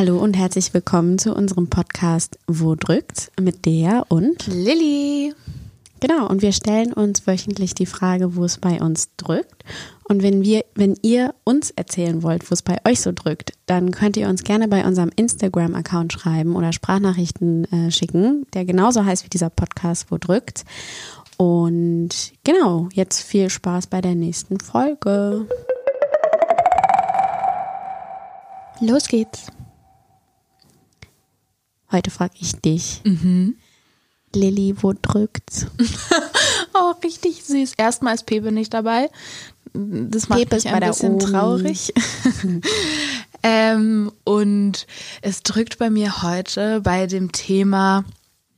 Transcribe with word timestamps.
Hallo 0.00 0.16
und 0.16 0.32
herzlich 0.32 0.72
willkommen 0.72 1.18
zu 1.18 1.34
unserem 1.34 1.68
Podcast 1.68 2.38
Wo 2.46 2.74
drückt 2.74 3.30
mit 3.38 3.66
der 3.66 4.06
und 4.08 4.46
Lilly. 4.46 5.34
Genau, 6.00 6.26
und 6.26 6.40
wir 6.40 6.52
stellen 6.52 6.94
uns 6.94 7.26
wöchentlich 7.26 7.74
die 7.74 7.84
Frage, 7.84 8.34
wo 8.34 8.46
es 8.46 8.56
bei 8.56 8.80
uns 8.80 9.14
drückt. 9.18 9.62
Und 10.04 10.22
wenn 10.22 10.42
wir, 10.42 10.64
wenn 10.74 10.94
ihr 11.02 11.34
uns 11.44 11.70
erzählen 11.72 12.22
wollt, 12.22 12.50
wo 12.50 12.54
es 12.54 12.62
bei 12.62 12.78
euch 12.88 13.02
so 13.02 13.12
drückt, 13.12 13.52
dann 13.66 13.90
könnt 13.90 14.16
ihr 14.16 14.30
uns 14.30 14.42
gerne 14.42 14.68
bei 14.68 14.86
unserem 14.86 15.10
Instagram-Account 15.14 16.14
schreiben 16.14 16.56
oder 16.56 16.72
Sprachnachrichten 16.72 17.70
äh, 17.70 17.90
schicken, 17.90 18.46
der 18.54 18.64
genauso 18.64 19.04
heißt 19.04 19.26
wie 19.26 19.30
dieser 19.30 19.50
Podcast, 19.50 20.06
wo 20.08 20.16
drückt. 20.16 20.64
Und 21.36 22.08
genau, 22.42 22.88
jetzt 22.94 23.20
viel 23.20 23.50
Spaß 23.50 23.88
bei 23.88 24.00
der 24.00 24.14
nächsten 24.14 24.60
Folge. 24.60 25.46
Los 28.80 29.06
geht's. 29.06 29.48
Heute 31.92 32.10
frage 32.10 32.34
ich 32.40 32.56
dich. 32.56 33.00
Mhm. 33.04 33.56
Lilly, 34.34 34.74
wo 34.80 34.92
drückt's? 34.92 35.66
Oh, 36.72 36.94
richtig 37.02 37.42
süß. 37.42 37.74
Erstmal 37.76 38.14
ist 38.14 38.26
Pepe 38.26 38.52
nicht 38.52 38.72
dabei. 38.72 39.10
Das 39.72 40.28
macht 40.28 40.38
Pepe 40.38 40.54
mich 40.54 40.64
ist 40.64 40.72
ein 40.72 40.80
bisschen 40.80 41.18
traurig. 41.18 41.92
ähm, 43.42 44.12
und 44.24 44.86
es 45.20 45.42
drückt 45.42 45.78
bei 45.78 45.90
mir 45.90 46.22
heute 46.22 46.80
bei 46.80 47.06
dem 47.06 47.32
Thema 47.32 48.04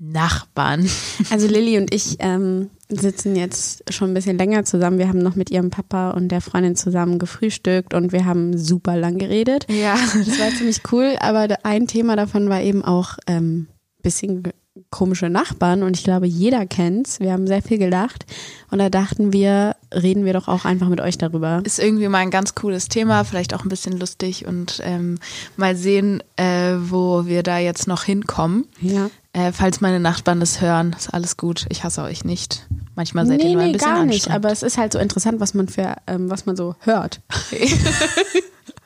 Nachbarn. 0.03 0.89
Also 1.31 1.47
Lilly 1.47 1.79
und 1.79 1.95
ich 1.95 2.17
ähm, 2.19 2.69
sitzen 2.89 3.37
jetzt 3.37 3.93
schon 3.93 4.11
ein 4.11 4.15
bisschen 4.15 4.37
länger 4.37 4.65
zusammen. 4.65 4.99
Wir 4.99 5.09
haben 5.09 5.21
noch 5.21 5.37
mit 5.37 5.51
ihrem 5.51 5.71
Papa 5.71 6.11
und 6.11 6.29
der 6.29 6.41
Freundin 6.41 6.77
zusammen 6.77 7.19
gefrühstückt 7.19 7.95
und 7.95 8.13
wir 8.13 8.27
haben 8.27 8.59
super 8.59 8.97
lang 8.97 9.19
geredet. 9.19 9.67
Ja. 9.71 9.97
Das 10.13 10.39
war 10.39 10.51
ziemlich 10.51 10.81
cool, 10.93 11.17
aber 11.21 11.49
ein 11.63 11.87
Thema 11.87 12.17
davon 12.17 12.49
war 12.49 12.61
eben 12.61 12.85
auch 12.85 13.17
ähm, 13.27 13.69
bisschen 14.03 14.43
komische 14.91 15.29
Nachbarn 15.29 15.83
und 15.83 15.97
ich 15.97 16.05
glaube, 16.05 16.27
jeder 16.27 16.67
kennt's. 16.67 17.21
Wir 17.21 17.33
haben 17.33 17.47
sehr 17.47 17.63
viel 17.63 17.79
gelacht 17.79 18.27
und 18.71 18.79
da 18.79 18.89
dachten 18.91 19.33
wir, 19.33 19.77
reden 19.93 20.25
wir 20.25 20.33
doch 20.33 20.49
auch 20.49 20.65
einfach 20.65 20.89
mit 20.89 21.01
euch 21.01 21.19
darüber. 21.19 21.63
Ist 21.65 21.79
irgendwie 21.79 22.09
mal 22.09 22.19
ein 22.19 22.31
ganz 22.31 22.55
cooles 22.55 22.89
Thema, 22.89 23.25
vielleicht 23.25 23.55
auch 23.55 23.65
ein 23.65 23.69
bisschen 23.69 23.99
lustig 23.99 24.47
und 24.47 24.81
ähm, 24.85 25.19
mal 25.57 25.77
sehen, 25.77 26.23
äh, 26.37 26.75
wo 26.79 27.27
wir 27.27 27.43
da 27.43 27.59
jetzt 27.59 27.87
noch 27.87 28.05
hinkommen. 28.05 28.67
Ja. 28.81 29.11
Äh, 29.35 29.53
falls 29.53 29.81
meine 29.81 29.99
Nachbarn 29.99 30.41
das 30.41 30.61
hören, 30.61 30.95
ist 30.99 31.13
alles 31.15 31.37
gut. 31.37 31.67
Ich 31.71 31.85
hasse 31.85 32.03
euch 32.03 32.25
nicht. 32.25 32.67
Manchmal 32.95 33.27
seid 33.27 33.41
ihr 33.41 33.47
Nee, 33.47 33.53
nur 33.55 33.63
ein 33.63 33.67
nee, 33.69 33.73
bisschen 33.73 33.95
gar 33.95 34.05
nicht, 34.05 34.31
aber 34.31 34.51
es 34.53 34.63
ist 34.63 34.77
halt 34.77 34.93
so 34.93 34.99
interessant, 34.99 35.41
was 35.41 35.55
man 35.55 35.69
für, 35.69 35.97
ähm, 36.07 36.29
was 36.31 36.45
man 36.47 36.57
so 36.57 36.77
hört. 36.81 37.21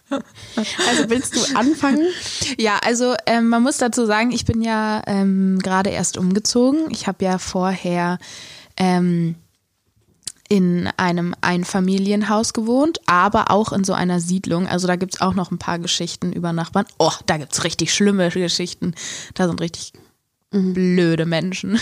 Also 0.08 1.10
willst 1.10 1.34
du 1.34 1.56
anfangen? 1.56 2.06
Ja, 2.58 2.78
also 2.84 3.14
ähm, 3.26 3.48
man 3.48 3.64
muss 3.64 3.78
dazu 3.78 4.06
sagen, 4.06 4.30
ich 4.30 4.44
bin 4.44 4.62
ja 4.62 5.02
ähm, 5.06 5.58
gerade 5.58 5.90
erst 5.90 6.16
umgezogen. 6.16 6.86
Ich 6.90 7.08
habe 7.08 7.24
ja 7.24 7.38
vorher 7.38 8.18
ähm, 8.76 9.34
in 10.48 10.88
einem 10.96 11.34
Einfamilienhaus 11.40 12.52
gewohnt, 12.52 13.00
aber 13.06 13.50
auch 13.50 13.72
in 13.72 13.82
so 13.82 13.94
einer 13.94 14.20
Siedlung. 14.20 14.68
Also 14.68 14.86
da 14.86 14.94
gibt's 14.94 15.20
auch 15.20 15.34
noch 15.34 15.50
ein 15.50 15.58
paar 15.58 15.80
Geschichten 15.80 16.32
über 16.32 16.52
Nachbarn. 16.52 16.86
Oh, 16.98 17.12
da 17.26 17.36
gibt's 17.36 17.64
richtig 17.64 17.92
schlimme 17.92 18.30
Geschichten. 18.30 18.94
Da 19.34 19.48
sind 19.48 19.60
richtig 19.60 19.92
blöde 20.50 21.26
Menschen. 21.26 21.78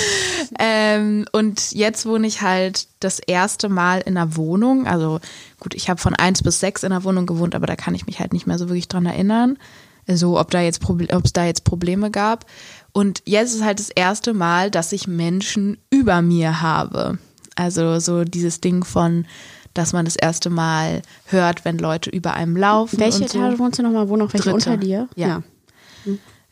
ähm, 0.58 1.26
und 1.32 1.72
jetzt 1.72 2.06
wohne 2.06 2.26
ich 2.26 2.42
halt 2.42 2.88
das 3.00 3.18
erste 3.20 3.68
Mal 3.68 4.00
in 4.00 4.16
einer 4.16 4.36
Wohnung. 4.36 4.86
Also 4.86 5.20
gut, 5.58 5.74
ich 5.74 5.88
habe 5.88 6.00
von 6.00 6.14
eins 6.14 6.42
bis 6.42 6.60
sechs 6.60 6.82
in 6.82 6.92
einer 6.92 7.04
Wohnung 7.04 7.26
gewohnt, 7.26 7.54
aber 7.54 7.66
da 7.66 7.76
kann 7.76 7.94
ich 7.94 8.06
mich 8.06 8.20
halt 8.20 8.32
nicht 8.32 8.46
mehr 8.46 8.58
so 8.58 8.68
wirklich 8.68 8.88
dran 8.88 9.06
erinnern. 9.06 9.58
So, 10.06 10.40
ob 10.40 10.50
da 10.50 10.60
jetzt 10.60 10.82
ob 10.88 11.24
es 11.24 11.32
da 11.32 11.44
jetzt 11.44 11.64
Probleme 11.64 12.10
gab. 12.10 12.46
Und 12.92 13.22
jetzt 13.26 13.54
ist 13.54 13.64
halt 13.64 13.78
das 13.78 13.90
erste 13.90 14.34
Mal, 14.34 14.70
dass 14.70 14.92
ich 14.92 15.06
Menschen 15.06 15.78
über 15.90 16.20
mir 16.22 16.60
habe. 16.60 17.18
Also 17.54 18.00
so 18.00 18.24
dieses 18.24 18.60
Ding 18.60 18.84
von, 18.84 19.26
dass 19.74 19.92
man 19.92 20.04
das 20.04 20.16
erste 20.16 20.50
Mal 20.50 21.02
hört, 21.26 21.64
wenn 21.64 21.78
Leute 21.78 22.10
über 22.10 22.34
einem 22.34 22.56
laufen. 22.56 22.98
Welche 22.98 23.22
und 23.22 23.30
so. 23.30 23.38
Etage 23.38 23.58
wohnst 23.58 23.78
du 23.78 23.82
nochmal? 23.82 24.08
Wo 24.08 24.16
noch 24.16 24.32
welche 24.32 24.50
Dritte. 24.50 24.70
unter 24.70 24.76
dir? 24.76 25.08
Ja. 25.14 25.42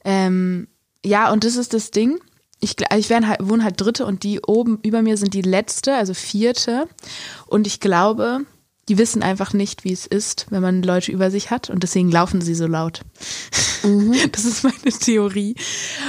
Ähm, 0.05 0.69
ja, 1.05 1.31
und 1.33 1.45
das 1.45 1.57
ist 1.57 1.75
das 1.75 1.91
Ding. 1.91 2.19
Ich, 2.61 2.73
gl- 2.73 2.97
ich 2.97 3.09
werde 3.09 3.29
halt, 3.29 3.41
wohne 3.43 3.63
halt 3.65 3.81
dritte 3.81 4.05
und 4.05 4.23
die 4.25 4.41
oben 4.41 4.79
über 4.83 5.03
mir 5.03 5.17
sind 5.17 5.35
die 5.35 5.43
letzte, 5.43 5.95
also 5.95 6.13
vierte. 6.15 6.89
Und 7.47 7.67
ich 7.67 7.79
glaube, 7.81 8.41
die 8.89 8.99
wissen 8.99 9.23
einfach 9.23 9.53
nicht, 9.53 9.85
wie 9.85 9.93
es 9.93 10.07
ist, 10.07 10.47
wenn 10.51 10.63
man 10.63 10.83
Leute 10.83 11.13
über 11.13 11.31
sich 11.31 11.51
hat 11.51 11.71
und 11.71 11.83
deswegen 11.83 12.11
laufen 12.11 12.41
sie 12.41 12.55
so 12.55 12.67
laut. 12.67 13.03
Das 14.33 14.45
ist 14.45 14.65
meine 14.65 14.77
Theorie. 14.99 15.55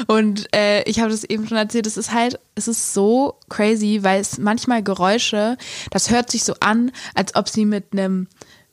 Und 0.07 0.47
äh, 0.55 0.81
ich 0.89 0.99
habe 0.99 1.11
das 1.11 1.23
eben 1.23 1.47
schon 1.47 1.55
erzählt, 1.57 1.85
es 1.85 1.97
ist 1.97 2.11
halt, 2.11 2.39
es 2.55 2.67
ist 2.67 2.95
so 2.95 3.39
crazy, 3.47 3.99
weil 4.01 4.19
es 4.19 4.39
manchmal 4.39 4.81
Geräusche, 4.81 5.55
das 5.91 6.09
hört 6.09 6.31
sich 6.31 6.43
so 6.43 6.55
an, 6.61 6.91
als 7.13 7.35
ob 7.35 7.47
sie 7.47 7.65
mit 7.65 7.93
einem 7.93 8.27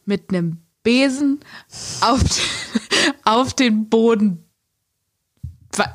mit 0.07 0.31
einem 0.31 0.63
Besen 0.83 1.41
auf, 2.01 2.23
auf 3.25 3.53
den 3.53 3.91
Boden 3.91 4.46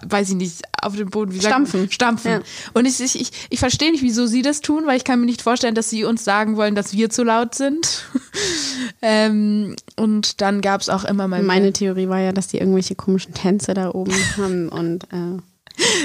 weiß 0.08 0.30
ich 0.30 0.36
nicht, 0.36 0.62
auf 0.82 0.96
dem 0.96 1.10
Boden, 1.10 1.32
wie 1.34 1.40
sagt? 1.40 1.54
Stampfen. 1.54 1.92
Stampfen. 1.92 2.32
Ja. 2.32 2.42
Und 2.74 2.86
ich, 2.86 3.00
ich, 3.00 3.20
ich, 3.20 3.32
ich 3.50 3.60
verstehe 3.60 3.92
nicht, 3.92 4.04
wieso 4.04 4.26
sie 4.26 4.42
das 4.42 4.62
tun, 4.62 4.86
weil 4.86 4.98
ich 4.98 5.04
kann 5.04 5.20
mir 5.20 5.26
nicht 5.26 5.42
vorstellen, 5.42 5.76
dass 5.76 5.90
sie 5.90 6.04
uns 6.04 6.24
sagen 6.24 6.58
wollen, 6.58 6.76
dass 6.76 6.94
wir 6.94 7.10
zu 7.10 7.24
laut 7.24 7.56
sind. 7.56 8.06
ähm, 9.02 9.76
und 9.96 10.42
dann 10.42 10.62
gab 10.62 10.82
es 10.82 10.90
auch 10.90 11.04
immer 11.04 11.28
mal 11.28 11.44
Meine 11.44 11.74
Theorie 11.74 12.10
war 12.10 12.20
ja, 12.20 12.32
dass 12.32 12.48
die 12.48 12.58
irgendwelche 12.58 12.96
komischen 12.96 13.34
Tänze 13.34 13.74
da 13.74 13.92
oben 13.92 14.14
haben 14.38 14.70
und 14.70 15.04
äh, 15.06 15.38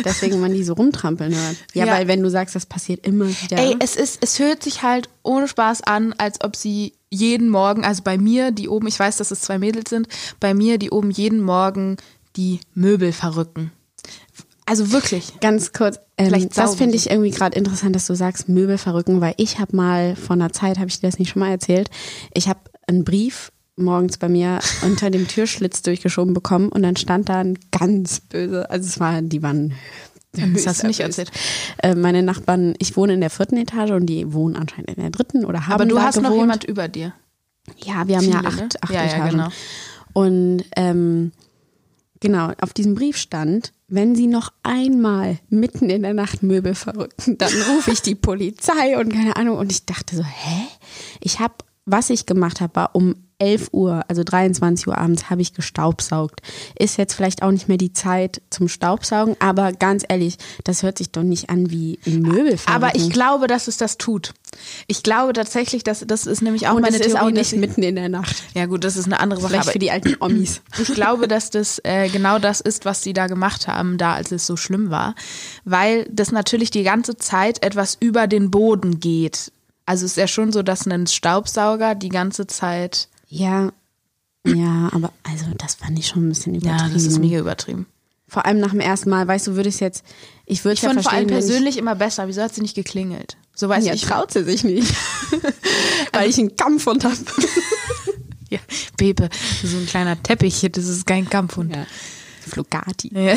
deswegen 0.04 0.40
man 0.40 0.52
die 0.52 0.64
so 0.64 0.74
rumtrampeln 0.74 1.34
hört. 1.34 1.56
Ja, 1.74 1.86
Ja. 1.86 1.92
weil 1.92 2.08
wenn 2.08 2.22
du 2.22 2.30
sagst, 2.30 2.54
das 2.54 2.66
passiert 2.66 3.06
immer 3.06 3.28
wieder. 3.28 3.58
Ey, 3.58 3.76
es 3.80 3.96
ist, 3.96 4.18
es 4.22 4.38
hört 4.38 4.62
sich 4.62 4.82
halt 4.82 5.08
ohne 5.22 5.48
Spaß 5.48 5.82
an, 5.82 6.14
als 6.18 6.42
ob 6.42 6.56
sie 6.56 6.94
jeden 7.10 7.48
Morgen, 7.48 7.84
also 7.84 8.02
bei 8.02 8.18
mir, 8.18 8.50
die 8.50 8.68
oben, 8.68 8.86
ich 8.88 8.98
weiß, 8.98 9.16
dass 9.16 9.30
es 9.30 9.40
zwei 9.40 9.58
Mädels 9.58 9.90
sind, 9.90 10.08
bei 10.40 10.54
mir, 10.54 10.78
die 10.78 10.90
oben 10.90 11.10
jeden 11.10 11.40
Morgen 11.40 11.96
die 12.36 12.60
Möbel 12.74 13.12
verrücken. 13.12 13.70
Also 14.68 14.90
wirklich. 14.90 15.38
Ganz 15.40 15.72
kurz, 15.72 15.98
ähm, 16.18 16.26
Vielleicht 16.26 16.58
das 16.58 16.74
finde 16.74 16.96
ich 16.96 17.08
irgendwie 17.10 17.30
gerade 17.30 17.56
interessant, 17.56 17.94
dass 17.94 18.06
du 18.06 18.14
sagst 18.14 18.48
Möbel 18.48 18.78
verrücken, 18.78 19.20
weil 19.20 19.34
ich 19.36 19.58
habe 19.60 19.76
mal 19.76 20.16
vor 20.16 20.34
einer 20.34 20.52
Zeit, 20.52 20.78
habe 20.78 20.88
ich 20.88 21.00
dir 21.00 21.06
das 21.06 21.18
nicht 21.20 21.30
schon 21.30 21.40
mal 21.40 21.50
erzählt, 21.50 21.88
ich 22.34 22.48
habe 22.48 22.58
einen 22.88 23.04
Brief 23.04 23.52
morgens 23.76 24.18
bei 24.18 24.28
mir 24.28 24.58
unter 24.82 25.10
dem 25.10 25.28
Türschlitz 25.28 25.82
durchgeschoben 25.82 26.34
bekommen 26.34 26.68
und 26.70 26.82
dann 26.82 26.96
stand 26.96 27.28
da 27.28 27.38
ein 27.40 27.58
ganz 27.70 28.20
böse, 28.20 28.68
also 28.68 28.86
es 28.88 28.98
war, 28.98 29.22
die 29.22 29.42
waren 29.42 29.74
Das 30.32 30.66
hast 30.66 30.82
du 30.82 30.88
nicht 30.88 31.00
erzählt. 31.00 31.30
Äh, 31.82 31.94
meine 31.94 32.22
Nachbarn, 32.24 32.74
ich 32.78 32.96
wohne 32.96 33.14
in 33.14 33.20
der 33.20 33.30
vierten 33.30 33.56
Etage 33.56 33.90
und 33.92 34.06
die 34.06 34.32
wohnen 34.32 34.56
anscheinend 34.56 34.90
in 34.90 34.96
der 35.00 35.10
dritten 35.10 35.44
oder 35.44 35.66
haben 35.66 35.74
Aber 35.74 35.86
du 35.86 36.00
hast 36.00 36.16
gewohnt. 36.16 36.30
noch 36.34 36.40
jemand 36.40 36.64
über 36.64 36.88
dir. 36.88 37.12
Ja, 37.84 38.06
wir 38.08 38.16
haben 38.16 38.24
ja 38.30 38.38
Viele, 38.38 38.48
acht, 38.48 38.56
ne? 38.56 38.68
acht 38.80 38.92
Ja, 38.92 39.04
ja, 39.04 39.12
Etagen. 39.12 39.30
genau. 39.30 39.48
Und 40.12 40.64
ähm, 40.76 41.32
genau, 42.20 42.52
auf 42.60 42.72
diesem 42.72 42.94
Brief 42.94 43.16
stand, 43.16 43.72
wenn 43.88 44.14
Sie 44.14 44.26
noch 44.26 44.52
einmal 44.62 45.38
mitten 45.48 45.90
in 45.90 46.02
der 46.02 46.14
Nacht 46.14 46.42
Möbel 46.42 46.74
verrücken, 46.74 47.38
dann 47.38 47.52
rufe 47.70 47.92
ich 47.92 48.02
die 48.02 48.14
Polizei 48.14 48.98
und 48.98 49.12
keine 49.12 49.36
Ahnung. 49.36 49.58
Und 49.58 49.70
ich 49.70 49.86
dachte 49.86 50.16
so, 50.16 50.24
hä? 50.24 50.66
Ich 51.20 51.40
habe, 51.40 51.54
was 51.84 52.10
ich 52.10 52.26
gemacht 52.26 52.60
habe, 52.60 52.74
war 52.76 52.94
um 52.94 53.25
11 53.38 53.68
Uhr, 53.72 54.02
also 54.08 54.24
23 54.24 54.86
Uhr 54.86 54.96
abends, 54.96 55.28
habe 55.30 55.42
ich 55.42 55.52
gestaubsaugt. 55.52 56.40
Ist 56.78 56.96
jetzt 56.96 57.14
vielleicht 57.14 57.42
auch 57.42 57.50
nicht 57.50 57.68
mehr 57.68 57.76
die 57.76 57.92
Zeit 57.92 58.40
zum 58.50 58.68
Staubsaugen, 58.68 59.36
aber 59.40 59.72
ganz 59.72 60.04
ehrlich, 60.08 60.36
das 60.64 60.82
hört 60.82 60.98
sich 60.98 61.10
doch 61.10 61.22
nicht 61.22 61.50
an 61.50 61.70
wie 61.70 61.98
ein 62.06 62.22
Möbel. 62.22 62.58
Aber 62.66 62.94
ich 62.94 63.10
glaube, 63.10 63.46
dass 63.46 63.68
es 63.68 63.76
das 63.76 63.98
tut. 63.98 64.32
Ich 64.86 65.02
glaube 65.02 65.32
tatsächlich, 65.34 65.84
dass 65.84 66.04
das 66.06 66.26
ist 66.26 66.40
nämlich 66.40 66.68
auch 66.68 66.74
und 66.76 66.82
meine 66.82 66.96
ist 66.96 67.02
Theorie. 67.06 67.18
auch 67.18 67.24
dass 67.26 67.32
nicht 67.34 67.52
ich- 67.52 67.58
mitten 67.60 67.82
in 67.82 67.96
der 67.96 68.08
Nacht. 68.08 68.42
Ja 68.54 68.66
gut, 68.66 68.84
das 68.84 68.96
ist 68.96 69.04
eine 69.06 69.20
andere 69.20 69.40
Sache. 69.40 69.50
Vielleicht 69.52 69.70
für 69.72 69.78
die 69.78 69.90
alten 69.90 70.16
Omis. 70.20 70.62
ich 70.80 70.94
glaube, 70.94 71.28
dass 71.28 71.50
das 71.50 71.78
äh, 71.84 72.08
genau 72.08 72.38
das 72.38 72.60
ist, 72.60 72.84
was 72.84 73.02
sie 73.02 73.12
da 73.12 73.26
gemacht 73.26 73.68
haben, 73.68 73.98
da 73.98 74.14
als 74.14 74.32
es 74.32 74.46
so 74.46 74.56
schlimm 74.56 74.90
war, 74.90 75.14
weil 75.64 76.06
das 76.10 76.32
natürlich 76.32 76.70
die 76.70 76.82
ganze 76.84 77.16
Zeit 77.16 77.62
etwas 77.62 77.96
über 78.00 78.26
den 78.26 78.50
Boden 78.50 79.00
geht. 79.00 79.52
Also 79.84 80.04
es 80.04 80.12
ist 80.12 80.16
ja 80.16 80.26
schon 80.26 80.52
so, 80.52 80.62
dass 80.62 80.86
ein 80.86 81.06
Staubsauger 81.06 81.94
die 81.94 82.08
ganze 82.08 82.46
Zeit. 82.46 83.08
Ja, 83.28 83.72
ja, 84.46 84.88
aber 84.92 85.12
also 85.24 85.46
das 85.58 85.74
fand 85.74 85.98
ich 85.98 86.06
schon 86.06 86.26
ein 86.26 86.28
bisschen 86.28 86.54
übertrieben. 86.54 86.88
Ja, 86.88 86.88
das 86.88 87.04
ist 87.04 87.18
mega 87.18 87.38
übertrieben. 87.38 87.86
Vor 88.28 88.44
allem 88.44 88.58
nach 88.58 88.70
dem 88.70 88.80
ersten 88.80 89.10
Mal, 89.10 89.26
weißt 89.26 89.48
du, 89.48 89.56
würde 89.56 89.68
ich 89.68 89.76
es 89.76 89.80
jetzt, 89.80 90.04
ich 90.46 90.64
würde 90.64 90.74
Ich 90.74 90.82
ja 90.82 90.88
fand 90.90 91.02
vor 91.02 91.12
allem 91.12 91.28
persönlich 91.28 91.78
immer 91.78 91.94
besser. 91.94 92.26
Wieso 92.28 92.42
hat 92.42 92.54
sie 92.54 92.60
nicht 92.60 92.74
geklingelt? 92.74 93.36
So 93.54 93.68
weiß 93.68 93.84
ja, 93.84 93.94
ich. 93.94 94.02
traut 94.02 94.32
sie 94.32 94.44
sich 94.44 94.64
nicht, 94.64 94.92
weil 96.12 96.28
ich 96.28 96.38
einen 96.38 96.56
Kampfhund 96.56 97.04
habe. 97.04 97.16
Ja, 98.48 98.60
Pepe, 98.96 99.28
so 99.64 99.76
ein 99.76 99.86
kleiner 99.86 100.22
Teppich, 100.22 100.64
das 100.70 100.86
ist 100.86 101.04
kein 101.04 101.28
Kampfhund. 101.28 101.74
Ja. 101.74 101.84
Flugati. 102.46 103.10
Ja. 103.12 103.34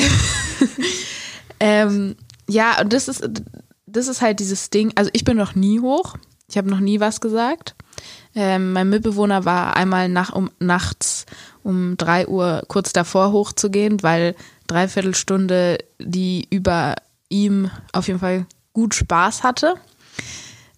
ähm, 1.59 2.15
ja, 2.47 2.80
und 2.80 2.94
das 2.94 3.07
ist, 3.07 3.27
das 3.88 4.07
ist 4.07 4.21
halt 4.21 4.39
dieses 4.39 4.69
Ding. 4.69 4.91
Also 4.94 5.09
ich 5.13 5.24
bin 5.24 5.36
noch 5.36 5.56
nie 5.56 5.80
hoch. 5.80 6.15
Ich 6.47 6.59
habe 6.59 6.69
noch 6.69 6.80
nie 6.80 7.00
was 7.00 7.21
gesagt. 7.21 7.74
Ähm, 8.35 8.73
mein 8.73 8.89
Mitbewohner 8.89 9.45
war 9.45 9.75
einmal 9.75 10.07
nach, 10.07 10.33
um, 10.33 10.51
nachts 10.59 11.25
um 11.63 11.97
drei 11.97 12.27
Uhr 12.27 12.63
kurz 12.67 12.93
davor 12.93 13.31
hochzugehen, 13.31 14.03
weil 14.03 14.35
dreiviertel 14.67 15.15
Stunde 15.15 15.79
die 15.99 16.47
über 16.49 16.95
ihm 17.29 17.69
auf 17.91 18.07
jeden 18.07 18.19
Fall 18.19 18.45
gut 18.73 18.95
Spaß 18.95 19.43
hatte. 19.43 19.75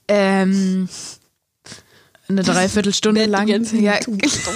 Ähm, 0.07 0.89
eine 2.27 2.43
Dreiviertelstunde 2.43 3.25
lang. 3.25 3.47
Ja, 3.47 3.99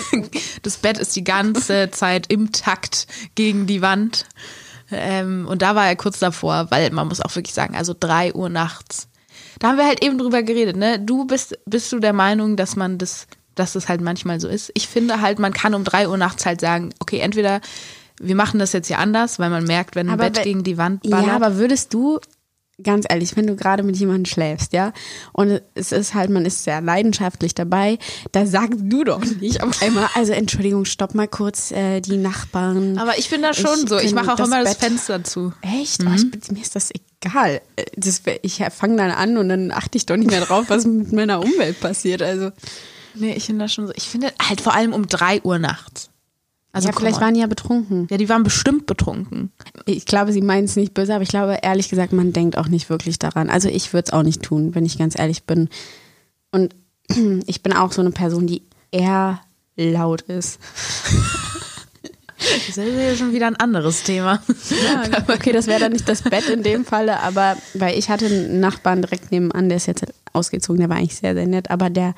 das 0.61 0.77
Bett 0.77 0.97
ist 0.97 1.15
die 1.15 1.23
ganze 1.23 1.91
Zeit 1.91 2.31
im 2.31 2.51
Takt 2.51 3.07
gegen 3.35 3.67
die 3.67 3.81
Wand. 3.81 4.25
Ähm, 4.91 5.45
und 5.47 5.61
da 5.61 5.75
war 5.75 5.87
er 5.87 5.95
kurz 5.95 6.19
davor, 6.19 6.67
weil 6.69 6.91
man 6.91 7.07
muss 7.07 7.21
auch 7.21 7.35
wirklich 7.35 7.53
sagen, 7.53 7.75
also 7.75 7.95
drei 7.97 8.33
Uhr 8.33 8.49
nachts. 8.49 9.07
Da 9.59 9.69
haben 9.69 9.77
wir 9.77 9.85
halt 9.85 10.03
eben 10.03 10.17
drüber 10.17 10.43
geredet, 10.43 10.75
ne? 10.75 10.99
Du 10.99 11.25
bist, 11.25 11.57
bist 11.65 11.91
du 11.91 11.99
der 11.99 12.13
Meinung, 12.13 12.55
dass 12.55 12.75
man 12.75 12.97
das, 12.97 13.27
dass 13.55 13.73
das 13.73 13.87
halt 13.87 14.01
manchmal 14.01 14.39
so 14.39 14.47
ist? 14.47 14.71
Ich 14.73 14.87
finde 14.87 15.21
halt, 15.21 15.39
man 15.39 15.53
kann 15.53 15.73
um 15.73 15.83
drei 15.83 16.07
Uhr 16.07 16.17
nachts 16.17 16.45
halt 16.45 16.61
sagen, 16.61 16.93
okay, 16.99 17.19
entweder 17.19 17.61
wir 18.19 18.35
machen 18.35 18.59
das 18.59 18.73
jetzt 18.73 18.87
hier 18.87 18.99
anders, 18.99 19.39
weil 19.39 19.49
man 19.49 19.65
merkt, 19.65 19.95
wenn 19.95 20.07
ein 20.07 20.13
Aber 20.13 20.29
Bett 20.29 20.43
gegen 20.43 20.63
die 20.63 20.77
Wand 20.77 21.03
ballert. 21.03 21.27
Ja, 21.27 21.35
aber 21.35 21.57
würdest 21.57 21.93
du, 21.93 22.19
ganz 22.83 23.05
ehrlich, 23.09 23.35
wenn 23.37 23.47
du 23.47 23.55
gerade 23.55 23.83
mit 23.83 23.95
jemandem 23.97 24.25
schläfst, 24.25 24.73
ja, 24.73 24.91
und 25.33 25.61
es 25.75 25.91
ist 25.91 26.13
halt, 26.13 26.29
man 26.29 26.45
ist 26.45 26.63
sehr 26.63 26.81
leidenschaftlich 26.81 27.55
dabei, 27.55 27.97
da 28.31 28.45
sagst 28.45 28.79
du 28.83 29.03
doch 29.03 29.23
nicht 29.23 29.63
auf 29.63 29.81
einmal, 29.81 30.07
also 30.15 30.33
Entschuldigung, 30.33 30.85
stopp 30.85 31.15
mal 31.15 31.27
kurz 31.27 31.69
die 31.69 32.01
die 32.01 32.17
Nachbarn. 32.17 32.97
Aber 32.97 33.17
ich 33.17 33.29
bin 33.29 33.41
da 33.41 33.53
schon 33.53 33.83
Ich 33.83 33.89
so. 33.89 33.97
Ich 33.99 34.13
mache 34.13 34.31
auch 34.33 34.35
das 34.37 34.47
immer 34.47 34.63
das 34.63 34.75
Bett- 34.75 34.83
Fenster 34.89 35.23
zu. 35.23 35.53
Echt? 35.61 36.03
Oh, 36.05 36.11
ich, 36.15 36.29
bin- 36.29 36.41
mir 36.51 36.61
ist 36.61 36.75
das 36.75 36.91
egal. 36.91 37.61
Äh, 37.75 37.85
Das, 37.97 38.21
ich 38.41 38.63
fange 38.71 38.97
dann 38.97 39.11
an 39.11 39.37
und 39.37 39.49
dann 39.49 39.71
achte 39.71 39.97
ich 39.97 40.05
doch 40.05 40.17
nicht 40.17 40.29
mehr 40.31 40.41
drauf, 40.41 40.65
was 40.67 40.85
mit 40.85 41.11
meiner 41.13 41.41
Umwelt 41.41 41.79
passiert. 41.79 42.21
Also, 42.21 42.51
Nee, 43.17 43.33
ich 43.33 43.45
finde 43.45 43.63
das 43.65 43.73
schon 43.73 43.87
so. 43.87 43.93
Ich 43.95 44.03
finde 44.09 44.33
halt 44.41 44.59
vor 44.59 44.73
allem 44.73 44.91
um 44.93 45.07
drei 45.07 45.41
Uhr 45.41 45.57
nachts. 45.57 46.09
Also 46.75 46.89
ja, 46.89 46.93
vielleicht 46.93 47.21
waren 47.21 47.33
die 47.33 47.39
ja 47.39 47.47
betrunken. 47.47 48.05
Ja, 48.11 48.17
die 48.17 48.27
waren 48.27 48.43
bestimmt 48.43 48.85
betrunken. 48.85 49.53
Ich 49.85 50.05
glaube, 50.05 50.33
sie 50.33 50.41
meinen 50.41 50.65
es 50.65 50.75
nicht 50.75 50.93
böse, 50.93 51.15
aber 51.15 51.23
ich 51.23 51.29
glaube, 51.29 51.59
ehrlich 51.61 51.87
gesagt, 51.87 52.11
man 52.11 52.33
denkt 52.33 52.57
auch 52.57 52.67
nicht 52.67 52.89
wirklich 52.89 53.17
daran. 53.17 53.49
Also 53.49 53.69
ich 53.69 53.93
würde 53.93 54.07
es 54.07 54.13
auch 54.13 54.23
nicht 54.23 54.43
tun, 54.43 54.75
wenn 54.75 54.85
ich 54.85 54.97
ganz 54.97 55.17
ehrlich 55.17 55.45
bin. 55.45 55.69
Und 56.51 56.75
ich 57.47 57.63
bin 57.63 57.71
auch 57.71 57.93
so 57.93 58.01
eine 58.01 58.11
Person, 58.11 58.45
die 58.45 58.63
eher 58.91 59.39
laut 59.77 60.23
ist. 60.23 60.59
Das 62.37 62.77
ist 62.77 62.77
ja 62.77 63.15
schon 63.15 63.33
wieder 63.33 63.47
ein 63.47 63.55
anderes 63.55 64.03
Thema. 64.03 64.39
Ja, 64.69 65.03
okay, 65.33 65.51
das 65.51 65.65
wäre 65.65 65.79
dann 65.79 65.93
nicht 65.93 66.07
das 66.07 66.21
Bett 66.21 66.47
in 66.47 66.61
dem 66.61 66.85
Falle, 66.85 67.21
aber 67.21 67.57
weil 67.73 67.97
ich 67.97 68.09
hatte 68.09 68.27
einen 68.27 68.59
Nachbarn 68.59 69.01
direkt 69.01 69.31
nebenan, 69.31 69.67
der 69.69 69.77
ist 69.77 69.87
jetzt 69.87 70.05
ausgezogen, 70.31 70.79
der 70.79 70.89
war 70.89 70.97
eigentlich 70.97 71.15
sehr, 71.15 71.33
sehr 71.33 71.47
nett, 71.47 71.71
aber 71.71 71.89
der, 71.89 72.13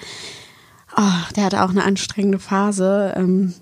oh, 0.98 1.33
der 1.36 1.45
hatte 1.45 1.63
auch 1.63 1.69
eine 1.69 1.86
anstrengende 1.86 2.39
Phase. 2.39 3.13
Ähm, 3.15 3.53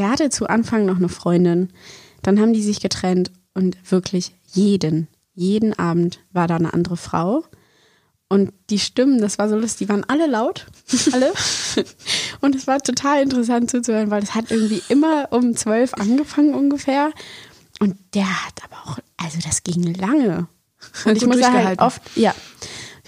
der 0.00 0.10
hatte 0.10 0.30
zu 0.30 0.48
Anfang 0.48 0.86
noch 0.86 0.96
eine 0.96 1.10
Freundin, 1.10 1.68
dann 2.22 2.40
haben 2.40 2.54
die 2.54 2.62
sich 2.62 2.80
getrennt 2.80 3.30
und 3.52 3.76
wirklich 3.90 4.34
jeden, 4.46 5.08
jeden 5.34 5.78
Abend 5.78 6.20
war 6.32 6.46
da 6.48 6.56
eine 6.56 6.72
andere 6.72 6.96
Frau. 6.96 7.44
Und 8.28 8.52
die 8.70 8.78
Stimmen, 8.78 9.20
das 9.20 9.38
war 9.38 9.50
so 9.50 9.56
lustig, 9.56 9.86
die 9.86 9.92
waren 9.92 10.04
alle 10.08 10.26
laut, 10.26 10.66
alle. 11.12 11.32
Und 12.40 12.54
es 12.54 12.66
war 12.66 12.80
total 12.80 13.22
interessant 13.22 13.70
zuzuhören, 13.70 14.10
weil 14.10 14.22
es 14.22 14.34
hat 14.34 14.50
irgendwie 14.50 14.82
immer 14.88 15.28
um 15.32 15.54
zwölf 15.54 15.92
angefangen 15.94 16.54
ungefähr. 16.54 17.12
Und 17.80 17.96
der 18.14 18.46
hat 18.46 18.54
aber 18.64 18.76
auch, 18.84 18.98
also 19.18 19.38
das 19.44 19.64
ging 19.64 19.82
lange. 19.94 20.48
Und 21.04 21.16
ich 21.16 21.26
musste 21.26 21.52
halt 21.52 21.80
oft, 21.80 22.00
ja, 22.16 22.34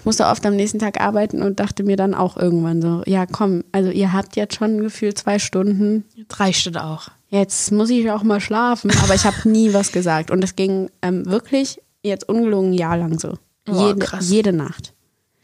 musste 0.05 0.25
oft 0.27 0.45
am 0.45 0.55
nächsten 0.55 0.79
Tag 0.79 0.99
arbeiten 1.01 1.41
und 1.41 1.59
dachte 1.59 1.83
mir 1.83 1.97
dann 1.97 2.13
auch 2.13 2.37
irgendwann 2.37 2.81
so, 2.81 3.03
ja 3.05 3.25
komm, 3.25 3.63
also 3.71 3.89
ihr 3.89 4.13
habt 4.13 4.35
jetzt 4.35 4.55
schon 4.55 4.79
gefühlt 4.79 5.17
zwei 5.17 5.39
Stunden, 5.39 6.05
Drei 6.27 6.53
Stunden 6.53 6.79
auch. 6.79 7.09
jetzt 7.29 7.71
muss 7.71 7.89
ich 7.89 8.09
auch 8.11 8.23
mal 8.23 8.39
schlafen. 8.41 8.91
Aber 9.03 9.15
ich 9.15 9.25
habe 9.25 9.49
nie 9.49 9.73
was 9.73 9.91
gesagt. 9.91 10.31
Und 10.31 10.41
das 10.41 10.55
ging 10.55 10.89
ähm, 11.01 11.25
wirklich 11.25 11.79
jetzt 12.01 12.27
ungelogen 12.27 12.71
ein 12.71 12.73
Jahr 12.73 12.97
lang 12.97 13.19
so. 13.19 13.37
Boah, 13.65 13.87
jede, 13.87 13.99
krass. 13.99 14.29
jede 14.29 14.53
Nacht. 14.53 14.93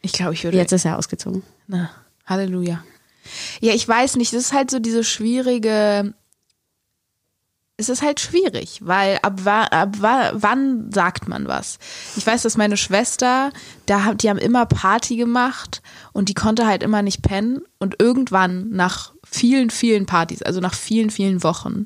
Ich 0.01 0.13
glaube, 0.13 0.33
ich 0.33 0.43
würde. 0.43 0.57
Jetzt 0.57 0.73
ist 0.73 0.85
er 0.85 0.97
ausgezogen. 0.97 1.43
Na, 1.67 1.89
Halleluja. 2.25 2.83
Ja, 3.61 3.73
ich 3.73 3.87
weiß 3.87 4.15
nicht, 4.15 4.33
das 4.33 4.41
ist 4.41 4.53
halt 4.53 4.71
so 4.71 4.79
diese 4.79 5.03
schwierige. 5.03 6.13
Es 7.79 7.87
ist 7.87 8.01
halt 8.01 8.19
schwierig, 8.19 8.79
weil 8.83 9.19
ab, 9.21 9.39
ab 9.45 10.01
wa, 10.01 10.31
wann 10.33 10.91
sagt 10.91 11.29
man 11.29 11.47
was? 11.47 11.79
Ich 12.17 12.27
weiß, 12.27 12.41
dass 12.41 12.57
meine 12.57 12.75
Schwester, 12.75 13.53
da, 13.85 14.13
die 14.15 14.29
haben 14.29 14.37
immer 14.37 14.65
Party 14.65 15.15
gemacht 15.15 15.81
und 16.11 16.27
die 16.27 16.33
konnte 16.33 16.67
halt 16.67 16.83
immer 16.83 17.01
nicht 17.01 17.21
pennen 17.21 17.61
und 17.77 17.95
irgendwann 17.97 18.69
nach 18.71 19.13
vielen, 19.23 19.69
vielen 19.69 20.05
Partys, 20.07 20.41
also 20.41 20.59
nach 20.59 20.73
vielen, 20.73 21.09
vielen 21.09 21.41
Wochen, 21.41 21.85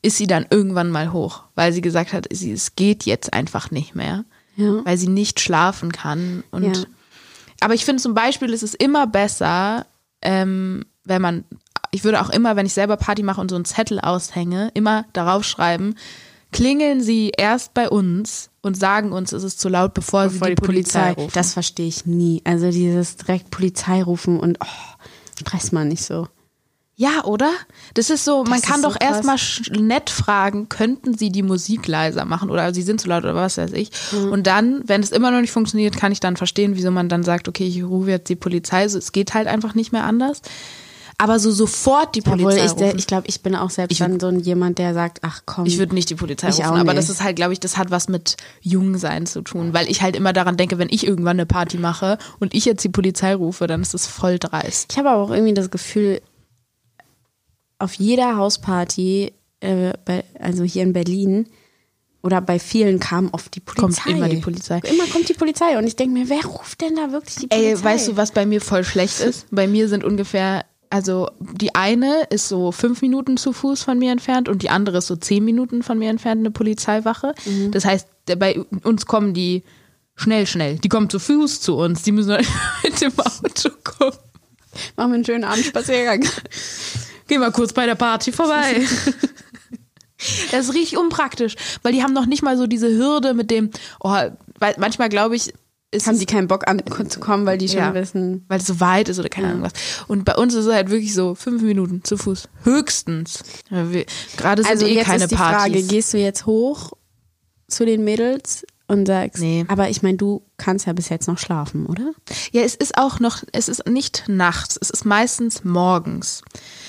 ist 0.00 0.16
sie 0.16 0.26
dann 0.26 0.46
irgendwann 0.48 0.90
mal 0.90 1.12
hoch, 1.12 1.42
weil 1.54 1.74
sie 1.74 1.82
gesagt 1.82 2.14
hat, 2.14 2.26
sie, 2.32 2.52
es 2.52 2.74
geht 2.74 3.04
jetzt 3.04 3.34
einfach 3.34 3.70
nicht 3.70 3.94
mehr, 3.94 4.24
Ja. 4.56 4.82
weil 4.86 4.96
sie 4.96 5.08
nicht 5.08 5.38
schlafen 5.38 5.92
kann 5.92 6.44
und 6.50 6.64
Ja. 6.78 6.82
aber 7.60 7.74
ich 7.74 7.84
finde 7.84 8.02
zum 8.02 8.14
Beispiel, 8.14 8.48
ist 8.54 8.62
es 8.62 8.74
immer 8.74 9.06
besser, 9.06 9.84
ähm, 10.22 10.86
wenn 11.04 11.20
man, 11.20 11.44
ich 11.90 12.04
würde 12.04 12.20
auch 12.20 12.30
immer, 12.30 12.56
wenn 12.56 12.66
ich 12.66 12.74
selber 12.74 12.96
Party 12.96 13.22
mache 13.22 13.40
und 13.40 13.48
so 13.50 13.56
einen 13.56 13.64
Zettel 13.64 14.00
aushänge, 14.00 14.70
immer 14.74 15.04
darauf 15.12 15.44
schreiben, 15.44 15.94
klingeln 16.52 17.02
Sie 17.02 17.32
erst 17.36 17.74
bei 17.74 17.88
uns 17.88 18.50
und 18.62 18.76
sagen 18.76 19.12
uns, 19.12 19.32
es 19.32 19.44
ist 19.44 19.60
zu 19.60 19.68
laut, 19.68 19.94
bevor, 19.94 20.24
Bevor 20.24 20.48
Sie 20.48 20.54
die, 20.54 20.62
Polizei, 20.62 21.12
rufen. 21.12 21.30
Das 21.34 21.52
verstehe 21.52 21.86
ich 21.88 22.06
nie. 22.06 22.42
Also 22.44 22.70
dieses 22.70 23.16
direkt 23.16 23.50
Polizei 23.50 24.02
rufen 24.02 24.38
und 24.38 24.58
oh, 24.62 25.06
stresst 25.38 25.72
man 25.72 25.88
nicht 25.88 26.04
so. 26.04 26.28
ja, 26.96 27.24
oder? 27.24 27.50
Das 27.94 28.10
ist 28.10 28.24
so, 28.24 28.44
man 28.44 28.58
ist 28.58 28.66
kann 28.66 28.82
so 28.82 28.88
doch 28.88 28.96
erstmal 29.00 29.38
nett 29.70 30.10
fragen, 30.10 30.68
könnten 30.68 31.16
Sie 31.16 31.30
die 31.30 31.42
Musik 31.42 31.86
leiser 31.88 32.24
machen 32.24 32.50
oder 32.50 32.74
Sie 32.74 32.82
sind 32.82 33.00
zu 33.00 33.08
laut 33.08 33.24
oder 33.24 33.34
was 33.34 33.56
weiß 33.56 33.72
ich. 33.72 33.90
Mhm. 34.12 34.32
Und 34.32 34.46
dann, 34.46 34.82
wenn 34.86 35.02
es 35.02 35.10
immer 35.10 35.30
noch 35.30 35.40
nicht 35.40 35.52
funktioniert, 35.52 35.96
kann 35.96 36.12
ich 36.12 36.20
dann 36.20 36.36
verstehen, 36.36 36.76
wieso 36.76 36.90
man 36.90 37.08
dann 37.08 37.22
sagt, 37.22 37.48
okay, 37.48 37.66
ich 37.66 37.82
rufe 37.82 38.10
jetzt 38.10 38.28
die 38.28 38.36
Polizei. 38.36 38.86
So, 38.86 38.98
es 38.98 39.12
geht 39.12 39.34
halt 39.34 39.46
einfach 39.46 39.74
nicht 39.74 39.92
mehr 39.92 40.04
anders. 40.04 40.42
Aber 41.20 41.38
so 41.38 41.50
sofort 41.50 42.14
die 42.14 42.20
Obwohl 42.20 42.38
Polizei 42.38 42.64
ich, 42.64 42.72
der, 42.72 42.86
rufen. 42.88 42.98
ich 42.98 43.06
glaube, 43.06 43.26
ich 43.26 43.42
bin 43.42 43.54
auch 43.54 43.68
selbst 43.68 43.92
Ich 43.92 43.98
dann 43.98 44.18
so 44.18 44.28
ein 44.28 44.40
jemand, 44.40 44.78
der 44.78 44.94
sagt, 44.94 45.18
ach 45.20 45.42
komm. 45.44 45.66
Ich 45.66 45.78
würde 45.78 45.94
nicht 45.94 46.08
die 46.08 46.14
Polizei 46.14 46.48
Ich 46.48 46.60
rufen, 46.60 46.78
aber 46.78 46.94
das 46.94 47.10
ist 47.10 47.22
halt, 47.22 47.36
glaube 47.36 47.52
ich, 47.52 47.60
das 47.60 47.76
hat 47.76 47.90
was 47.90 48.08
mit 48.08 48.36
Jungsein 48.62 49.26
zu 49.26 49.42
tun, 49.42 49.74
weil 49.74 49.90
ich 49.90 50.00
halt 50.00 50.16
immer 50.16 50.32
daran 50.32 50.56
denke, 50.56 50.78
wenn 50.78 50.88
ich 50.88 51.06
irgendwann 51.06 51.36
eine 51.36 51.44
Party 51.44 51.76
mache 51.76 52.16
und 52.38 52.54
ich 52.54 52.64
jetzt 52.64 52.82
die 52.84 52.88
Polizei 52.88 53.34
rufe, 53.34 53.66
dann 53.66 53.82
ist 53.82 53.92
das 53.92 54.06
voll 54.06 54.38
dreist. 54.38 54.92
Ich 54.92 54.98
habe 54.98 55.10
aber 55.10 55.22
auch 55.22 55.30
irgendwie 55.30 55.52
das 55.52 55.70
Gefühl, 55.70 56.22
auf 57.78 57.94
jeder 57.94 58.36
Hausparty, 58.36 59.32
äh, 59.60 59.92
bei, 60.04 60.24
also 60.38 60.64
hier 60.64 60.82
in 60.82 60.94
Berlin 60.94 61.46
oder 62.22 62.40
bei 62.40 62.58
vielen 62.58 63.00
kam 63.00 63.28
oft 63.32 63.54
die 63.54 63.60
Polizei. 63.60 64.02
Kommt 64.02 64.16
immer 64.16 64.28
die 64.28 64.36
Polizei. 64.36 64.80
Immer 64.90 65.06
kommt 65.06 65.28
die 65.28 65.34
Polizei 65.34 65.78
und 65.78 65.86
ich 65.86 65.96
denke 65.96 66.18
mir, 66.18 66.28
wer 66.28 66.44
ruft 66.44 66.80
denn 66.80 66.96
da 66.96 67.12
wirklich 67.12 67.36
die 67.36 67.46
Polizei? 67.46 67.70
Ey, 67.70 67.84
weißt 67.84 68.08
du, 68.08 68.16
was 68.16 68.32
bei 68.32 68.44
mir 68.46 68.60
voll 68.60 68.84
schlecht 68.84 69.20
ist? 69.20 69.46
Bei 69.50 69.66
mir 69.66 69.88
sind 69.88 70.04
ungefähr, 70.04 70.64
also 70.90 71.30
die 71.38 71.74
eine 71.74 72.24
ist 72.30 72.48
so 72.48 72.72
fünf 72.72 73.00
Minuten 73.00 73.36
zu 73.36 73.52
Fuß 73.52 73.82
von 73.82 73.98
mir 73.98 74.10
entfernt 74.10 74.48
und 74.48 74.62
die 74.62 74.70
andere 74.70 74.98
ist 74.98 75.06
so 75.06 75.16
zehn 75.16 75.44
Minuten 75.44 75.82
von 75.82 75.98
mir 75.98 76.10
entfernt, 76.10 76.40
eine 76.40 76.50
Polizeiwache. 76.50 77.34
Mhm. 77.46 77.70
Das 77.70 77.84
heißt, 77.84 78.08
bei 78.38 78.60
uns 78.82 79.06
kommen 79.06 79.32
die 79.32 79.62
schnell, 80.16 80.46
schnell. 80.46 80.78
Die 80.78 80.88
kommen 80.88 81.08
zu 81.08 81.20
Fuß 81.20 81.60
zu 81.60 81.76
uns, 81.76 82.02
die 82.02 82.12
müssen 82.12 82.36
mit 82.82 83.00
dem 83.00 83.12
Auto 83.18 83.70
kommen. 83.84 84.16
Machen 84.96 85.10
wir 85.10 85.14
einen 85.14 85.24
schönen 85.24 85.44
Abendspaziergang. 85.44 86.26
Geh 87.28 87.38
mal 87.38 87.52
kurz 87.52 87.72
bei 87.72 87.86
der 87.86 87.94
Party 87.94 88.32
vorbei. 88.32 88.84
Das 90.50 90.68
ist 90.68 90.74
richtig 90.74 90.98
unpraktisch, 90.98 91.56
weil 91.82 91.94
die 91.94 92.02
haben 92.02 92.12
noch 92.12 92.26
nicht 92.26 92.42
mal 92.42 92.58
so 92.58 92.66
diese 92.66 92.90
Hürde 92.94 93.32
mit 93.32 93.50
dem, 93.50 93.70
oh, 94.00 94.14
weil 94.58 94.74
manchmal 94.76 95.08
glaube 95.08 95.34
ich, 95.34 95.54
ist 95.92 96.06
Haben 96.06 96.18
die 96.18 96.26
keinen 96.26 96.46
Bock 96.48 96.68
an 96.68 96.80
zu 97.08 97.18
kommen, 97.20 97.46
weil 97.46 97.58
die 97.58 97.68
schon 97.68 97.78
Ja. 97.78 97.94
wissen. 97.94 98.44
weil 98.48 98.60
es 98.60 98.66
so 98.66 98.78
weit 98.80 99.08
ist 99.08 99.18
oder 99.18 99.28
keine 99.28 99.48
Ahnung 99.48 99.62
was. 99.62 99.72
Und 100.06 100.24
bei 100.24 100.36
uns 100.36 100.54
ist 100.54 100.66
es 100.66 100.72
halt 100.72 100.90
wirklich 100.90 101.12
so 101.14 101.34
fünf 101.34 101.62
Minuten 101.62 102.04
zu 102.04 102.16
Fuß. 102.16 102.48
Höchstens. 102.64 103.42
Ja, 103.70 103.84
Gerade 104.36 104.62
sind 104.62 104.70
Also 104.70 104.86
eh 104.86 104.94
jetzt 104.94 105.06
keine 105.06 105.24
ist 105.24 105.30
die 105.32 105.36
Partys. 105.36 105.60
Frage, 105.72 105.82
gehst 105.82 106.14
du 106.14 106.18
jetzt 106.18 106.46
hoch 106.46 106.92
zu 107.68 107.84
den 107.84 108.04
Mädels 108.04 108.64
und 108.86 109.06
sagst, 109.06 109.40
Nee. 109.40 109.64
aber 109.68 109.88
ich 109.90 110.02
meine, 110.02 110.16
du 110.16 110.42
kannst 110.56 110.86
ja 110.86 110.92
bis 110.92 111.08
jetzt 111.08 111.28
noch 111.28 111.38
schlafen, 111.38 111.86
oder? 111.86 112.10
Ja, 112.52 112.62
es 112.62 112.74
ist 112.74 112.96
auch 112.98 113.20
noch, 113.20 113.42
es 113.52 113.68
ist 113.68 113.86
nicht 113.88 114.24
nachts, 114.28 114.76
es 114.80 114.90
ist 114.90 115.04
meistens 115.04 115.62
morgens, 115.64 116.42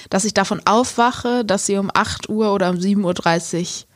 dass 0.10 0.26
ich 0.26 0.34
davon 0.34 0.62
aufwache, 0.66 1.46
dass 1.46 1.66
sie 1.68 1.78
um 1.78 1.92
8 1.94 2.30
Uhr 2.30 2.54
oder 2.54 2.70
um 2.72 2.78
7.30 2.78 3.84
Uhr 3.84 3.88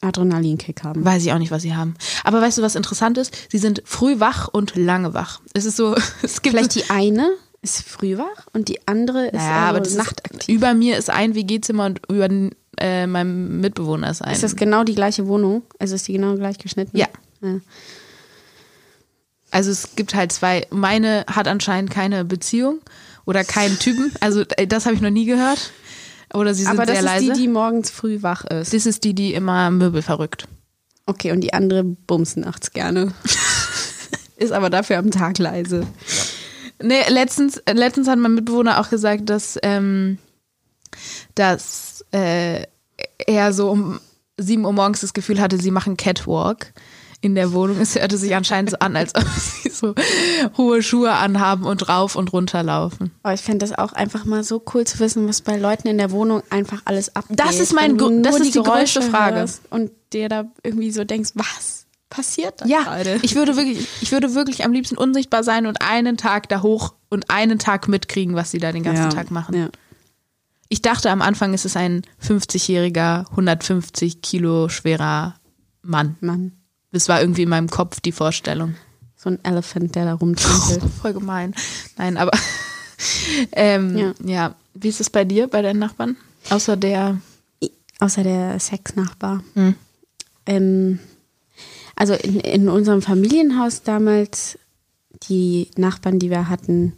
Adrenalinkick 0.00 0.82
haben. 0.82 1.04
Weiß 1.04 1.22
ich 1.24 1.32
auch 1.32 1.38
nicht, 1.38 1.50
was 1.50 1.62
sie 1.62 1.74
haben. 1.74 1.94
Aber 2.24 2.40
weißt 2.40 2.58
du, 2.58 2.62
was 2.62 2.74
interessant 2.74 3.18
ist? 3.18 3.36
Sie 3.50 3.58
sind 3.58 3.82
früh 3.84 4.20
wach 4.20 4.48
und 4.48 4.76
lange 4.76 5.14
wach. 5.14 5.40
Es 5.52 5.64
ist 5.64 5.76
so, 5.76 5.94
es 6.22 6.42
gibt 6.42 6.56
Vielleicht 6.56 6.74
die 6.74 6.90
eine 6.90 7.30
ist 7.62 7.82
früh 7.82 8.16
wach 8.16 8.46
und 8.54 8.68
die 8.68 8.86
andere 8.88 9.26
ist 9.26 9.34
ja, 9.34 9.68
aber 9.68 9.78
also 9.78 9.96
das 9.96 10.06
nachtaktiv. 10.06 10.40
Ist, 10.40 10.48
über 10.48 10.72
mir 10.72 10.96
ist 10.96 11.10
ein 11.10 11.34
WG-Zimmer 11.34 11.84
und 11.84 12.00
über 12.08 12.28
äh, 12.78 13.06
meinem 13.06 13.60
Mitbewohner 13.60 14.10
ist 14.10 14.22
ein. 14.22 14.32
Ist 14.32 14.42
das 14.42 14.56
genau 14.56 14.84
die 14.84 14.94
gleiche 14.94 15.26
Wohnung? 15.26 15.62
Also 15.78 15.94
ist 15.94 16.08
die 16.08 16.14
genau 16.14 16.34
gleich 16.36 16.56
geschnitten? 16.56 16.96
Ja. 16.96 17.08
ja. 17.42 17.60
Also 19.50 19.70
es 19.70 19.96
gibt 19.96 20.14
halt 20.14 20.32
zwei. 20.32 20.66
Meine 20.70 21.26
hat 21.26 21.48
anscheinend 21.48 21.90
keine 21.90 22.24
Beziehung 22.24 22.80
oder 23.26 23.44
keinen 23.44 23.78
Typen. 23.78 24.12
Also 24.20 24.44
äh, 24.56 24.66
das 24.66 24.86
habe 24.86 24.94
ich 24.94 25.02
noch 25.02 25.10
nie 25.10 25.26
gehört. 25.26 25.72
Oder 26.34 26.54
sie 26.54 26.62
sind 26.62 26.72
Aber 26.72 26.86
das 26.86 27.00
sehr 27.00 27.00
ist 27.00 27.04
leise. 27.04 27.32
die, 27.32 27.40
die 27.40 27.48
morgens 27.48 27.90
früh 27.90 28.22
wach 28.22 28.44
ist. 28.44 28.72
das 28.72 28.86
ist 28.86 29.04
die, 29.04 29.14
die 29.14 29.34
immer 29.34 29.70
Möbel 29.70 30.02
verrückt. 30.02 30.46
Okay, 31.06 31.32
und 31.32 31.40
die 31.40 31.52
andere 31.52 31.82
bumsen 31.82 32.42
nachts 32.42 32.72
gerne. 32.72 33.12
ist 34.36 34.52
aber 34.52 34.70
dafür 34.70 34.98
am 34.98 35.10
Tag 35.10 35.38
leise. 35.38 35.86
Nee, 36.82 37.02
letztens, 37.08 37.60
letztens 37.70 38.08
hat 38.08 38.18
mein 38.18 38.34
Mitbewohner 38.34 38.80
auch 38.80 38.88
gesagt, 38.88 39.28
dass, 39.28 39.58
ähm, 39.62 40.18
dass 41.34 42.04
äh, 42.12 42.64
er 43.18 43.52
so 43.52 43.70
um 43.70 44.00
7 44.38 44.64
Uhr 44.64 44.72
morgens 44.72 45.00
das 45.00 45.12
Gefühl 45.12 45.40
hatte, 45.40 45.58
sie 45.58 45.70
machen 45.70 45.96
Catwalk 45.96 46.72
in 47.20 47.34
der 47.34 47.52
Wohnung. 47.52 47.78
Es 47.80 47.94
hörte 47.94 48.16
sich 48.16 48.34
anscheinend 48.34 48.70
so 48.70 48.78
an, 48.78 48.96
als 48.96 49.14
ob 49.14 49.24
sie 49.28 49.70
so 49.70 49.94
hohe 50.56 50.82
Schuhe 50.82 51.12
anhaben 51.12 51.64
und 51.64 51.88
rauf 51.88 52.16
und 52.16 52.32
runter 52.32 52.62
laufen. 52.62 53.10
Aber 53.22 53.34
ich 53.34 53.40
fände 53.40 53.58
das 53.58 53.76
auch 53.76 53.92
einfach 53.92 54.24
mal 54.24 54.42
so 54.42 54.62
cool 54.74 54.86
zu 54.86 54.98
wissen, 55.00 55.28
was 55.28 55.40
bei 55.40 55.58
Leuten 55.58 55.88
in 55.88 55.98
der 55.98 56.10
Wohnung 56.10 56.42
einfach 56.50 56.82
alles 56.84 57.14
abgeht. 57.14 57.38
Das 57.38 57.60
ist 57.60 57.74
mein 57.74 57.98
das 58.22 58.36
ist 58.40 58.46
die 58.46 58.52
Geräusche 58.52 59.00
größte 59.00 59.02
Frage. 59.02 59.44
Und 59.70 59.90
dir 60.12 60.28
da 60.28 60.44
irgendwie 60.62 60.90
so 60.90 61.04
denkst, 61.04 61.30
was 61.34 61.86
passiert 62.08 62.60
da 62.60 62.66
Ja, 62.66 62.82
gerade? 62.82 63.18
ich 63.22 63.36
würde 63.36 63.56
wirklich, 63.56 63.86
ich 64.00 64.12
würde 64.12 64.34
wirklich 64.34 64.64
am 64.64 64.72
liebsten 64.72 64.96
unsichtbar 64.96 65.44
sein 65.44 65.66
und 65.66 65.80
einen 65.80 66.16
Tag 66.16 66.48
da 66.48 66.62
hoch 66.62 66.94
und 67.08 67.30
einen 67.30 67.58
Tag 67.58 67.86
mitkriegen, 67.88 68.34
was 68.34 68.50
sie 68.50 68.58
da 68.58 68.72
den 68.72 68.82
ganzen 68.82 69.04
ja. 69.04 69.08
Tag 69.10 69.30
machen. 69.30 69.56
Ja. 69.56 69.68
Ich 70.68 70.82
dachte 70.82 71.10
am 71.10 71.22
Anfang, 71.22 71.54
es 71.54 71.64
ist 71.64 71.76
ein 71.76 72.02
50-jähriger, 72.24 73.28
150 73.30 74.22
Kilo 74.22 74.68
schwerer 74.68 75.36
Mann. 75.82 76.16
Mann, 76.20 76.52
Das 76.92 77.08
war 77.08 77.20
irgendwie 77.20 77.42
in 77.42 77.48
meinem 77.48 77.70
Kopf 77.70 78.00
die 78.00 78.12
Vorstellung. 78.12 78.74
so 79.16 79.30
ein 79.30 79.44
Elephant, 79.44 79.94
der 79.94 80.06
da 80.06 80.14
rumtümpelt. 80.14 80.82
Voll 81.02 81.12
gemein. 81.12 81.54
Nein, 81.96 82.16
aber 82.16 82.32
ähm, 83.52 83.96
ja. 83.96 84.14
Ja. 84.24 84.54
Wie 84.74 84.88
ist 84.88 85.00
es 85.00 85.10
bei 85.10 85.24
dir, 85.24 85.48
bei 85.48 85.62
deinen 85.62 85.78
Nachbarn? 85.78 86.16
Außer 86.48 86.76
der. 86.76 87.20
Außer 87.98 88.22
der 88.22 88.58
Sexnachbar. 88.58 89.42
Hm. 89.54 89.74
Ähm, 90.46 90.98
also 91.96 92.14
in, 92.14 92.40
in 92.40 92.68
unserem 92.70 93.02
Familienhaus 93.02 93.82
damals, 93.82 94.58
die 95.28 95.70
Nachbarn, 95.76 96.18
die 96.18 96.30
wir 96.30 96.48
hatten, 96.48 96.94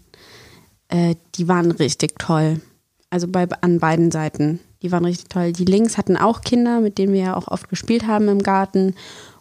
äh, 0.88 1.16
die 1.34 1.48
waren 1.48 1.72
richtig 1.72 2.18
toll. 2.18 2.60
Also 3.10 3.26
bei, 3.26 3.48
an 3.62 3.80
beiden 3.80 4.12
Seiten. 4.12 4.60
Die 4.82 4.92
waren 4.92 5.04
richtig 5.04 5.28
toll. 5.28 5.52
Die 5.52 5.64
links 5.64 5.98
hatten 5.98 6.16
auch 6.16 6.42
Kinder, 6.42 6.80
mit 6.80 6.98
denen 6.98 7.12
wir 7.12 7.20
ja 7.20 7.36
auch 7.36 7.48
oft 7.48 7.68
gespielt 7.68 8.06
haben 8.06 8.28
im 8.28 8.42
Garten. 8.42 8.94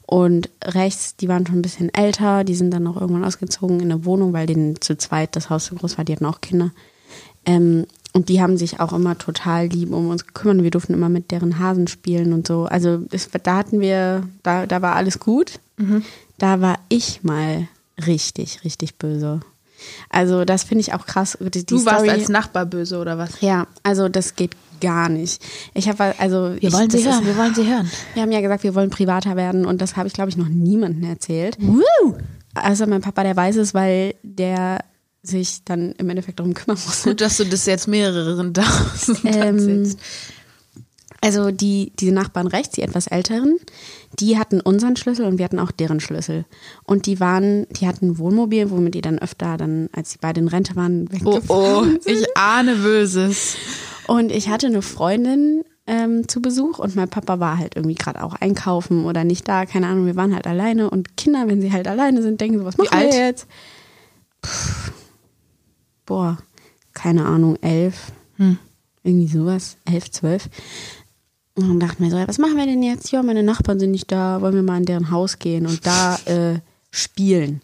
Und 0.06 0.50
rechts, 0.64 1.16
die 1.16 1.30
waren 1.30 1.46
schon 1.46 1.60
ein 1.60 1.62
bisschen 1.62 1.94
älter, 1.94 2.44
die 2.44 2.56
sind 2.56 2.72
dann 2.72 2.88
auch 2.88 3.00
irgendwann 3.00 3.24
ausgezogen 3.24 3.80
in 3.80 3.92
eine 3.92 4.06
Wohnung, 4.06 4.34
weil 4.34 4.46
denen 4.46 4.82
zu 4.82 4.98
zweit 4.98 5.36
das 5.36 5.50
Haus 5.50 5.66
so 5.66 5.76
groß 5.76 5.98
war, 5.98 6.06
die 6.06 6.14
hatten 6.14 6.26
auch 6.26 6.42
Kinder. 6.42 6.72
Ähm, 7.46 7.86
und 8.14 8.28
die 8.28 8.42
haben 8.42 8.58
sich 8.58 8.82
auch 8.82 8.92
immer 8.92 9.18
total 9.18 9.68
lieb 9.68 9.94
um 9.94 10.10
uns 10.10 10.28
gekümmert. 10.28 10.64
Wir 10.64 10.72
durften 10.72 10.94
immer 10.94 11.08
mit 11.08 11.32
deren 11.32 11.60
Hasen 11.60 11.88
spielen 11.88 12.34
und 12.34 12.46
so. 12.46 12.66
Also 12.66 13.04
es, 13.12 13.30
da 13.44 13.56
hatten 13.56 13.80
wir, 13.80 14.28
da, 14.44 14.66
da 14.66 14.82
war 14.82 14.96
alles 14.96 15.20
gut. 15.20 15.60
Da 16.38 16.60
war 16.62 16.80
ich 16.90 17.24
mal 17.24 17.68
richtig, 18.06 18.64
richtig 18.66 18.96
böse. 18.96 19.40
Also 20.10 20.46
das 20.46 20.64
finde 20.64 20.82
ich 20.82 20.94
auch 20.94 21.06
krass. 21.06 21.38
Die, 21.40 21.50
die 21.50 21.66
Du 21.66 21.86
warst 21.86 22.00
Story, 22.04 22.10
als 22.10 22.30
Nachbar 22.30 22.66
böse 22.66 23.00
oder 23.00 23.18
was? 23.18 23.42
ja, 23.42 23.68
also 23.84 24.10
das 24.10 24.36
geht 24.36 24.56
gar 24.82 25.08
nicht. 25.08 25.42
Ich 25.74 25.88
habe 25.88 26.14
also 26.20 26.52
ich, 26.56 26.64
wir 26.64 26.74
wollen 26.74 26.90
sie 26.90 27.06
hören, 27.06 27.26
wir 27.26 27.38
wollen 27.38 27.56
sie 27.56 27.66
hören. 27.66 27.90
wir 28.14 28.22
haben 28.24 28.32
ja 28.32 28.42
gesagt, 28.42 28.64
wir 28.64 28.76
wollen 28.76 28.90
privater 28.90 29.36
werden 29.38 29.66
und 29.66 29.82
das 29.82 29.96
habe 29.96 30.08
ich 30.08 30.14
glaube 30.14 30.30
ich 30.30 30.38
noch 30.38 30.50
niemandem 30.50 31.10
erzählt. 31.10 31.56
Woo! 31.62 32.18
Also 32.54 32.86
mein 32.88 33.02
Papa, 33.02 33.24
der 33.24 33.36
weiß 33.38 33.56
es, 33.56 33.74
weil 33.74 34.16
der 34.24 34.80
sich 35.24 35.64
dann 35.64 35.94
im 35.94 36.10
Endeffekt 36.10 36.40
darum 36.40 36.54
kümmern 36.54 36.78
muss. 36.86 37.04
Gut, 37.04 37.22
dass 37.22 37.38
du 37.38 37.46
das 37.46 37.66
jetzt 37.66 37.88
mehreren 37.88 38.54
tausend 38.54 39.20
Ähm. 39.24 39.96
Also 41.24 41.52
die, 41.52 41.94
diese 42.00 42.12
Nachbarn 42.14 42.48
rechts, 42.48 42.74
die 42.74 42.82
etwas 42.82 43.06
älteren, 43.06 43.58
die 44.20 44.40
hatten 44.40 44.60
unseren 44.60 44.96
Schlüssel 44.96 45.26
und 45.28 45.38
wir 45.38 45.46
hatten 45.46 45.60
auch 45.60 45.70
deren 45.70 46.00
Schlüssel. 46.00 46.46
Und 46.84 47.06
die 47.06 47.20
waren, 47.20 47.68
die 47.70 47.86
hatten 47.88 48.08
ein 48.08 48.18
Wohnmobil, 48.18 48.72
womit 48.72 48.96
die 48.96 49.02
dann 49.02 49.20
öfter 49.20 49.56
dann, 49.58 49.88
als 49.94 50.14
sie 50.14 50.18
beide 50.20 50.40
in 50.42 50.48
Rente 50.48 50.76
waren, 50.76 51.08
Oh, 51.08 51.14
weggefahren 51.14 51.44
oh, 51.50 52.02
sind. 52.02 52.08
ich 52.08 52.26
ahne 52.36 52.76
Böses. 52.76 53.56
Und 54.12 54.30
ich 54.30 54.50
hatte 54.50 54.68
eine 54.68 54.82
Freundin 54.82 55.64
ähm, 55.88 56.28
zu 56.28 56.42
Besuch 56.42 56.80
und 56.80 56.98
mein 56.98 57.08
Papa 57.08 57.40
war 57.40 57.58
halt 57.58 57.78
irgendwie 57.78 57.96
gerade 57.96 58.22
auch 58.22 58.34
einkaufen 58.34 59.06
oder 59.06 59.24
nicht 59.24 59.48
da, 59.48 59.66
keine 59.66 59.88
Ahnung, 59.88 60.06
wir 60.06 60.18
waren 60.18 60.36
halt 60.36 60.48
alleine 60.48 60.90
und 60.90 61.16
Kinder, 61.16 61.48
wenn 61.48 61.62
sie 61.62 61.72
halt 61.72 61.88
alleine 61.88 62.22
sind, 62.22 62.42
denken 62.42 62.60
so, 62.60 62.66
was 62.66 62.78
machen 62.78 62.90
wir 62.92 63.08
jetzt? 63.28 63.48
Puh, 64.42 64.92
boah, 66.06 66.38
keine 66.94 67.26
Ahnung, 67.26 67.56
elf, 67.62 68.12
Hm. 68.36 68.58
irgendwie 69.04 69.28
sowas, 69.28 69.78
elf, 69.86 70.12
zwölf. 70.12 70.50
Und 71.56 71.70
dann 71.70 71.80
dachten 71.80 72.04
wir 72.04 72.12
so, 72.12 72.18
was 72.18 72.38
machen 72.38 72.58
wir 72.58 72.66
denn 72.66 72.84
jetzt? 72.84 73.14
Ja, 73.14 73.24
meine 73.24 73.44
Nachbarn 73.44 73.80
sind 73.80 73.92
nicht 73.92 74.12
da, 74.12 74.42
wollen 74.42 74.56
wir 74.56 74.64
mal 74.64 74.76
in 74.78 74.86
deren 74.86 75.10
Haus 75.12 75.40
gehen 75.40 75.66
und 75.66 75.86
da 75.88 76.18
äh, 76.26 76.60
spielen. 76.92 77.62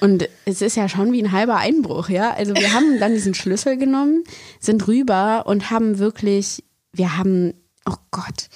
Und 0.00 0.28
es 0.44 0.62
ist 0.62 0.76
ja 0.76 0.88
schon 0.88 1.12
wie 1.12 1.22
ein 1.22 1.32
halber 1.32 1.56
Einbruch, 1.56 2.08
ja. 2.08 2.32
Also 2.32 2.54
wir 2.54 2.72
haben 2.72 2.98
dann 3.00 3.14
diesen 3.14 3.34
Schlüssel 3.34 3.76
genommen, 3.76 4.24
sind 4.60 4.86
rüber 4.86 5.44
und 5.46 5.70
haben 5.70 5.98
wirklich, 5.98 6.64
wir 6.92 7.16
haben, 7.16 7.54
oh 7.88 7.96
Gott, 8.10 8.48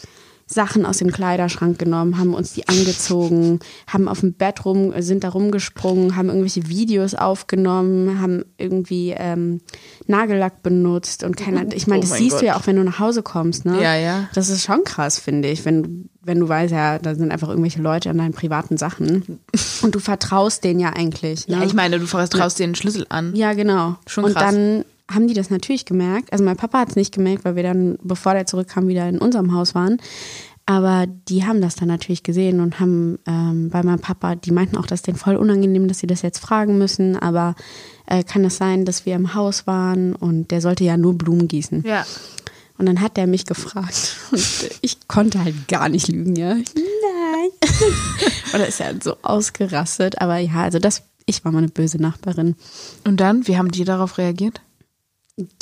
Sachen 0.52 0.84
aus 0.84 0.98
dem 0.98 1.12
Kleiderschrank 1.12 1.78
genommen, 1.78 2.18
haben 2.18 2.34
uns 2.34 2.54
die 2.54 2.66
angezogen, 2.66 3.60
haben 3.86 4.08
auf 4.08 4.20
dem 4.20 4.32
Bett 4.32 4.64
rum, 4.64 4.92
sind 4.98 5.22
da 5.22 5.28
rumgesprungen, 5.28 6.16
haben 6.16 6.28
irgendwelche 6.28 6.68
Videos 6.68 7.14
aufgenommen, 7.14 8.20
haben 8.20 8.44
irgendwie 8.58 9.14
ähm, 9.16 9.60
Nagellack 10.08 10.64
benutzt 10.64 11.22
und 11.22 11.36
keiner, 11.36 11.72
ich 11.72 11.86
meine, 11.86 11.98
Oh 11.98 12.02
das 12.02 12.10
mein 12.10 12.18
siehst 12.18 12.32
Gott. 12.32 12.42
du 12.42 12.46
ja 12.46 12.56
auch, 12.56 12.66
wenn 12.66 12.74
du 12.74 12.82
nach 12.82 12.98
Hause 12.98 13.22
kommst, 13.22 13.64
ne? 13.64 13.80
Ja, 13.80 13.94
ja. 13.94 14.28
Das 14.34 14.48
ist 14.48 14.64
schon 14.64 14.82
krass, 14.82 15.20
finde 15.20 15.48
ich, 15.48 15.64
wenn, 15.64 16.08
wenn 16.20 16.40
du 16.40 16.48
weißt, 16.48 16.72
ja, 16.72 16.98
da 16.98 17.14
sind 17.14 17.30
einfach 17.30 17.48
irgendwelche 17.48 17.80
Leute 17.80 18.10
an 18.10 18.18
deinen 18.18 18.32
privaten 18.32 18.76
Sachen 18.76 19.38
und 19.82 19.94
du 19.94 20.00
vertraust 20.00 20.64
denen 20.64 20.80
ja 20.80 20.90
eigentlich. 20.90 21.46
Ne? 21.46 21.58
Ja, 21.58 21.62
ich 21.62 21.74
meine, 21.74 22.00
du 22.00 22.06
vertraust 22.06 22.58
dir 22.58 22.66
den 22.66 22.74
Schlüssel 22.74 23.06
an. 23.08 23.36
Ja, 23.36 23.52
genau. 23.52 23.96
Schon 24.08 24.24
und 24.24 24.34
krass. 24.34 24.52
dann 24.52 24.84
haben 25.10 25.28
die 25.28 25.34
das 25.34 25.50
natürlich 25.50 25.84
gemerkt. 25.84 26.32
Also 26.32 26.44
mein 26.44 26.56
Papa 26.56 26.80
hat 26.80 26.90
es 26.90 26.96
nicht 26.96 27.12
gemerkt, 27.12 27.44
weil 27.44 27.56
wir 27.56 27.62
dann, 27.62 27.98
bevor 28.02 28.34
der 28.34 28.46
zurückkam, 28.46 28.88
wieder 28.88 29.08
in 29.08 29.18
unserem 29.18 29.54
Haus 29.54 29.74
waren. 29.74 29.98
Aber 30.66 31.06
die 31.28 31.44
haben 31.44 31.60
das 31.60 31.74
dann 31.74 31.88
natürlich 31.88 32.22
gesehen 32.22 32.60
und 32.60 32.78
haben 32.78 33.18
ähm, 33.26 33.70
bei 33.70 33.82
meinem 33.82 33.98
Papa, 33.98 34.36
die 34.36 34.52
meinten 34.52 34.76
auch, 34.76 34.86
das 34.86 35.00
ist 35.00 35.08
denen 35.08 35.18
voll 35.18 35.34
unangenehm, 35.34 35.88
dass 35.88 35.98
sie 35.98 36.06
das 36.06 36.22
jetzt 36.22 36.38
fragen 36.38 36.78
müssen. 36.78 37.16
Aber 37.16 37.56
äh, 38.06 38.22
kann 38.22 38.44
es 38.44 38.56
sein, 38.56 38.84
dass 38.84 39.04
wir 39.04 39.16
im 39.16 39.34
Haus 39.34 39.66
waren 39.66 40.14
und 40.14 40.52
der 40.52 40.60
sollte 40.60 40.84
ja 40.84 40.96
nur 40.96 41.18
Blumen 41.18 41.48
gießen. 41.48 41.82
Ja. 41.84 42.06
Und 42.78 42.86
dann 42.86 43.00
hat 43.00 43.16
der 43.16 43.26
mich 43.26 43.46
gefragt 43.46 44.16
und 44.30 44.70
ich 44.80 45.08
konnte 45.08 45.42
halt 45.42 45.66
gar 45.66 45.88
nicht 45.88 46.08
lügen, 46.08 46.36
ja. 46.36 46.54
Nein. 46.54 47.50
und 48.52 48.60
er 48.60 48.68
ist 48.68 48.78
ja 48.78 48.92
so 49.02 49.16
ausgerastet. 49.22 50.20
Aber 50.20 50.38
ja, 50.38 50.62
also 50.62 50.78
das, 50.78 51.02
ich 51.26 51.44
war 51.44 51.50
mal 51.50 51.58
eine 51.58 51.68
böse 51.68 52.00
Nachbarin. 52.00 52.54
Und 53.04 53.18
dann, 53.18 53.48
wie 53.48 53.58
haben 53.58 53.72
die 53.72 53.84
darauf 53.84 54.18
reagiert? 54.18 54.60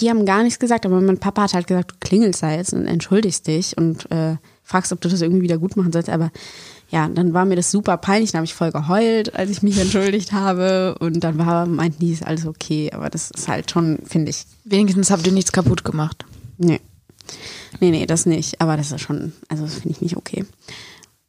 Die 0.00 0.10
haben 0.10 0.24
gar 0.26 0.42
nichts 0.42 0.58
gesagt, 0.58 0.86
aber 0.86 1.00
mein 1.00 1.18
Papa 1.18 1.42
hat 1.42 1.54
halt 1.54 1.66
gesagt, 1.66 1.92
du 1.92 1.94
klingelst 2.00 2.42
da 2.42 2.52
jetzt 2.52 2.72
und 2.72 2.86
entschuldigst 2.86 3.46
dich 3.46 3.76
und 3.76 4.10
äh, 4.10 4.36
fragst, 4.64 4.92
ob 4.92 5.00
du 5.00 5.08
das 5.08 5.20
irgendwie 5.22 5.42
wieder 5.42 5.58
gut 5.58 5.76
machen 5.76 5.92
sollst. 5.92 6.08
Aber 6.10 6.30
ja, 6.90 7.08
dann 7.08 7.34
war 7.34 7.44
mir 7.44 7.56
das 7.56 7.70
super 7.70 7.96
peinlich, 7.96 8.32
dann 8.32 8.38
habe 8.38 8.46
ich 8.46 8.54
voll 8.54 8.72
geheult, 8.72 9.34
als 9.34 9.50
ich 9.50 9.62
mich 9.62 9.78
entschuldigt 9.80 10.32
habe. 10.32 10.96
Und 11.00 11.22
dann 11.24 11.38
war, 11.38 11.66
meinten 11.66 12.00
die, 12.00 12.12
ist 12.12 12.26
alles 12.26 12.46
okay. 12.46 12.90
Aber 12.92 13.10
das 13.10 13.30
ist 13.30 13.48
halt 13.48 13.70
schon, 13.70 13.98
finde 14.04 14.30
ich, 14.30 14.44
Wenigstens 14.64 15.10
habt 15.10 15.26
ihr 15.26 15.32
nichts 15.32 15.52
kaputt 15.52 15.84
gemacht. 15.84 16.24
nee. 16.58 16.80
Nee, 17.80 17.90
nee, 17.90 18.06
das 18.06 18.24
nicht. 18.24 18.60
Aber 18.60 18.78
das 18.78 18.90
ist 18.90 19.02
schon, 19.02 19.32
also 19.48 19.64
das 19.64 19.74
finde 19.74 19.90
ich 19.90 20.00
nicht 20.00 20.16
okay. 20.16 20.46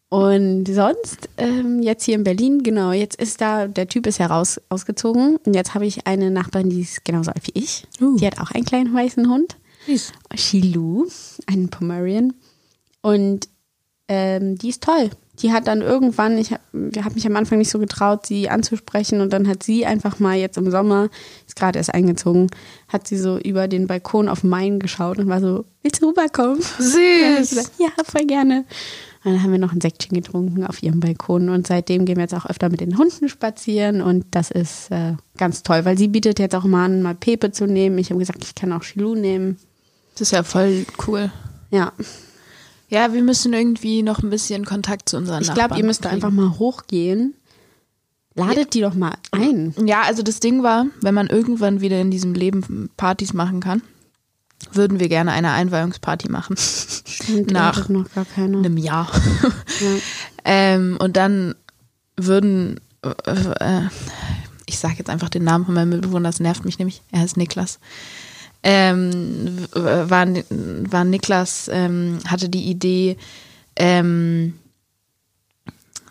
Und 0.09 0.65
sonst, 0.65 1.29
ähm, 1.37 1.83
jetzt 1.83 2.03
hier 2.03 2.15
in 2.15 2.23
Berlin, 2.23 2.63
genau, 2.63 2.91
jetzt 2.91 3.21
ist 3.21 3.41
da, 3.41 3.67
der 3.67 3.87
Typ 3.87 4.07
ist 4.07 4.17
ja 4.17 4.25
raus, 4.25 4.59
ausgezogen. 4.69 5.37
Und 5.45 5.53
jetzt 5.53 5.75
habe 5.75 5.85
ich 5.85 6.07
eine 6.07 6.31
Nachbarin, 6.31 6.71
die 6.71 6.81
ist 6.81 7.05
genauso 7.05 7.31
alt 7.31 7.45
wie 7.45 7.59
ich. 7.59 7.85
Uh. 8.01 8.17
Die 8.17 8.25
hat 8.25 8.39
auch 8.39 8.49
einen 8.51 8.65
kleinen 8.65 8.93
weißen 8.93 9.29
Hund. 9.29 9.55
Süß. 9.85 10.11
Shilu, 10.35 11.07
einen 11.45 11.69
Pomerian. 11.69 12.33
Und 13.01 13.47
ähm, 14.07 14.57
die 14.57 14.69
ist 14.69 14.83
toll. 14.83 15.11
Die 15.41 15.53
hat 15.53 15.67
dann 15.67 15.81
irgendwann, 15.81 16.37
ich 16.37 16.51
habe 16.51 16.63
hab 17.03 17.15
mich 17.15 17.25
am 17.25 17.37
Anfang 17.37 17.59
nicht 17.59 17.69
so 17.69 17.79
getraut, 17.79 18.25
sie 18.25 18.49
anzusprechen 18.49 19.21
und 19.21 19.31
dann 19.31 19.47
hat 19.47 19.63
sie 19.63 19.85
einfach 19.85 20.19
mal 20.19 20.35
jetzt 20.35 20.57
im 20.57 20.69
Sommer, 20.69 21.09
ist 21.47 21.55
gerade 21.55 21.77
erst 21.77 21.93
eingezogen, 21.93 22.47
hat 22.89 23.07
sie 23.07 23.17
so 23.17 23.37
über 23.37 23.69
den 23.69 23.87
Balkon 23.87 24.27
auf 24.27 24.43
Main 24.43 24.79
geschaut 24.79 25.17
und 25.17 25.29
war 25.29 25.39
so, 25.39 25.63
willst 25.81 26.01
du 26.01 26.09
rüberkommen? 26.09 26.61
Süß. 26.61 27.49
gesagt, 27.51 27.71
ja, 27.77 27.89
voll 28.03 28.25
gerne. 28.25 28.65
Dann 29.29 29.43
haben 29.43 29.51
wir 29.51 29.59
noch 29.59 29.73
ein 29.73 29.81
Säckchen 29.81 30.15
getrunken 30.15 30.65
auf 30.65 30.81
ihrem 30.81 30.99
Balkon 30.99 31.49
und 31.49 31.67
seitdem 31.67 32.05
gehen 32.05 32.17
wir 32.17 32.23
jetzt 32.23 32.33
auch 32.33 32.47
öfter 32.47 32.69
mit 32.69 32.81
den 32.81 32.97
Hunden 32.97 33.29
spazieren 33.29 34.01
und 34.01 34.25
das 34.31 34.49
ist 34.49 34.89
äh, 34.89 35.13
ganz 35.37 35.61
toll, 35.61 35.85
weil 35.85 35.99
sie 35.99 36.07
bietet 36.07 36.39
jetzt 36.39 36.55
auch 36.55 36.63
mal 36.63 36.85
an, 36.85 37.03
mal 37.03 37.13
Pepe 37.13 37.51
zu 37.51 37.67
nehmen. 37.67 37.99
Ich 37.99 38.09
habe 38.09 38.19
gesagt, 38.19 38.43
ich 38.43 38.55
kann 38.55 38.73
auch 38.73 38.81
Shilu 38.81 39.13
nehmen. 39.13 39.57
Das 40.13 40.21
ist 40.21 40.31
ja 40.31 40.41
voll 40.41 40.85
cool. 41.07 41.31
Ja, 41.69 41.93
Ja, 42.89 43.13
wir 43.13 43.21
müssen 43.21 43.53
irgendwie 43.53 44.01
noch 44.01 44.23
ein 44.23 44.31
bisschen 44.31 44.65
Kontakt 44.65 45.09
zu 45.09 45.17
unseren 45.17 45.43
Ich 45.43 45.53
glaube, 45.53 45.77
ihr 45.77 45.85
müsst 45.85 46.05
da 46.05 46.09
einfach 46.09 46.31
mal 46.31 46.57
hochgehen. 46.57 47.35
Ladet 48.33 48.73
die 48.73 48.81
doch 48.81 48.95
mal 48.95 49.13
ein. 49.31 49.75
Ja, 49.85 50.01
also 50.01 50.23
das 50.23 50.39
Ding 50.39 50.63
war, 50.63 50.87
wenn 51.01 51.13
man 51.13 51.27
irgendwann 51.27 51.81
wieder 51.81 52.01
in 52.01 52.09
diesem 52.09 52.33
Leben 52.33 52.89
Partys 52.97 53.33
machen 53.33 53.59
kann, 53.59 53.83
würden 54.73 54.99
wir 54.99 55.09
gerne 55.09 55.31
eine 55.31 55.51
Einweihungsparty 55.51 56.29
machen. 56.29 56.55
Stimmt, 56.57 57.51
Nach 57.51 57.87
noch 57.89 58.11
gar 58.13 58.25
keine. 58.25 58.57
einem 58.57 58.77
Jahr. 58.77 59.09
Ja. 59.79 59.87
ähm, 60.45 60.97
und 60.99 61.15
dann 61.17 61.55
würden, 62.17 62.79
äh, 63.03 63.09
äh, 63.29 63.81
ich 64.65 64.77
sage 64.79 64.95
jetzt 64.97 65.09
einfach 65.09 65.29
den 65.29 65.43
Namen 65.43 65.65
von 65.65 65.73
meinem 65.73 65.89
Mitbewohner, 65.89 66.29
das 66.29 66.39
nervt 66.39 66.65
mich 66.65 66.77
nämlich, 66.79 67.01
er 67.11 67.21
heißt 67.21 67.37
Niklas. 67.37 67.79
Ähm, 68.61 69.57
w- 69.73 70.09
war, 70.09 70.27
war 70.27 71.03
Niklas, 71.05 71.69
ähm, 71.71 72.19
hatte 72.27 72.49
die 72.49 72.69
Idee, 72.69 73.15
ähm, 73.77 74.55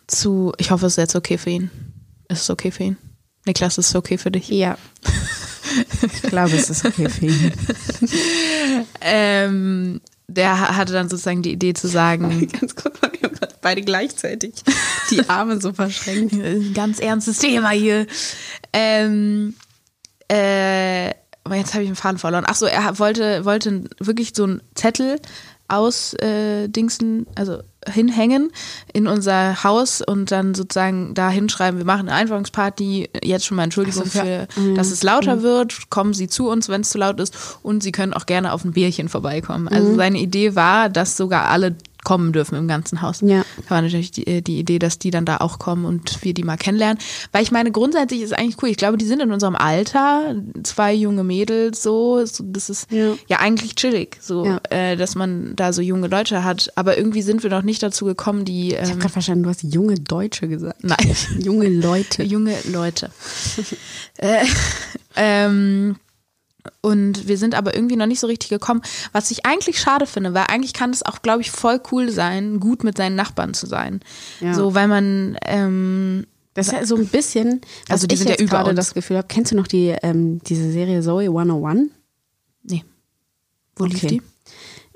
zu, 0.07 0.55
ich 0.57 0.71
hoffe, 0.71 0.87
es 0.87 0.95
ist 0.95 0.97
jetzt 0.97 1.17
okay 1.17 1.37
für 1.37 1.51
ihn. 1.51 1.71
Ist 2.29 2.43
es 2.43 2.51
okay 2.51 2.71
für 2.71 2.85
ihn? 2.85 2.97
Niklas, 3.45 3.77
ist 3.77 3.91
es 3.91 3.95
okay 3.95 4.17
für 4.17 4.31
dich? 4.31 4.49
Ja. 4.49 4.79
ich 6.03 6.23
glaube, 6.23 6.57
es 6.57 6.71
ist 6.71 6.85
okay 6.85 7.09
für 7.09 7.27
ihn. 7.27 7.53
Ähm, 9.01 10.01
der 10.27 10.61
ha- 10.61 10.77
hatte 10.77 10.93
dann 10.93 11.09
sozusagen 11.09 11.43
die 11.43 11.53
Idee 11.53 11.75
zu 11.75 11.89
sagen, 11.89 12.49
Ganz 12.61 12.75
kurz 12.75 13.01
mal, 13.01 13.11
wir 13.19 13.31
haben 13.31 13.39
beide 13.63 13.83
gleichzeitig 13.83 14.55
die 15.11 15.29
Arme 15.29 15.61
so 15.61 15.73
verschränkt. 15.73 16.35
ganz 16.75 17.01
ernstes 17.01 17.39
Thema 17.39 17.71
hier. 17.71 18.07
Ähm, 18.73 19.55
äh, 20.29 21.11
aber 21.45 21.57
jetzt 21.57 21.73
habe 21.73 21.83
ich 21.85 21.89
den 21.89 21.97
Faden 21.97 22.19
verloren. 22.19 22.45
Ach 22.47 22.55
so, 22.55 22.67
er 22.67 22.99
wollte, 22.99 23.45
wollte 23.47 23.85
wirklich 24.01 24.33
so 24.35 24.45
einen 24.45 24.61
Zettel 24.75 25.19
aus 25.69 26.15
äh, 26.15 26.69
also 27.35 27.59
hinhängen 27.87 28.51
in 28.93 29.07
unser 29.07 29.63
Haus 29.65 30.03
und 30.03 30.31
dann 30.31 30.55
sozusagen 30.55 31.15
da 31.15 31.31
hinschreiben, 31.31 31.79
wir 31.79 31.87
machen 31.87 32.09
eine 32.09 32.15
Einführungsparty, 32.19 33.09
jetzt 33.23 33.47
schon 33.47 33.57
mal 33.57 33.65
Entschuldigung 33.65 34.05
für, 34.05 34.47
für- 34.51 34.61
mhm. 34.61 34.75
dass 34.75 34.91
es 34.91 35.03
lauter 35.03 35.43
wird, 35.43 35.91
kommen 35.91 36.13
Sie 36.15 36.29
zu 36.29 36.49
uns, 36.49 36.69
wenn 36.69 36.81
es 36.81 36.91
zu 36.91 36.99
laut 36.99 37.21
ist 37.21 37.59
und 37.63 37.83
Sie 37.83 37.93
können 37.93 38.13
auch 38.15 38.27
gerne 38.27 38.53
auf 38.53 38.65
ein 38.65 38.73
Bierchen 38.73 39.09
vorbeikommen. 39.09 39.65
Mhm. 39.65 39.69
Also 39.73 39.95
seine 39.95 40.19
Idee 40.19 40.55
war, 40.55 40.89
dass 40.89 41.17
sogar 41.17 41.49
alle 41.49 41.77
kommen 42.05 42.33
dürfen 42.33 42.55
im 42.57 42.69
ganzen 42.69 43.03
Haus. 43.03 43.21
Ja. 43.23 43.45
Da 43.65 43.71
war 43.71 43.83
natürlich 43.83 44.11
die, 44.13 44.27
äh, 44.27 44.41
die 44.41 44.59
Idee, 44.59 44.79
dass 44.79 44.99
die 44.99 45.11
dann 45.11 45.25
da 45.25 45.39
auch 45.39 45.59
kommen 45.59 45.85
und 45.85 46.23
wir 46.25 46.33
die 46.35 46.43
mal 46.45 46.57
kennenlernen. 46.57 46.99
Weil 47.33 47.43
ich 47.43 47.51
meine, 47.51 47.71
grundsätzlich 47.73 48.23
ist 48.23 48.33
eigentlich 48.33 48.57
cool. 48.63 48.69
Ich 48.71 48.77
glaube, 48.77 48.97
die 48.99 49.05
sind 49.07 49.21
in 49.21 49.33
unserem 49.33 49.57
Alter, 49.57 50.35
zwei 50.63 50.95
junge 50.95 51.25
Mädels, 51.25 51.83
so. 51.83 52.25
so 52.25 52.45
das 52.47 52.71
ist 52.71 52.91
ja, 52.91 53.15
Ja. 53.29 53.39
eigentlich 53.41 53.75
chillig, 53.75 54.19
so, 54.21 54.45
Ja. 54.47 54.61
äh, 54.71 54.97
dass 54.97 55.15
man 55.17 55.55
da 55.57 55.73
so 55.73 55.83
junge 55.83 56.09
Leute 56.09 56.45
hat. 56.45 56.71
Aber 56.77 56.97
irgendwie 56.97 57.23
sind 57.23 57.43
wir 57.43 57.51
noch 57.51 57.63
nicht 57.63 57.83
dazu 57.83 58.05
gekommen, 58.05 58.45
die. 58.45 58.71
Ich 58.75 58.79
habe 58.81 58.91
Ähm, 58.93 58.99
gerade 59.01 59.13
verstanden, 59.13 59.43
du 59.43 59.51
hast 59.51 59.63
junge 59.63 59.97
Deutsche 59.97 60.49
gesagt. 60.49 60.83
nein, 60.85 60.97
Junge 61.39 61.69
Leute. 61.69 62.23
junge 62.23 62.55
Leute. 62.71 63.11
äh, 64.19 64.45
ähm, 65.17 65.97
und 66.81 67.29
wir 67.29 67.39
sind 67.39 67.55
aber 67.55 67.75
irgendwie 67.75 67.97
noch 67.97 68.07
nicht 68.07 68.21
so 68.21 68.27
richtig 68.27 68.49
gekommen, 68.51 68.83
was 69.13 69.31
ich 69.31 69.45
eigentlich 69.47 69.81
schade 69.81 70.07
finde, 70.07 70.35
weil 70.35 70.45
eigentlich 70.49 70.73
kann 70.75 70.91
es 70.91 71.05
auch, 71.05 71.23
glaube 71.23 71.41
ich, 71.43 71.51
voll 71.51 71.81
cool 71.93 72.11
sein, 72.11 72.61
gut 72.61 72.85
mit 72.85 72.97
seinen 72.97 73.17
Nachbarn 73.17 73.55
zu 73.55 73.67
sein. 73.67 74.01
Ja. 74.41 74.55
So, 74.55 74.75
weil 74.75 74.89
man, 74.89 75.37
ähm, 75.45 76.27
Das 76.55 76.69
ist 76.69 76.73
ja 76.73 76.85
so 76.87 76.97
ein 76.97 77.07
bisschen, 77.07 77.61
Also 77.89 78.07
die 78.07 78.15
ich 78.15 78.21
sind 78.21 78.31
ja 78.31 78.37
über 78.37 78.51
gerade 78.59 78.75
das 78.75 78.95
Gefühl 78.95 79.17
habe. 79.19 79.29
Kennst 79.29 79.53
du 79.53 79.57
noch 79.57 79.67
die 79.67 79.95
ähm, 80.03 80.41
diese 80.45 80.71
Serie 80.73 81.03
Zoe 81.03 81.25
101? 81.25 81.91
nee. 82.65 82.85
Wo 83.77 83.85
lief 83.85 83.99
Okay. 84.05 84.07
die? 84.09 84.23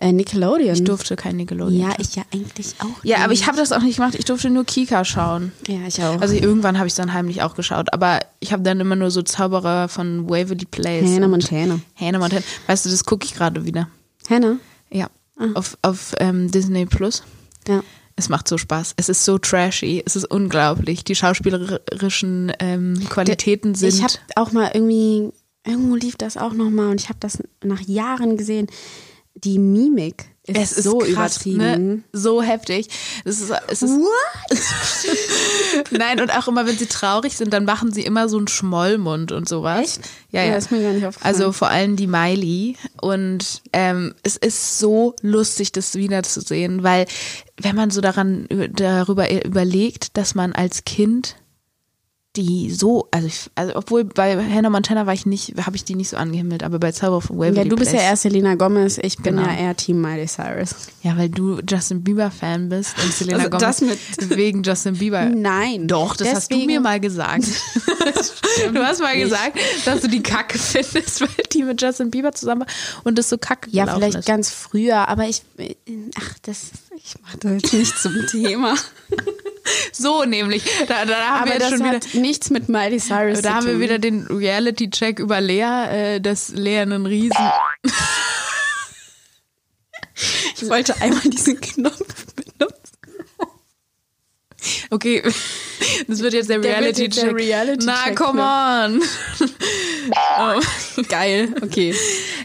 Äh, 0.02 0.12
Nickelodeon. 0.12 0.74
Ich 0.74 0.82
durfte 0.82 1.14
kein 1.14 1.36
Nickelodeon. 1.36 1.80
ja, 1.80 1.94
ich 1.96 2.16
ja 2.16 2.24
eigentlich 2.34 2.74
auch. 2.80 3.04
ja, 3.04 3.18
aber 3.18 3.32
ich 3.32 3.40
nicht. 3.40 3.46
habe 3.46 3.56
das 3.56 3.70
auch 3.70 3.82
nicht 3.82 3.96
gemacht. 3.96 4.16
Ich 4.16 4.24
durfte 4.24 4.50
nur 4.50 4.64
Kika 4.64 5.04
schauen. 5.04 5.52
Ja, 5.68 5.86
ich 5.86 6.02
auch. 6.02 6.20
Also 6.20 6.34
irgendwann 6.34 6.76
habe 6.76 6.88
ich 6.88 6.94
dann 6.94 7.12
heimlich 7.12 7.42
auch 7.42 7.54
geschaut, 7.54 7.92
aber 7.92 8.18
ich 8.40 8.52
habe 8.52 8.64
dann 8.64 8.80
immer 8.80 8.96
nur 8.96 9.12
so 9.12 9.22
Zauberer 9.22 9.86
von 9.88 10.28
Waverly 10.28 10.64
Place. 10.64 11.08
Hannah 11.08 11.28
Montana. 11.28 11.78
Hannah 11.94 12.18
Montana. 12.18 12.42
Weißt 12.66 12.84
du, 12.84 12.90
das 12.90 13.04
gucke 13.04 13.26
ich 13.26 13.34
gerade 13.34 13.64
wieder. 13.64 13.88
Hannah? 14.28 14.56
Ja. 14.90 15.08
Auf, 15.54 15.78
auf 15.82 16.14
ähm, 16.18 16.50
Disney 16.50 16.84
Plus. 16.84 17.22
Ja. 17.68 17.84
Es 18.16 18.28
macht 18.28 18.48
so 18.48 18.58
Spaß. 18.58 18.94
Es 18.96 19.08
ist 19.08 19.24
so 19.24 19.38
trashy. 19.38 20.02
Es 20.04 20.16
ist 20.16 20.24
unglaublich. 20.24 21.04
Die 21.04 21.14
schauspielerischen 21.14 22.52
ähm, 22.58 23.00
Qualitäten 23.08 23.76
sind. 23.76 23.94
Ich 23.94 24.02
habe 24.02 24.14
auch 24.34 24.50
mal 24.50 24.72
irgendwie, 24.74 25.30
irgendwo 25.64 25.94
lief 25.94 26.16
das 26.16 26.36
auch 26.36 26.54
noch 26.54 26.70
mal 26.70 26.90
und 26.90 27.00
ich 27.00 27.08
habe 27.08 27.18
das 27.20 27.38
nach 27.62 27.80
Jahren 27.82 28.36
gesehen. 28.36 28.66
Die 29.44 29.58
Mimik 29.58 30.32
ist, 30.44 30.56
es 30.58 30.72
ist 30.72 30.84
so 30.84 30.98
krass, 30.98 31.08
übertrieben. 31.10 31.58
Ne? 31.58 32.02
So 32.12 32.42
heftig. 32.42 32.88
Es 33.24 33.40
ist, 33.40 33.52
es 33.68 33.82
ist 33.82 33.92
Nein, 35.92 36.20
und 36.20 36.36
auch 36.36 36.48
immer, 36.48 36.66
wenn 36.66 36.76
sie 36.76 36.86
traurig 36.86 37.36
sind, 37.36 37.52
dann 37.52 37.64
machen 37.64 37.92
sie 37.92 38.02
immer 38.02 38.28
so 38.28 38.38
einen 38.38 38.48
Schmollmund 38.48 39.30
und 39.30 39.48
sowas. 39.48 39.98
Echt? 39.98 40.00
Ja, 40.30 40.42
ja. 40.42 40.50
Ja, 40.50 40.56
ist 40.56 40.72
mir 40.72 40.82
gar 40.82 40.92
nicht 40.92 41.06
aufgefallen. 41.06 41.34
Also 41.34 41.52
vor 41.52 41.68
allem 41.68 41.94
die 41.94 42.08
Miley. 42.08 42.76
Und 43.00 43.62
ähm, 43.72 44.14
es 44.24 44.36
ist 44.36 44.78
so 44.78 45.14
lustig, 45.22 45.70
das 45.70 45.94
wiederzusehen, 45.94 46.82
weil 46.82 47.06
wenn 47.56 47.76
man 47.76 47.90
so 47.90 48.00
daran 48.00 48.48
darüber 48.72 49.30
überlegt, 49.44 50.16
dass 50.16 50.34
man 50.34 50.52
als 50.52 50.84
Kind 50.84 51.36
die 52.36 52.70
so, 52.70 53.08
also, 53.10 53.26
ich, 53.26 53.50
also 53.56 53.76
obwohl 53.76 54.04
bei 54.04 54.36
Hannah 54.42 54.70
Montana 54.70 55.04
war 55.06 55.12
ich 55.12 55.26
nicht, 55.26 55.52
habe 55.66 55.76
ich 55.76 55.84
die 55.84 55.94
nicht 55.94 56.08
so 56.08 56.16
angehimmelt, 56.16 56.62
aber 56.62 56.78
bei 56.78 56.90
Zauber 56.90 57.20
von 57.20 57.36
Waverly 57.36 57.56
Ja, 57.58 57.64
du 57.64 57.76
bist 57.76 57.92
ja 57.92 57.98
Place- 57.98 58.08
eher 58.10 58.16
Selena 58.16 58.54
Gomez, 58.54 58.96
ich 58.96 59.16
bin 59.18 59.36
Genau. 59.36 59.46
ja 59.46 59.54
eher 59.54 59.76
Team 59.76 60.00
Miley 60.00 60.26
Cyrus. 60.26 60.74
Ja, 61.02 61.16
weil 61.18 61.28
du 61.28 61.60
Justin 61.68 62.02
Bieber 62.02 62.30
Fan 62.30 62.70
bist 62.70 62.94
und 63.02 63.12
Selena 63.12 63.36
Also 63.38 63.50
Gomez 63.50 63.60
das 63.62 63.80
mit- 63.82 64.30
wegen 64.36 64.62
Justin 64.62 64.96
Bieber. 64.96 65.26
Nein. 65.26 65.86
Doch, 65.88 66.16
das 66.16 66.28
hast 66.34 66.50
du 66.50 66.54
Deswegen- 66.54 66.66
mir 66.72 66.80
mal 66.80 67.00
gesagt. 67.00 67.44
du 68.72 68.82
hast 68.82 69.00
mal 69.00 69.14
nicht. 69.14 69.24
gesagt, 69.24 69.58
dass 69.84 70.00
du 70.00 70.08
die 70.08 70.22
Kacke 70.22 70.58
findest, 70.58 71.20
weil 71.20 71.28
die 71.52 71.62
mit 71.64 71.82
Justin 71.82 72.10
Bieber 72.10 72.32
zusammen 72.32 72.62
war 72.62 72.66
und 73.04 73.18
das 73.18 73.28
so 73.28 73.36
kacke 73.36 73.68
Ja, 73.72 73.86
vielleicht 73.94 74.16
ist. 74.18 74.26
ganz 74.26 74.50
früher, 74.50 75.06
aber 75.08 75.28
ich, 75.28 75.42
ach, 76.18 76.34
das, 76.42 76.70
ich 76.96 77.14
mache 77.22 77.36
das 77.40 77.52
jetzt 77.62 77.72
nicht 77.74 77.98
zum 77.98 78.14
Thema. 78.30 78.74
So 79.92 80.24
nämlich. 80.24 80.62
Da, 80.88 81.04
da 81.04 81.14
haben 81.16 81.42
Aber 81.42 81.46
wir 81.46 81.52
jetzt 81.54 81.62
das 81.62 81.70
schon 81.70 81.78
wieder. 81.80 81.94
hat 81.96 82.14
nichts 82.14 82.50
mit 82.50 82.68
Miley 82.68 82.98
Cyrus 82.98 83.42
Da 83.42 83.54
haben 83.54 83.66
wir 83.66 83.80
wieder 83.80 83.98
den 83.98 84.26
Reality-Check 84.26 85.18
über 85.18 85.40
Lea, 85.40 85.62
äh, 85.90 86.20
dass 86.20 86.48
Lea 86.50 86.78
einen 86.80 87.06
Riesen. 87.06 87.36
Ich 90.56 90.68
wollte 90.68 91.00
einmal 91.00 91.20
diesen 91.22 91.60
Knopf 91.60 92.26
benutzen. 92.34 92.81
Okay, 94.90 95.22
das 96.08 96.20
wird 96.20 96.34
jetzt 96.34 96.48
der 96.50 96.58
Der 96.58 96.80
Reality-Check. 96.80 97.84
Na, 97.84 98.10
come 98.14 98.42
on. 98.42 99.02
Geil, 101.08 101.54
okay. 101.62 101.94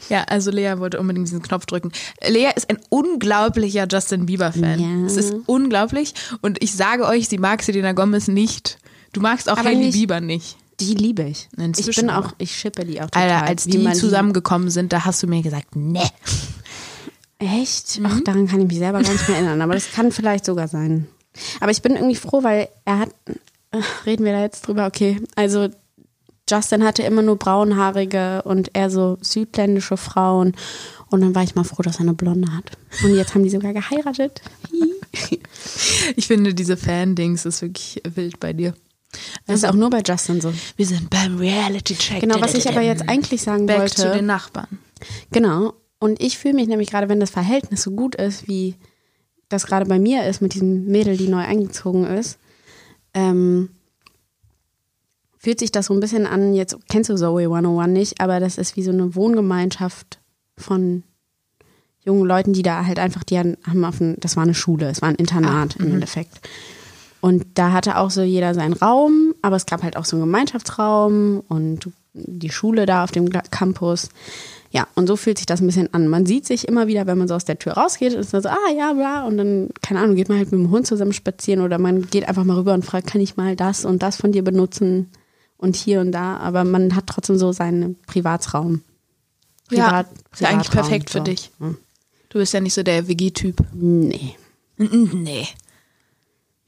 Ja, 0.10 0.24
also 0.24 0.52
Lea 0.52 0.76
wollte 0.78 1.00
unbedingt 1.00 1.28
diesen 1.28 1.42
Knopf 1.42 1.66
drücken. 1.66 1.92
Lea 2.28 2.50
ist 2.56 2.70
ein 2.70 2.80
unglaublicher 2.90 3.88
Justin 3.90 4.26
Bieber-Fan. 4.26 4.80
Ja. 4.80 5.06
Es 5.06 5.18
ist 5.18 5.34
unglaublich. 5.46 6.14
Und 6.42 6.62
ich 6.64 6.74
sage 6.74 7.06
euch, 7.06 7.28
sie 7.28 7.38
mag 7.38 7.62
Selena 7.62 7.92
Gomez 7.94 8.28
nicht. 8.28 8.78
Du 9.14 9.22
magst 9.22 9.50
auch 9.50 9.58
Hailey 9.58 9.92
Bieber 9.92 10.22
nicht. 10.22 10.58
Die 10.80 10.94
liebe 10.94 11.24
ich. 11.24 11.50
Inzwischen 11.58 11.90
ich 11.90 11.96
bin 11.98 12.10
auch, 12.12 12.34
ich 12.38 12.56
schippe 12.56 12.86
die 12.86 13.02
auch 13.02 13.10
total. 13.10 13.32
Alter, 13.32 13.48
als 13.48 13.66
die 13.66 13.92
zusammengekommen 13.94 14.70
sind, 14.70 14.94
da 14.94 15.06
hast 15.06 15.24
du 15.24 15.28
mir 15.28 15.42
gesagt, 15.42 15.76
ne. 15.76 16.04
Echt? 17.40 18.00
Mhm. 18.00 18.06
Ach, 18.06 18.20
daran 18.24 18.48
kann 18.48 18.62
ich 18.62 18.68
mich 18.68 18.78
selber 18.78 19.02
gar 19.02 19.12
nicht 19.12 19.28
mehr 19.28 19.38
erinnern. 19.38 19.62
Aber 19.62 19.74
das 19.74 19.92
kann 19.92 20.12
vielleicht 20.12 20.46
sogar 20.46 20.68
sein. 20.68 21.08
Aber 21.60 21.72
ich 21.72 21.82
bin 21.82 21.96
irgendwie 21.96 22.16
froh, 22.16 22.44
weil 22.44 22.70
er 22.86 23.00
hat. 23.00 23.10
äh, 23.72 23.82
Reden 24.06 24.26
wir 24.26 24.32
da 24.34 24.42
jetzt 24.42 24.68
drüber? 24.68 24.86
Okay. 24.88 25.22
Also, 25.36 25.70
Justin 26.50 26.84
hatte 26.84 27.04
immer 27.04 27.22
nur 27.22 27.36
braunhaarige 27.38 28.42
und 28.44 28.72
eher 28.74 28.90
so 28.90 29.18
südländische 29.22 29.98
Frauen. 29.98 30.56
Und 31.10 31.22
dann 31.22 31.36
war 31.36 31.44
ich 31.44 31.56
mal 31.56 31.64
froh, 31.64 31.84
dass 31.84 31.98
er 31.98 32.02
eine 32.02 32.14
Blonde 32.14 32.52
hat. 32.54 32.72
Und 33.04 33.16
jetzt 33.16 33.34
haben 33.36 33.44
die 33.44 33.50
sogar 33.50 33.74
geheiratet. 33.74 34.42
Ich 36.16 36.28
finde, 36.28 36.54
diese 36.54 36.78
Fan-Dings 36.78 37.46
ist 37.46 37.62
wirklich 37.62 38.02
wild 38.16 38.40
bei 38.40 38.54
dir. 38.54 38.74
Das 39.46 39.58
ist 39.58 39.66
auch 39.66 39.74
nur 39.74 39.90
bei 39.90 40.02
Justin 40.06 40.42
so. 40.42 40.54
Wir 40.76 40.86
sind 40.86 41.10
beim 41.10 41.38
Reality-Check. 41.38 42.22
Genau, 42.22 42.40
was 42.42 42.54
ich 42.54 42.68
aber 42.68 42.82
jetzt 42.82 43.08
eigentlich 43.08 43.42
sagen 43.42 43.66
Back 43.66 43.80
wollte. 43.80 43.96
zu 43.96 44.12
den 44.12 44.26
Nachbarn. 44.26 44.80
Genau. 45.32 45.74
Und 46.00 46.22
ich 46.22 46.38
fühle 46.38 46.54
mich 46.56 46.68
nämlich 46.68 46.90
gerade, 46.92 47.10
wenn 47.10 47.20
das 47.20 47.30
Verhältnis 47.32 47.84
so 47.84 47.92
gut 47.92 48.16
ist, 48.16 48.48
wie 48.48 48.76
das 49.50 49.66
gerade 49.66 49.86
bei 49.86 50.00
mir 50.00 50.26
ist 50.26 50.42
mit 50.42 50.54
diesem 50.54 50.86
Mädel, 50.86 51.18
die 51.18 51.30
neu 51.30 51.40
eingezogen 51.40 52.06
ist, 52.06 52.38
ähm, 53.14 53.70
fühlt 55.38 55.60
sich 55.60 55.72
das 55.72 55.86
so 55.88 55.94
ein 55.94 56.00
bisschen 56.00 56.26
an, 56.26 56.54
jetzt 56.54 56.78
kennst 56.90 57.10
du 57.10 57.16
Zoe 57.16 57.44
101 57.44 57.94
nicht, 57.94 58.22
aber 58.22 58.40
das 58.40 58.58
ist 58.58 58.76
wie 58.76 58.84
so 58.84 58.92
eine 58.92 59.16
Wohngemeinschaft 59.16 60.20
von 60.58 61.04
jungen 62.04 62.26
Leuten, 62.26 62.54
die 62.54 62.64
da 62.64 62.86
halt 62.86 63.00
einfach, 63.00 63.24
die 63.24 63.38
haben 63.38 63.86
auf 63.86 64.00
ein, 64.00 64.16
das 64.20 64.36
war 64.36 64.44
eine 64.44 64.54
Schule, 64.54 64.90
es 64.90 65.02
war 65.02 65.10
ein 65.10 65.16
Internat 65.16 65.76
im 65.76 65.92
Endeffekt. 65.94 66.40
Und 67.20 67.46
da 67.56 67.72
hatte 67.72 67.98
auch 67.98 68.12
so 68.12 68.22
jeder 68.22 68.54
seinen 68.54 68.74
Raum, 68.74 69.34
aber 69.42 69.56
es 69.56 69.66
gab 69.66 69.84
halt 69.84 69.98
auch 69.98 70.06
so 70.06 70.16
einen 70.16 70.26
Gemeinschaftsraum 70.26 71.42
und 71.48 71.90
die 72.14 72.50
Schule 72.50 72.86
da 72.86 73.04
auf 73.04 73.12
dem 73.12 73.30
Campus. 73.30 74.10
Ja, 74.72 74.88
und 74.96 75.08
so 75.08 75.16
fühlt 75.16 75.38
sich 75.38 75.46
das 75.46 75.62
ein 75.62 75.68
bisschen 75.68 75.94
an. 75.94 76.08
Man 76.08 76.26
sieht 76.26 76.46
sich 76.46 76.68
immer 76.68 76.88
wieder, 76.88 77.08
wenn 77.08 77.18
man 77.18 77.28
so 77.28 77.36
aus 77.36 77.46
der 77.46 77.58
Tür 77.58 77.74
rausgeht, 77.74 78.14
ist 78.14 78.34
dann 78.34 78.42
so, 78.42 78.50
ah 78.50 78.72
ja, 78.76 78.94
bla, 78.94 79.26
und 79.26 79.38
dann, 79.38 79.70
keine 79.82 80.02
Ahnung, 80.02 80.16
geht 80.16 80.30
man 80.30 80.38
halt 80.38 80.52
mit 80.52 80.60
dem 80.60 80.72
Hund 80.72 80.86
zusammen 80.86 81.14
spazieren 81.14 81.62
oder 81.62 81.78
man 81.78 82.08
geht 82.08 82.28
einfach 82.28 82.44
mal 82.44 82.58
rüber 82.58 82.74
und 82.74 82.86
fragt, 82.86 83.08
kann 83.08 83.22
ich 83.22 83.38
mal 83.38 83.56
das 83.56 83.86
und 83.86 84.04
das 84.04 84.18
von 84.18 84.32
dir 84.32 84.44
benutzen 84.44 85.10
und 85.58 85.76
hier 85.76 86.02
und 86.02 86.12
da, 86.12 86.38
aber 86.38 86.64
man 86.64 86.96
hat 86.96 87.08
trotzdem 87.08 87.38
so 87.38 87.52
seinen 87.52 87.96
Privatsraum. 88.08 88.82
Ja, 89.72 89.86
Privat, 89.86 90.08
ist 90.32 90.42
ja 90.42 90.50
eigentlich 90.50 90.72
perfekt 90.72 91.10
für 91.10 91.20
so. 91.20 91.24
dich. 91.24 91.52
Hm. 91.60 91.78
Du 92.30 92.40
bist 92.40 92.54
ja 92.54 92.60
nicht 92.60 92.74
so 92.74 92.84
der 92.84 93.08
WG-Typ. 93.08 93.64
Nee. 93.74 94.36
Nee. 94.80 95.48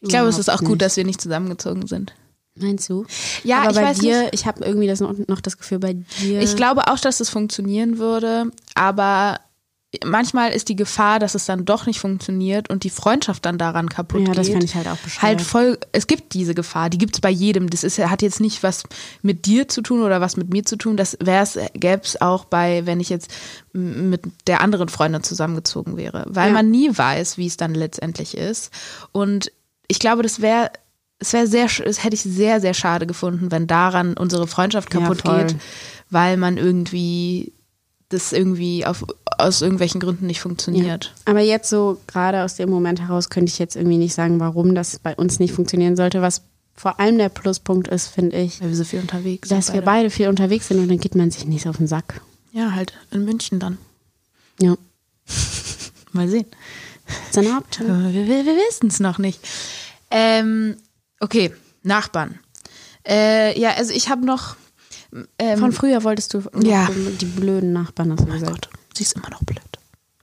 Ich 0.01 0.09
glaube, 0.09 0.29
es 0.29 0.39
ist 0.39 0.49
auch 0.49 0.61
gut, 0.61 0.69
nicht. 0.69 0.81
dass 0.81 0.97
wir 0.97 1.03
nicht 1.03 1.21
zusammengezogen 1.21 1.85
sind. 1.85 2.13
Meinst 2.61 2.89
du? 2.89 3.05
Ja, 3.43 3.61
aber 3.61 3.71
ich 3.71 3.75
bei 3.75 3.83
weiß 3.83 3.97
dir, 3.99 4.21
nicht. 4.23 4.33
ich 4.33 4.45
habe 4.45 4.63
irgendwie 4.65 4.87
das 4.87 4.99
noch, 4.99 5.13
noch 5.27 5.41
das 5.41 5.57
Gefühl, 5.57 5.79
bei 5.79 5.93
dir. 5.93 6.41
Ich 6.41 6.55
glaube 6.55 6.87
auch, 6.87 6.99
dass 6.99 7.19
es 7.19 7.29
funktionieren 7.29 7.97
würde, 7.97 8.51
aber 8.75 9.39
manchmal 10.05 10.51
ist 10.51 10.69
die 10.69 10.75
Gefahr, 10.75 11.17
dass 11.17 11.33
es 11.33 11.47
dann 11.47 11.65
doch 11.65 11.87
nicht 11.87 11.99
funktioniert 11.99 12.69
und 12.69 12.83
die 12.83 12.91
Freundschaft 12.91 13.43
dann 13.45 13.57
daran 13.57 13.89
kaputt 13.89 14.21
ja, 14.21 14.27
geht. 14.27 14.37
das 14.37 14.49
fände 14.49 14.65
ich 14.65 14.75
halt 14.75 14.87
auch 14.87 14.97
bescheuert. 14.97 15.23
halt 15.23 15.41
voll, 15.41 15.79
es 15.93 16.05
gibt 16.05 16.35
diese 16.35 16.53
Gefahr, 16.53 16.91
die 16.91 16.99
gibt 16.99 17.15
es 17.15 17.21
bei 17.21 17.31
jedem. 17.31 17.71
Das 17.71 17.83
ist, 17.83 17.97
hat 17.97 18.21
jetzt 18.21 18.39
nicht 18.39 18.61
was 18.61 18.83
mit 19.23 19.47
dir 19.47 19.67
zu 19.67 19.81
tun 19.81 20.03
oder 20.03 20.21
was 20.21 20.37
mit 20.37 20.51
mir 20.53 20.63
zu 20.63 20.75
tun. 20.75 20.95
Das 20.95 21.17
gäbe 21.17 22.01
es 22.03 22.21
auch 22.21 22.45
bei, 22.45 22.85
wenn 22.85 22.99
ich 22.99 23.09
jetzt 23.09 23.31
mit 23.73 24.21
der 24.45 24.61
anderen 24.61 24.89
Freundin 24.89 25.23
zusammengezogen 25.23 25.97
wäre. 25.97 26.23
Weil 26.27 26.49
Ja. 26.49 26.53
man 26.53 26.69
nie 26.69 26.95
weiß, 26.95 27.39
wie 27.39 27.47
es 27.47 27.57
dann 27.57 27.73
letztendlich 27.73 28.37
ist. 28.37 28.71
Und 29.11 29.51
ich 29.87 29.97
glaube, 29.97 30.21
das 30.21 30.39
wäre, 30.39 30.69
es 31.19 31.33
wäre 31.33 31.47
sehr, 31.47 31.67
das 31.83 32.03
hätte 32.03 32.15
ich 32.15 32.21
sehr, 32.23 32.61
sehr 32.61 32.73
schade 32.73 33.05
gefunden, 33.05 33.51
wenn 33.51 33.67
daran 33.67 34.15
unsere 34.15 34.47
Freundschaft 34.47 34.93
Ja, 34.93 35.01
kaputt 35.01 35.21
voll. 35.21 35.45
geht, 35.45 35.55
weil 36.09 36.37
man 36.37 36.57
irgendwie 36.57 37.53
das 38.09 38.31
irgendwie 38.33 38.85
auf, 38.85 39.05
aus 39.37 39.61
irgendwelchen 39.61 40.01
Gründen 40.01 40.25
nicht 40.25 40.41
funktioniert. 40.41 41.13
Aber 41.25 41.41
jetzt 41.41 41.69
so 41.69 41.99
gerade 42.07 42.43
aus 42.43 42.55
dem 42.55 42.69
Moment 42.69 43.01
heraus 43.01 43.29
könnte 43.29 43.51
ich 43.51 43.59
jetzt 43.59 43.75
irgendwie 43.75 43.97
nicht 43.97 44.15
sagen, 44.15 44.39
warum 44.39 44.73
das 44.73 44.97
bei 44.99 45.15
uns 45.15 45.39
nicht 45.39 45.53
funktionieren 45.53 45.95
sollte. 45.95 46.21
Was 46.21 46.41
vor 46.75 46.99
allem 46.99 47.17
der 47.17 47.29
Pluspunkt 47.29 47.87
ist, 47.89 48.07
finde 48.07 48.37
ich, 48.37 48.61
Weil 48.61 48.69
wir 48.69 48.75
so 48.75 48.83
viel 48.85 48.99
unterwegs 48.99 49.49
sind. 49.49 49.57
dass 49.57 49.73
wir 49.73 49.81
beide 49.81 50.09
viel 50.09 50.27
unterwegs 50.29 50.69
sind 50.69 50.79
und 50.79 50.87
dann 50.87 50.99
geht 50.99 51.13
man 51.13 51.29
sich 51.29 51.45
nicht 51.45 51.67
auf 51.67 51.77
den 51.77 51.87
Sack. 51.87 52.21
Ja, 52.51 52.71
halt 52.73 52.93
in 53.11 53.25
München 53.25 53.59
dann. 53.59 53.77
Ja. 54.59 54.75
Mal 56.13 56.27
sehen. 56.27 56.45
Ist 57.29 57.37
eine 57.37 57.57
Option. 57.57 58.11
Wir, 58.13 58.25
wir, 58.27 58.45
wir 58.45 58.55
wissen 58.55 58.87
es 58.87 58.99
noch 58.99 59.19
nicht. 59.19 59.39
Ähm, 60.09 60.77
okay, 61.19 61.53
Nachbarn. 61.83 62.39
Äh, 63.07 63.59
ja, 63.59 63.71
also 63.75 63.93
ich 63.93 64.09
habe 64.09 64.25
noch. 64.25 64.55
Ähm, 65.39 65.57
Von 65.59 65.71
früher 65.71 66.03
wolltest 66.03 66.33
du 66.35 66.43
Ja. 66.61 66.87
die 67.19 67.25
blöden 67.25 67.73
Nachbarn, 67.73 68.11
hast 68.11 68.19
du 68.19 68.25
oh 68.25 68.27
mein 68.29 68.39
gesagt. 68.39 68.69
Gott, 68.71 68.79
sie 68.95 69.03
ist 69.03 69.13
immer 69.15 69.29
noch 69.31 69.41
blöd. 69.43 69.61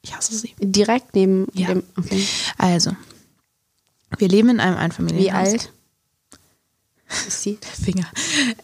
Ich 0.02 0.14
hasse 0.14 0.36
sie. 0.36 0.54
Direkt 0.60 1.14
neben 1.16 1.46
Ja. 1.54 1.66
dem. 1.68 1.82
Okay. 1.96 2.24
Also, 2.58 2.92
wir 4.18 4.28
leben 4.28 4.50
in 4.50 4.60
einem 4.60 4.76
Einfamilienhaus. 4.76 5.24
Wie 5.48 5.52
alt 5.52 5.72
ist 7.26 7.42
sie? 7.42 7.58
Finger. 7.84 8.06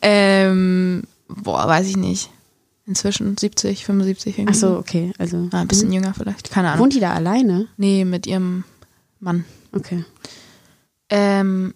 Ähm, 0.01 1.03
boah, 1.29 1.67
weiß 1.67 1.89
ich 1.89 1.97
nicht. 1.97 2.31
Inzwischen 2.87 3.37
70, 3.37 3.85
75 3.85 4.39
irgendwie. 4.39 4.55
Ach 4.55 4.61
so, 4.61 4.77
okay. 4.77 5.13
Also 5.19 5.49
Ah, 5.53 5.61
ein 5.63 5.69
bisschen 5.69 5.93
jünger 5.93 6.15
vielleicht. 6.15 6.51
Keine 6.51 6.69
Ahnung. 6.69 6.81
wohnt 6.85 6.95
die 6.95 7.01
da 7.01 7.13
alleine? 7.15 7.69
Nee, 7.77 8.05
mit 8.05 8.27
ihrem 8.29 8.63
Mann. 9.21 9.45
Okay. 9.73 10.05
Ähm, 11.09 11.75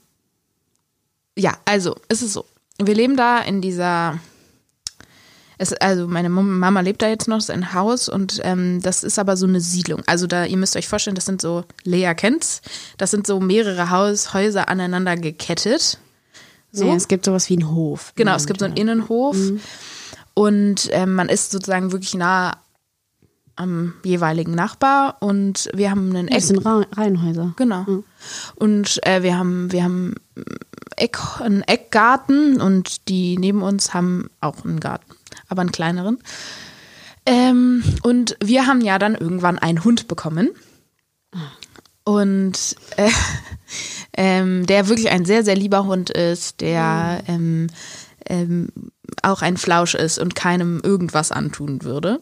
ja, 1.36 1.56
also 1.64 1.94
es 2.08 2.22
ist 2.22 2.32
so. 2.32 2.44
Wir 2.82 2.94
leben 2.94 3.16
da 3.16 3.38
in 3.40 3.60
dieser. 3.60 4.18
Es, 5.58 5.72
also 5.72 6.06
meine 6.06 6.28
Mama 6.28 6.80
lebt 6.80 7.00
da 7.00 7.08
jetzt 7.08 7.28
noch, 7.28 7.38
ist 7.38 7.50
ein 7.50 7.72
Haus 7.72 8.10
und 8.10 8.40
ähm, 8.42 8.82
das 8.82 9.02
ist 9.02 9.18
aber 9.18 9.38
so 9.38 9.46
eine 9.46 9.60
Siedlung. 9.60 10.02
Also 10.06 10.26
da, 10.26 10.44
ihr 10.44 10.58
müsst 10.58 10.76
euch 10.76 10.86
vorstellen, 10.86 11.14
das 11.14 11.24
sind 11.24 11.40
so, 11.40 11.64
Lea 11.82 12.12
kennt's, 12.14 12.60
das 12.98 13.10
sind 13.10 13.26
so 13.26 13.40
mehrere 13.40 13.88
Haus, 13.88 14.34
Häuser 14.34 14.68
aneinander 14.68 15.16
gekettet. 15.16 15.98
So. 16.72 16.84
Nee, 16.84 16.94
es 16.94 17.08
gibt 17.08 17.24
sowas 17.24 17.48
wie 17.48 17.54
einen 17.54 17.70
Hof. 17.70 18.12
Genau, 18.16 18.34
es 18.36 18.46
gibt 18.46 18.60
so 18.60 18.66
einen 18.66 18.76
Innenhof 18.76 19.38
und 20.34 20.90
ähm, 20.90 21.14
man 21.14 21.30
ist 21.30 21.52
sozusagen 21.52 21.90
wirklich 21.90 22.14
nah 22.14 22.58
am 23.56 23.94
jeweiligen 24.04 24.54
Nachbar 24.54 25.16
und 25.20 25.70
wir 25.74 25.90
haben 25.90 26.14
einen 26.14 26.28
Das 26.28 26.48
sind 26.48 26.64
Ra 26.64 26.84
Reihenhäuser. 26.92 27.54
Genau. 27.56 27.84
Und 28.54 29.04
äh, 29.06 29.22
wir 29.22 29.38
haben, 29.38 29.72
wir 29.72 29.82
haben 29.82 30.14
Eck, 30.96 31.18
einen 31.40 31.62
Eckgarten 31.62 32.60
und 32.60 33.08
die 33.08 33.38
neben 33.38 33.62
uns 33.62 33.94
haben 33.94 34.28
auch 34.40 34.64
einen 34.64 34.80
Garten, 34.80 35.10
aber 35.48 35.62
einen 35.62 35.72
kleineren. 35.72 36.18
Ähm, 37.24 37.82
und 38.02 38.36
wir 38.42 38.66
haben 38.66 38.80
ja 38.80 38.98
dann 38.98 39.14
irgendwann 39.14 39.58
einen 39.58 39.84
Hund 39.84 40.06
bekommen. 40.06 40.50
Und 42.04 42.76
äh, 42.96 43.10
ähm, 44.16 44.66
der 44.66 44.88
wirklich 44.88 45.10
ein 45.10 45.24
sehr, 45.24 45.44
sehr 45.44 45.56
lieber 45.56 45.86
Hund 45.86 46.10
ist, 46.10 46.60
der 46.60 47.22
ähm, 47.26 47.66
ähm, 48.28 48.68
auch 49.22 49.42
ein 49.42 49.56
Flausch 49.56 49.94
ist 49.94 50.18
und 50.18 50.34
keinem 50.34 50.80
irgendwas 50.82 51.32
antun 51.32 51.82
würde. 51.82 52.20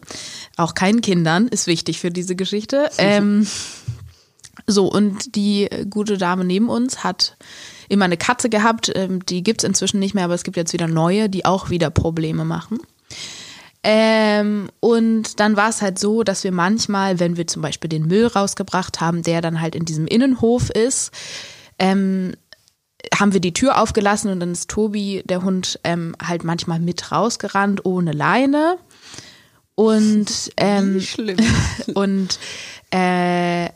Auch 0.57 0.73
keinen 0.73 1.01
Kindern 1.01 1.47
ist 1.47 1.67
wichtig 1.67 1.99
für 1.99 2.09
diese 2.09 2.35
Geschichte. 2.35 2.89
Ähm, 2.97 3.45
so, 4.67 4.87
und 4.87 5.35
die 5.35 5.69
gute 5.89 6.17
Dame 6.17 6.43
neben 6.43 6.69
uns 6.69 7.03
hat 7.03 7.37
immer 7.87 8.05
eine 8.05 8.17
Katze 8.17 8.49
gehabt. 8.49 8.91
Ähm, 8.95 9.23
die 9.25 9.43
gibt's 9.43 9.63
inzwischen 9.63 9.99
nicht 9.99 10.15
mehr, 10.15 10.23
aber 10.25 10.33
es 10.33 10.43
gibt 10.43 10.57
jetzt 10.57 10.73
wieder 10.73 10.87
neue, 10.87 11.29
die 11.29 11.45
auch 11.45 11.69
wieder 11.69 11.89
Probleme 11.89 12.45
machen. 12.45 12.79
Ähm, 13.83 14.69
und 14.79 15.39
dann 15.39 15.55
war 15.55 15.69
es 15.69 15.83
halt 15.83 15.99
so, 15.99 16.23
dass 16.23 16.43
wir 16.43 16.51
manchmal, 16.51 17.19
wenn 17.19 17.37
wir 17.37 17.45
zum 17.45 17.61
Beispiel 17.61 17.89
den 17.89 18.07
Müll 18.07 18.25
rausgebracht 18.25 18.99
haben, 18.99 19.21
der 19.21 19.41
dann 19.41 19.61
halt 19.61 19.75
in 19.75 19.85
diesem 19.85 20.07
Innenhof 20.07 20.71
ist, 20.71 21.11
ähm, 21.77 22.33
haben 23.13 23.33
wir 23.33 23.39
die 23.39 23.53
Tür 23.53 23.81
aufgelassen 23.81 24.31
und 24.31 24.39
dann 24.39 24.51
ist 24.51 24.69
Tobi, 24.69 25.23
der 25.25 25.43
Hund, 25.43 25.79
ähm, 25.83 26.15
halt 26.21 26.43
manchmal 26.43 26.79
mit 26.79 27.11
rausgerannt 27.11 27.85
ohne 27.85 28.11
Leine. 28.11 28.77
Und, 29.75 30.51
ähm, 30.57 31.01
Schlimm. 31.01 31.37
und 31.93 32.39
äh, 32.91 33.69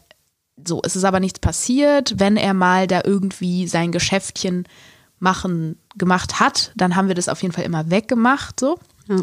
so, 0.65 0.81
es 0.83 0.95
ist 0.95 1.03
aber 1.03 1.19
nichts 1.19 1.39
passiert. 1.39 2.15
Wenn 2.17 2.37
er 2.37 2.53
mal 2.53 2.87
da 2.87 3.01
irgendwie 3.03 3.67
sein 3.67 3.91
Geschäftchen 3.91 4.65
machen, 5.19 5.77
gemacht 5.97 6.39
hat, 6.39 6.71
dann 6.75 6.95
haben 6.95 7.07
wir 7.07 7.15
das 7.15 7.29
auf 7.29 7.41
jeden 7.41 7.53
Fall 7.53 7.65
immer 7.65 7.89
weggemacht. 7.89 8.59
So. 8.59 8.77
Ja. 9.07 9.17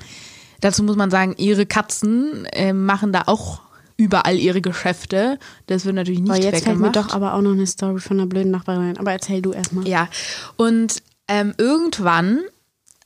Dazu 0.61 0.83
muss 0.83 0.97
man 0.97 1.11
sagen, 1.11 1.35
ihre 1.39 1.67
Katzen 1.67 2.47
äh, 2.47 2.73
machen 2.73 3.13
da 3.13 3.25
auch 3.27 3.61
überall 3.97 4.37
ihre 4.39 4.61
Geschäfte. 4.61 5.39
Das 5.67 5.85
wird 5.85 5.95
natürlich 5.95 6.21
nicht 6.21 6.31
Aber 6.31 6.41
jetzt 6.41 6.65
fällt 6.65 6.79
mir 6.79 6.87
weggemacht. 6.89 6.97
doch 6.97 7.15
aber 7.15 7.35
auch 7.35 7.41
noch 7.41 7.53
eine 7.53 7.67
Story 7.67 8.01
von 8.01 8.19
einer 8.19 8.29
blöden 8.29 8.51
Nachbarin. 8.51 8.99
Aber 8.99 9.13
erzähl 9.13 9.43
du 9.43 9.53
erstmal. 9.53 9.89
Ja, 9.89 10.09
und 10.57 11.03
ähm, 11.29 11.55
irgendwann 11.59 12.41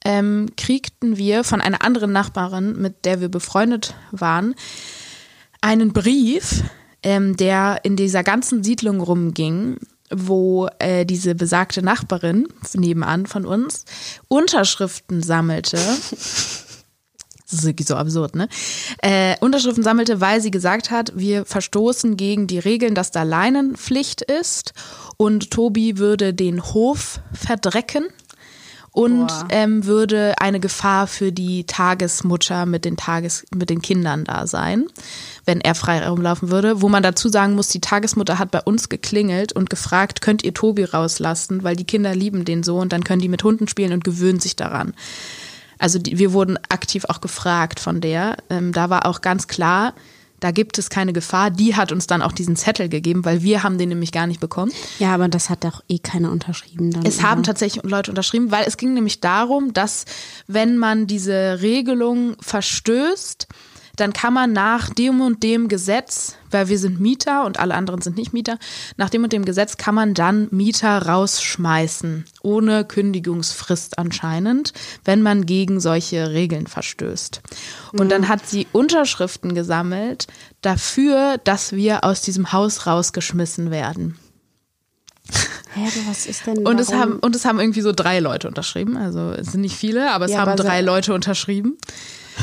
ähm, 0.04 0.48
kriegten 0.56 1.16
wir 1.16 1.44
von 1.44 1.60
einer 1.60 1.84
anderen 1.84 2.12
Nachbarin, 2.12 2.80
mit 2.80 3.04
der 3.04 3.20
wir 3.20 3.28
befreundet 3.28 3.94
waren, 4.10 4.54
einen 5.60 5.92
Brief, 5.92 6.62
ähm, 7.02 7.36
der 7.36 7.80
in 7.82 7.96
dieser 7.96 8.22
ganzen 8.22 8.64
Siedlung 8.64 9.00
rumging, 9.00 9.76
wo 10.10 10.68
äh, 10.78 11.06
diese 11.06 11.34
besagte 11.34 11.82
Nachbarin 11.82 12.48
nebenan 12.74 13.26
von 13.26 13.46
uns 13.46 13.84
Unterschriften 14.28 15.22
sammelte. 15.22 15.78
Das 17.50 17.60
ist 17.60 17.64
wirklich 17.64 17.88
so 17.88 17.96
absurd, 17.96 18.36
ne? 18.36 18.48
Äh, 19.02 19.36
Unterschriften 19.40 19.82
sammelte, 19.82 20.20
weil 20.20 20.40
sie 20.40 20.50
gesagt 20.50 20.90
hat, 20.90 21.12
wir 21.16 21.44
verstoßen 21.44 22.16
gegen 22.16 22.46
die 22.46 22.58
Regeln, 22.58 22.94
dass 22.94 23.10
da 23.10 23.24
Leinenpflicht 23.24 24.22
ist 24.22 24.72
und 25.16 25.50
Tobi 25.50 25.98
würde 25.98 26.32
den 26.32 26.62
Hof 26.62 27.20
verdrecken 27.32 28.04
und 28.92 29.30
ähm, 29.50 29.86
würde 29.86 30.34
eine 30.38 30.60
Gefahr 30.60 31.06
für 31.06 31.32
die 31.32 31.64
Tagesmutter 31.64 32.66
mit 32.66 32.84
den 32.84 32.96
Tages 32.96 33.44
mit 33.54 33.70
den 33.70 33.82
Kindern 33.82 34.24
da 34.24 34.46
sein, 34.46 34.86
wenn 35.44 35.60
er 35.60 35.74
frei 35.74 36.06
rumlaufen 36.06 36.50
würde. 36.50 36.82
Wo 36.82 36.88
man 36.88 37.02
dazu 37.02 37.28
sagen 37.28 37.54
muss, 37.54 37.68
die 37.68 37.80
Tagesmutter 37.80 38.38
hat 38.38 38.50
bei 38.50 38.60
uns 38.60 38.88
geklingelt 38.88 39.52
und 39.52 39.70
gefragt, 39.70 40.20
könnt 40.22 40.42
ihr 40.42 40.54
Tobi 40.54 40.84
rauslassen, 40.84 41.62
weil 41.62 41.76
die 41.76 41.84
Kinder 41.84 42.14
lieben 42.14 42.44
den 42.44 42.62
so 42.62 42.78
und 42.78 42.92
dann 42.92 43.04
können 43.04 43.22
die 43.22 43.28
mit 43.28 43.44
Hunden 43.44 43.68
spielen 43.68 43.92
und 43.92 44.04
gewöhnen 44.04 44.40
sich 44.40 44.56
daran. 44.56 44.94
Also 45.80 45.98
die, 45.98 46.18
wir 46.18 46.32
wurden 46.32 46.58
aktiv 46.68 47.04
auch 47.06 47.20
gefragt 47.20 47.80
von 47.80 48.00
der. 48.00 48.36
Ähm, 48.50 48.72
da 48.72 48.90
war 48.90 49.06
auch 49.06 49.22
ganz 49.22 49.48
klar, 49.48 49.94
da 50.40 50.50
gibt 50.50 50.78
es 50.78 50.90
keine 50.90 51.12
Gefahr. 51.12 51.50
Die 51.50 51.76
hat 51.76 51.92
uns 51.92 52.06
dann 52.06 52.22
auch 52.22 52.32
diesen 52.32 52.56
Zettel 52.56 52.88
gegeben, 52.88 53.24
weil 53.24 53.42
wir 53.42 53.62
haben 53.62 53.78
den 53.78 53.90
nämlich 53.90 54.12
gar 54.12 54.26
nicht 54.26 54.40
bekommen. 54.40 54.72
Ja, 54.98 55.14
aber 55.14 55.28
das 55.28 55.50
hat 55.50 55.64
doch 55.64 55.82
eh 55.88 55.98
keiner 55.98 56.30
unterschrieben 56.30 56.90
dann. 56.90 57.04
Es 57.04 57.22
haben 57.22 57.42
tatsächlich 57.42 57.82
Leute 57.84 58.10
unterschrieben, 58.10 58.50
weil 58.50 58.64
es 58.66 58.76
ging 58.76 58.94
nämlich 58.94 59.20
darum, 59.20 59.72
dass 59.72 60.04
wenn 60.46 60.78
man 60.78 61.06
diese 61.06 61.58
Regelung 61.60 62.36
verstößt, 62.40 63.48
dann 64.00 64.12
kann 64.12 64.32
man 64.32 64.52
nach 64.52 64.90
dem 64.90 65.20
und 65.20 65.42
dem 65.42 65.68
Gesetz, 65.68 66.36
weil 66.50 66.68
wir 66.68 66.78
sind 66.78 67.00
Mieter 67.00 67.44
und 67.44 67.60
alle 67.60 67.74
anderen 67.74 68.00
sind 68.00 68.16
nicht 68.16 68.32
Mieter, 68.32 68.58
nach 68.96 69.10
dem 69.10 69.24
und 69.24 69.32
dem 69.32 69.44
Gesetz 69.44 69.76
kann 69.76 69.94
man 69.94 70.14
dann 70.14 70.48
Mieter 70.50 71.06
rausschmeißen, 71.06 72.24
ohne 72.42 72.84
Kündigungsfrist 72.84 73.98
anscheinend, 73.98 74.72
wenn 75.04 75.22
man 75.22 75.46
gegen 75.46 75.80
solche 75.80 76.30
Regeln 76.30 76.66
verstößt. 76.66 77.42
Und 77.92 78.10
dann 78.10 78.28
hat 78.28 78.46
sie 78.46 78.66
Unterschriften 78.72 79.54
gesammelt 79.54 80.26
dafür, 80.62 81.38
dass 81.44 81.72
wir 81.72 82.04
aus 82.04 82.22
diesem 82.22 82.52
Haus 82.52 82.86
rausgeschmissen 82.86 83.70
werden. 83.70 84.18
Hä, 85.74 85.86
was 86.08 86.26
ist 86.26 86.46
denn 86.46 86.66
Und 86.66 86.80
es, 86.80 86.92
haben, 86.92 87.18
und 87.20 87.36
es 87.36 87.44
haben 87.44 87.60
irgendwie 87.60 87.80
so 87.80 87.92
drei 87.92 88.18
Leute 88.18 88.48
unterschrieben. 88.48 88.96
Also 88.96 89.30
es 89.30 89.52
sind 89.52 89.60
nicht 89.60 89.76
viele, 89.76 90.10
aber 90.10 90.24
es 90.24 90.32
Ja, 90.32 90.40
haben 90.40 90.48
aber 90.50 90.62
drei 90.62 90.80
Leute 90.80 91.14
unterschrieben. 91.14 91.76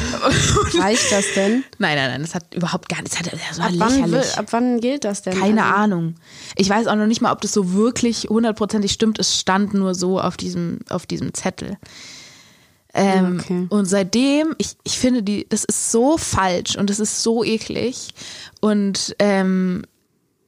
Reicht 0.80 1.12
das 1.12 1.26
denn? 1.36 1.64
Nein, 1.78 1.96
nein, 1.98 2.12
nein, 2.12 2.22
das 2.22 2.36
hat 2.36 2.54
überhaupt 2.54 2.90
gar 2.90 3.02
nichts. 3.02 3.18
Ab 3.18 3.72
wann, 3.78 4.12
will, 4.12 4.24
ab 4.36 4.46
wann 4.52 4.80
gilt 4.80 5.04
das 5.04 5.22
denn? 5.22 5.40
Keine 5.40 5.64
Also, 5.64 5.76
Ahnung. 5.76 6.16
Ich 6.56 6.70
weiß 6.70 6.88
auch 6.88 6.96
noch 6.96 7.08
nicht 7.08 7.22
mal, 7.22 7.32
ob 7.32 7.42
das 7.42 7.54
so 7.54 7.74
wirklich 7.74 8.28
hundertprozentig 8.30 8.92
stimmt. 8.92 9.20
Es 9.20 9.40
stand 9.40 9.74
nur 9.74 9.96
so 9.96 10.20
auf 10.20 10.38
diesem, 10.38 10.80
auf 10.90 11.06
diesem 11.06 11.34
Zettel. 11.34 11.78
Ähm, 12.94 13.40
Okay. 13.40 13.68
Und 13.70 13.86
seitdem, 13.86 14.56
ich, 14.58 14.76
ich 14.84 14.98
finde, 14.98 15.24
die, 15.24 15.48
das 15.50 15.64
ist 15.64 15.92
so 15.92 16.18
falsch 16.18 16.76
und 16.76 16.90
das 16.90 17.00
ist 17.00 17.22
so 17.22 17.44
eklig. 17.44 18.10
Und 18.62 19.16
ähm, 19.20 19.84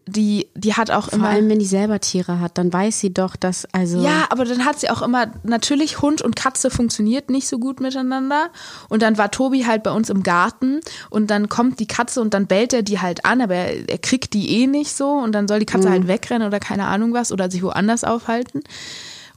die, 0.09 0.47
die 0.55 0.73
hat 0.73 0.91
auch 0.91 1.09
Vor 1.09 1.19
immer. 1.19 1.29
allem, 1.29 1.49
wenn 1.49 1.59
die 1.59 1.65
selber 1.65 1.99
Tiere 1.99 2.39
hat, 2.39 2.57
dann 2.57 2.71
weiß 2.71 2.99
sie 2.99 3.13
doch, 3.13 3.35
dass, 3.35 3.65
also. 3.71 4.01
Ja, 4.01 4.27
aber 4.29 4.45
dann 4.45 4.65
hat 4.65 4.79
sie 4.79 4.89
auch 4.89 5.01
immer, 5.01 5.31
natürlich 5.43 6.01
Hund 6.01 6.21
und 6.21 6.35
Katze 6.35 6.69
funktioniert 6.69 7.29
nicht 7.29 7.47
so 7.47 7.59
gut 7.59 7.79
miteinander. 7.79 8.49
Und 8.89 9.01
dann 9.01 9.17
war 9.17 9.31
Tobi 9.31 9.65
halt 9.65 9.83
bei 9.83 9.91
uns 9.91 10.09
im 10.09 10.23
Garten 10.23 10.79
und 11.09 11.29
dann 11.29 11.49
kommt 11.49 11.79
die 11.79 11.87
Katze 11.87 12.21
und 12.21 12.33
dann 12.33 12.47
bellt 12.47 12.73
er 12.73 12.83
die 12.83 12.99
halt 12.99 13.25
an, 13.25 13.41
aber 13.41 13.55
er, 13.55 13.89
er 13.89 13.97
kriegt 13.97 14.33
die 14.33 14.61
eh 14.61 14.67
nicht 14.67 14.95
so 14.95 15.11
und 15.11 15.33
dann 15.33 15.47
soll 15.47 15.59
die 15.59 15.65
Katze 15.65 15.89
halt 15.89 16.07
wegrennen 16.07 16.47
oder 16.47 16.59
keine 16.59 16.85
Ahnung 16.85 17.13
was 17.13 17.31
oder 17.31 17.49
sich 17.51 17.63
woanders 17.63 18.03
aufhalten. 18.03 18.63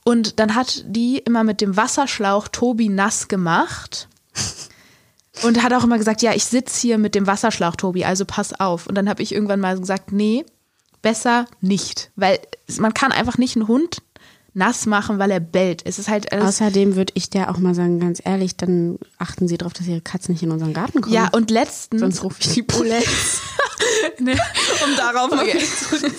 Und 0.05 0.41
dann 0.41 0.55
hat 0.55 0.85
die 0.87 1.19
immer 1.19 1.45
mit 1.45 1.61
dem 1.61 1.77
Wasserschlauch 1.77 2.49
Tobi 2.49 2.89
nass 2.89 3.29
gemacht. 3.29 4.09
Und 5.43 5.63
hat 5.63 5.73
auch 5.73 5.85
immer 5.85 5.99
gesagt, 5.99 6.23
ja, 6.23 6.35
ich 6.35 6.45
sitz 6.45 6.79
hier 6.79 6.99
mit 6.99 7.15
dem 7.15 7.27
Wasserschlauch, 7.27 7.75
Tobi, 7.75 8.05
also 8.05 8.25
pass 8.25 8.59
auf. 8.61 8.87
Und 8.87 8.97
dann 8.97 9.09
habe 9.09 9.23
ich 9.23 9.33
irgendwann 9.33 9.61
mal 9.61 9.79
gesagt, 9.79 10.13
nee, 10.13 10.45
besser 11.03 11.47
nicht. 11.61 12.11
Weil 12.17 12.41
man 12.79 12.95
kann 12.95 13.13
einfach 13.13 13.39
nicht 13.39 13.57
einen 13.57 13.69
Hund 13.69 14.03
nass 14.55 14.87
machen, 14.87 15.19
weil 15.19 15.31
er 15.31 15.41
bellt. 15.41 15.83
Es 15.85 15.99
ist 15.99 16.09
halt 16.09 16.33
alles 16.33 16.47
Außerdem 16.47 16.97
würde 16.97 17.13
ich 17.17 17.31
der 17.31 17.51
auch 17.51 17.59
mal 17.59 17.75
sagen, 17.75 18.01
ganz 18.01 18.21
ehrlich, 18.25 18.57
dann 18.57 18.99
achten 19.19 19.49
Sie 19.49 19.57
darauf, 19.57 19.73
dass 19.73 19.87
Ihre 19.87 20.01
Katze 20.01 20.33
nicht 20.33 20.43
in 20.43 20.51
unseren 20.51 20.75
Garten 20.75 21.01
kommt. 21.01 21.15
Ja, 21.15 21.29
und 21.33 21.51
letztens. 21.51 22.01
Sonst 22.01 22.23
rufe 22.23 22.37
ich 22.41 22.53
die 22.53 22.63
Polizei. 22.63 23.03
ne, 24.19 24.33
um 24.33 24.97
darauf 24.97 25.31
zurückzukommen. 25.31 26.13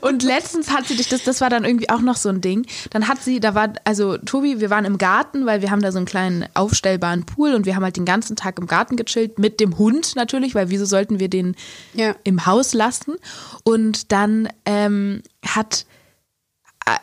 Und 0.00 0.22
letztens 0.22 0.70
hat 0.70 0.86
sie 0.86 0.96
dich, 0.96 1.08
das, 1.08 1.24
das 1.24 1.40
war 1.40 1.50
dann 1.50 1.64
irgendwie 1.64 1.88
auch 1.90 2.00
noch 2.00 2.16
so 2.16 2.28
ein 2.28 2.40
Ding. 2.40 2.66
Dann 2.90 3.08
hat 3.08 3.22
sie, 3.22 3.40
da 3.40 3.54
war, 3.54 3.72
also 3.84 4.16
Tobi, 4.18 4.60
wir 4.60 4.70
waren 4.70 4.84
im 4.84 4.98
Garten, 4.98 5.46
weil 5.46 5.62
wir 5.62 5.70
haben 5.70 5.82
da 5.82 5.92
so 5.92 5.98
einen 5.98 6.06
kleinen 6.06 6.46
aufstellbaren 6.54 7.26
Pool 7.26 7.54
und 7.54 7.66
wir 7.66 7.76
haben 7.76 7.82
halt 7.84 7.96
den 7.96 8.04
ganzen 8.04 8.36
Tag 8.36 8.58
im 8.58 8.66
Garten 8.66 8.96
gechillt, 8.96 9.38
mit 9.38 9.60
dem 9.60 9.78
Hund 9.78 10.14
natürlich, 10.16 10.54
weil 10.54 10.70
wieso 10.70 10.84
sollten 10.84 11.20
wir 11.20 11.28
den 11.28 11.56
Ja. 11.94 12.14
im 12.24 12.46
Haus 12.46 12.74
lassen? 12.74 13.14
Und 13.64 14.12
dann 14.12 14.48
ähm, 14.64 15.22
hat 15.46 15.86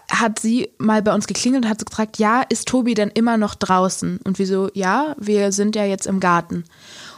hat 0.10 0.40
sie 0.40 0.70
mal 0.78 1.02
bei 1.02 1.14
uns 1.14 1.28
geklingelt 1.28 1.66
und 1.66 1.70
hat 1.70 1.80
so 1.80 1.86
gefragt, 1.86 2.18
ja, 2.18 2.42
ist 2.42 2.68
Tobi 2.68 2.94
denn 2.94 3.10
immer 3.10 3.38
noch 3.38 3.56
draußen? 3.56 4.20
Und 4.24 4.40
wir 4.40 4.48
so, 4.48 4.70
ja, 4.74 5.16
wir 5.20 5.52
sind 5.52 5.76
ja 5.76 5.86
jetzt 5.86 6.08
im 6.08 6.20
Garten. 6.20 6.66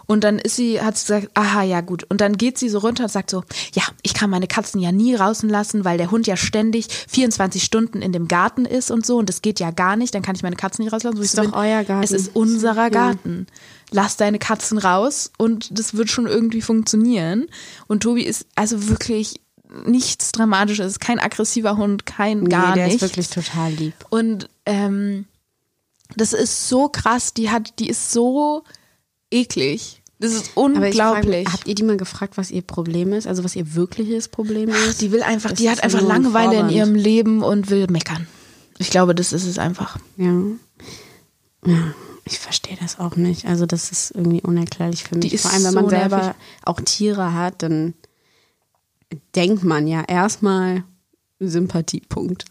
Und 0.05 0.23
dann 0.23 0.39
ist 0.39 0.55
sie, 0.55 0.81
hat 0.81 0.97
sie 0.97 1.05
gesagt, 1.05 1.29
aha, 1.35 1.61
ja 1.61 1.81
gut. 1.81 2.03
Und 2.09 2.19
dann 2.19 2.35
geht 2.35 2.57
sie 2.57 2.67
so 2.67 2.79
runter 2.79 3.03
und 3.03 3.11
sagt 3.11 3.29
so, 3.29 3.43
ja, 3.75 3.83
ich 4.01 4.15
kann 4.15 4.31
meine 4.31 4.47
Katzen 4.47 4.81
ja 4.81 4.91
nie 4.91 5.15
draußen 5.15 5.47
lassen, 5.47 5.85
weil 5.85 5.99
der 5.99 6.09
Hund 6.09 6.25
ja 6.25 6.35
ständig 6.35 6.87
24 7.09 7.63
Stunden 7.63 8.01
in 8.01 8.11
dem 8.11 8.27
Garten 8.27 8.65
ist 8.65 8.89
und 8.89 9.05
so. 9.05 9.17
Und 9.17 9.29
das 9.29 9.43
geht 9.43 9.59
ja 9.59 9.69
gar 9.69 9.95
nicht. 9.95 10.15
Dann 10.15 10.23
kann 10.23 10.35
ich 10.35 10.41
meine 10.41 10.55
Katzen 10.55 10.83
nicht 10.83 10.91
rauslassen. 10.91 11.17
Ich 11.17 11.25
Ist 11.25 11.35
so 11.35 11.43
doch 11.43 11.51
bin, 11.51 11.59
euer 11.59 11.83
Garten. 11.83 12.03
Es 12.03 12.11
ist 12.11 12.35
unserer 12.35 12.85
Ja. 12.85 12.89
Garten. 12.89 13.45
Lass 13.91 14.17
deine 14.17 14.39
Katzen 14.39 14.79
raus 14.79 15.31
und 15.37 15.77
das 15.77 15.93
wird 15.93 16.09
schon 16.09 16.25
irgendwie 16.25 16.61
funktionieren. 16.61 17.45
Und 17.87 18.01
Tobi 18.01 18.23
ist 18.23 18.47
also 18.55 18.87
wirklich 18.87 19.39
nichts 19.85 20.31
Dramatisches, 20.31 20.99
kein 20.99 21.19
aggressiver 21.19 21.77
Hund, 21.77 22.05
kein 22.05 22.49
gar 22.49 22.69
nee, 22.69 22.75
der 22.75 22.87
nichts. 22.87 23.03
ist 23.03 23.09
wirklich 23.09 23.29
total 23.29 23.71
lieb. 23.71 23.93
Und 24.09 24.49
ähm, 24.65 25.25
das 26.15 26.33
ist 26.33 26.67
so 26.69 26.89
krass, 26.89 27.33
die 27.33 27.49
hat, 27.49 27.79
die 27.79 27.89
ist 27.89 28.11
so 28.11 28.63
eklig. 29.31 30.01
Das 30.21 30.33
ist 30.33 30.51
unglaublich. 30.55 31.47
frage, 31.47 31.53
habt 31.53 31.67
ihr 31.67 31.75
die 31.75 31.83
mal 31.83 31.95
gefragt, 31.95 32.35
was 32.37 32.51
ihr 32.51 32.61
Problem 32.61 33.13
ist? 33.13 33.25
Also 33.25 33.43
was 33.45 33.55
ihr 33.55 33.75
wirkliches 33.75 34.27
Problem 34.27 34.69
ist? 34.69 34.99
die 35.01 35.11
will 35.13 35.23
einfach, 35.23 35.51
Das 35.51 35.59
die 35.59 35.69
hat 35.69 35.81
einfach 35.81 36.01
Langeweile 36.01 36.51
in 36.51 36.57
Vorwand. 36.57 36.71
ihrem 36.73 36.95
Leben 36.95 37.41
und 37.41 37.69
will 37.69 37.87
meckern. 37.89 38.27
Ich 38.79 38.89
glaube, 38.89 39.15
das 39.15 39.31
ist 39.31 39.45
es 39.45 39.59
einfach. 39.59 39.97
Ja. 40.17 40.33
Ja, 41.65 41.93
ich 42.25 42.39
verstehe 42.39 42.77
das 42.81 42.99
auch 42.99 43.15
nicht. 43.15 43.45
Also 43.45 43.65
das 43.65 43.91
ist 43.91 44.11
irgendwie 44.11 44.41
unerklärlich 44.41 45.03
für 45.03 45.15
mich. 45.15 45.39
Vor 45.39 45.51
allem, 45.51 45.63
wenn 45.63 45.71
so 45.71 45.81
man 45.81 45.89
selber 45.89 46.17
nervig. 46.17 46.35
auch 46.65 46.81
Tiere 46.81 47.33
hat, 47.33 47.61
dann 47.63 47.93
denkt 49.35 49.63
man 49.63 49.87
ja 49.87 50.03
erstmal 50.07 50.83
Sympathiepunkt. 51.41 52.43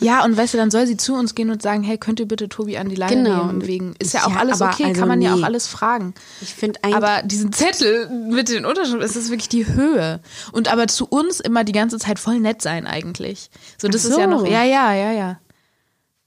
Ja, 0.00 0.24
und 0.24 0.36
weißt 0.36 0.54
du, 0.54 0.58
dann 0.58 0.70
soll 0.72 0.86
sie 0.88 0.96
zu 0.96 1.14
uns 1.14 1.36
gehen 1.36 1.50
und 1.50 1.62
sagen, 1.62 1.84
hey, 1.84 1.98
könnt 1.98 2.18
ihr 2.18 2.26
bitte 2.26 2.48
Tobi 2.48 2.76
an 2.78 2.88
die 2.88 2.96
Leine 2.96 3.22
Genau. 3.22 3.46
nehmen? 3.46 3.66
Wegen, 3.66 3.94
ist 4.00 4.12
ja 4.12 4.24
auch 4.26 4.30
Ja, 4.32 4.38
alles 4.38 4.60
okay, 4.60 4.86
also 4.86 4.98
kann 5.00 5.08
man 5.08 5.22
ja 5.22 5.32
auch 5.34 5.38
nee. 5.38 5.44
alles 5.44 5.68
fragen. 5.68 6.14
Ich 6.40 6.52
finde 6.52 6.80
Aber 6.82 7.22
diesen 7.22 7.52
Zettel 7.52 8.08
mit 8.08 8.48
den 8.48 8.64
Unterschriften, 8.66 9.02
ist 9.02 9.30
wirklich 9.30 9.48
die 9.48 9.66
Höhe. 9.68 10.18
Und 10.50 10.70
aber 10.72 10.88
zu 10.88 11.06
uns 11.06 11.38
immer 11.38 11.62
die 11.62 11.70
ganze 11.72 11.98
Zeit 11.98 12.18
voll 12.18 12.40
nett 12.40 12.60
sein 12.60 12.88
eigentlich. 12.88 13.50
So, 13.80 13.86
das 13.86 14.04
Ach 14.04 14.10
ist 14.10 14.18
ja 14.18 14.24
so. 14.24 14.30
noch, 14.30 14.46
ja, 14.46 14.64
ja, 14.64 14.92
ja, 14.92 15.12
ja. 15.12 15.38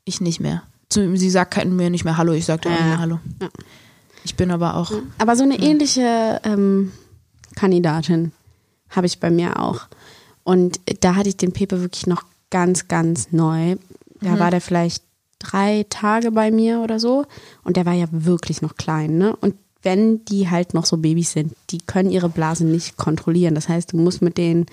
Ich 0.06 0.22
nicht 0.22 0.40
mehr. 0.40 0.64
Sie 0.90 1.30
sagt 1.30 1.54
kein- 1.54 1.76
mir 1.76 1.90
nicht 1.90 2.06
mehr 2.06 2.16
Hallo, 2.18 2.32
ich 2.32 2.46
sag 2.46 2.62
dir 2.62 2.70
auch 2.70 2.74
nicht 2.74 2.86
mehr 2.86 3.00
Hallo. 3.00 3.20
Ja. 3.42 3.50
Ich 4.24 4.36
bin 4.36 4.50
aber 4.52 4.76
auch, 4.76 4.92
aber 5.18 5.36
so 5.36 5.44
eine 5.44 5.60
ähnliche 5.60 6.40
ähm, 6.46 6.94
Kandidatin 7.56 8.32
habe 8.90 9.08
ich 9.08 9.20
bei 9.20 9.30
mir 9.30 9.60
auch. 9.60 9.88
Und 10.44 10.80
da 11.02 11.16
hatte 11.16 11.30
ich 11.30 11.38
den 11.38 11.52
Pepe 11.52 11.82
wirklich 11.82 12.08
noch 12.08 12.24
ganz, 12.50 12.88
ganz 12.88 13.32
neu. 13.32 13.76
Da 14.22 14.40
war 14.40 14.50
der 14.50 14.62
vielleicht 14.62 15.04
drei 15.40 15.86
Tage 15.90 16.32
bei 16.32 16.52
mir 16.52 16.80
oder 16.80 17.00
so. 17.00 17.26
Und 17.64 17.78
der 17.78 17.86
war 17.86 17.94
ja 17.94 18.08
wirklich 18.12 18.62
noch 18.62 18.76
klein, 18.76 19.18
ne? 19.18 19.36
Und 19.36 19.56
wenn 19.84 20.26
die 20.26 20.50
halt 20.50 20.74
noch 20.74 20.86
so 20.86 20.98
Babys 20.98 21.32
sind, 21.32 21.54
die 21.70 21.78
können 21.78 22.10
ihre 22.10 22.30
Blase 22.30 22.66
nicht 22.66 22.98
kontrollieren. 22.98 23.56
Das 23.56 23.70
heißt, 23.70 23.94
du 23.94 23.98
musst 23.98 24.22
mit 24.22 24.38
denen 24.38 24.66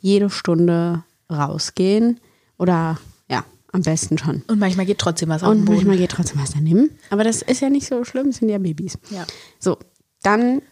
jede 0.00 0.30
Stunde 0.30 1.02
rausgehen. 1.30 2.20
Oder 2.58 2.98
ja, 3.28 3.44
am 3.72 3.82
besten 3.82 4.18
schon. 4.18 4.42
und 4.46 4.58
manchmal 4.58 4.86
geht 4.86 4.98
trotzdem 4.98 5.28
was 5.28 5.42
den 5.42 5.50
Und 5.50 5.64
manchmal 5.64 5.96
geht 5.96 6.12
trotzdem 6.12 6.40
was 6.40 6.52
daneben. 6.52 6.90
Aber 7.10 7.24
das 7.24 7.42
ist 7.42 7.60
ja 7.60 7.70
nicht 7.70 7.86
so 7.86 8.04
schlimm, 8.04 8.28
es 8.28 8.36
sind 8.36 8.48
ja 8.48 8.58
Babys. 8.58 8.98
Ja. 9.10 9.26
So, 9.58 9.78
dann 10.22 10.62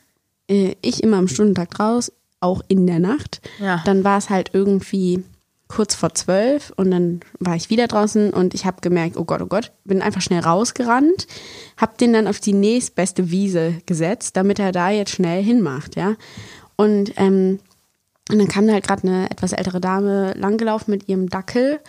äh, 0.48 0.76
ich 0.82 1.02
immer 1.02 1.16
am 1.16 1.28
Stundentakt 1.28 1.80
raus, 1.80 2.12
auch 2.40 2.62
in 2.68 2.86
der 2.86 2.98
Nacht. 2.98 3.40
Ja. 3.58 3.82
Dann 3.84 4.04
war 4.04 4.18
es 4.18 4.30
halt 4.30 4.50
irgendwie 4.52 5.24
kurz 5.68 5.94
vor 5.94 6.14
zwölf 6.14 6.72
und 6.76 6.90
dann 6.90 7.20
war 7.38 7.54
ich 7.54 7.70
wieder 7.70 7.86
draußen 7.86 8.32
und 8.32 8.54
ich 8.54 8.66
habe 8.66 8.80
gemerkt, 8.80 9.16
oh 9.16 9.24
Gott, 9.24 9.40
oh 9.40 9.46
Gott, 9.46 9.72
bin 9.84 10.02
einfach 10.02 10.20
schnell 10.20 10.40
rausgerannt, 10.40 11.28
habe 11.76 11.96
den 11.98 12.12
dann 12.12 12.26
auf 12.26 12.40
die 12.40 12.52
nächstbeste 12.52 13.30
Wiese 13.30 13.74
gesetzt, 13.86 14.36
damit 14.36 14.58
er 14.58 14.72
da 14.72 14.90
jetzt 14.90 15.12
schnell 15.12 15.42
hinmacht, 15.42 15.94
ja. 15.94 16.16
Und 16.76 17.12
ähm, 17.16 17.60
und 18.30 18.38
dann 18.38 18.48
kam 18.48 18.66
da 18.66 18.74
halt 18.74 18.86
gerade 18.86 19.08
eine 19.08 19.30
etwas 19.30 19.52
ältere 19.52 19.80
Dame 19.80 20.34
langgelaufen 20.34 20.92
mit 20.92 21.08
ihrem 21.08 21.28
Dackel 21.28 21.80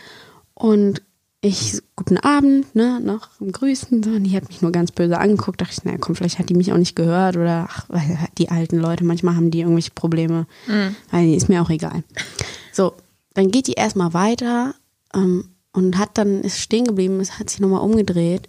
und 0.56 1.02
ich, 1.42 1.82
guten 1.96 2.18
Abend, 2.18 2.76
ne, 2.76 3.00
noch 3.00 3.30
am 3.40 3.52
Grüßen, 3.52 4.04
so, 4.04 4.12
und 4.12 4.24
die 4.24 4.36
hat 4.36 4.48
mich 4.48 4.62
nur 4.62 4.72
ganz 4.72 4.92
böse 4.92 5.18
angeguckt, 5.18 5.60
dachte 5.60 5.74
ich, 5.74 5.84
naja, 5.84 5.98
komm, 6.00 6.16
vielleicht 6.16 6.38
hat 6.38 6.50
die 6.50 6.54
mich 6.54 6.72
auch 6.72 6.78
nicht 6.78 6.96
gehört 6.96 7.36
oder, 7.36 7.68
ach, 7.70 7.86
weil 7.90 8.20
die 8.38 8.50
alten 8.50 8.78
Leute, 8.78 9.04
manchmal 9.04 9.36
haben 9.36 9.50
die 9.50 9.62
irgendwelche 9.62 9.92
Probleme, 9.92 10.46
weil 11.10 11.34
ist 11.34 11.50
mir 11.50 11.64
auch 11.64 11.72
egal. 11.72 12.04
So, 12.72 12.94
dann 13.34 13.50
geht 13.50 13.68
die 13.68 13.74
erstmal 13.74 14.14
weiter 14.14 14.76
ähm, 15.16 15.50
und 15.74 15.98
hat 15.98 16.18
dann, 16.20 16.42
ist 16.42 16.60
stehen 16.60 16.86
geblieben, 16.86 17.20
ist, 17.20 17.40
hat 17.40 17.50
sich 17.50 17.60
nochmal 17.60 17.82
umgedreht, 17.82 18.48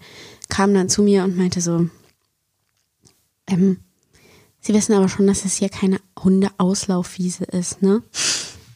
kam 0.50 0.74
dann 0.74 0.90
zu 0.90 1.02
mir 1.02 1.24
und 1.24 1.36
meinte 1.36 1.62
so, 1.62 1.88
ähm, 3.46 3.78
Sie 4.64 4.74
wissen 4.74 4.94
aber 4.94 5.08
schon, 5.08 5.26
dass 5.26 5.44
es 5.44 5.56
hier 5.56 5.68
keine 5.68 6.00
Hundeauslaufwiese 6.22 7.44
ist, 7.44 7.82
ne? 7.82 8.00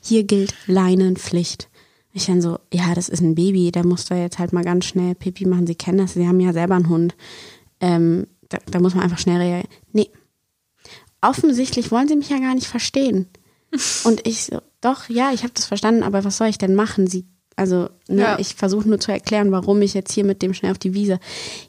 Hier 0.03 0.25
gilt 0.25 0.53
Leinenpflicht. 0.67 1.69
Ich 2.17 2.25
dann 2.25 2.41
so, 2.41 2.59
ja, 2.73 2.95
das 2.95 3.11
ist 3.11 3.21
ein 3.21 3.35
Baby, 3.35 3.71
da 3.71 3.83
muss 3.83 4.07
da 4.07 4.17
jetzt 4.17 4.39
halt 4.39 4.55
mal 4.55 4.65
ganz 4.65 4.87
schnell 4.87 5.15
Pipi 5.15 5.45
machen. 5.45 5.67
Sie 5.67 5.75
kennen 5.75 5.99
das, 5.99 6.15
Sie 6.15 6.27
haben 6.27 6.41
ja 6.41 6.55
selber 6.55 6.75
einen 6.75 6.89
Hund. 6.89 7.15
Ähm, 7.79 8.27
da, 8.49 8.57
da 8.71 8.81
muss 8.81 8.95
man 8.95 9.05
einfach 9.05 9.19
schnell 9.19 9.37
reagieren. 9.37 9.69
Nee. 9.93 10.09
Offensichtlich 11.21 11.91
wollen 11.91 12.09
Sie 12.09 12.17
mich 12.17 12.31
ja 12.31 12.39
gar 12.39 12.55
nicht 12.55 12.69
verstehen. 12.69 13.27
Und 14.05 14.27
ich 14.27 14.47
so, 14.47 14.63
doch, 14.81 15.11
ja, 15.11 15.31
ich 15.35 15.43
habe 15.43 15.53
das 15.53 15.67
verstanden, 15.67 16.03
aber 16.03 16.25
was 16.25 16.39
soll 16.39 16.49
ich 16.49 16.57
denn 16.57 16.75
machen? 16.75 17.07
Sie, 17.07 17.27
also, 17.57 17.89
ne, 18.07 18.23
Ja. 18.23 18.39
ich 18.39 18.55
versuche 18.55 18.87
nur 18.89 19.01
zu 19.01 19.11
erklären, 19.11 19.51
warum 19.51 19.81
ich 19.81 19.95
jetzt 19.95 20.13
hier 20.13 20.25
mit 20.25 20.43
dem 20.43 20.53
schnell 20.53 20.73
auf 20.73 20.79
die 20.79 20.93
Wiese. 20.93 21.19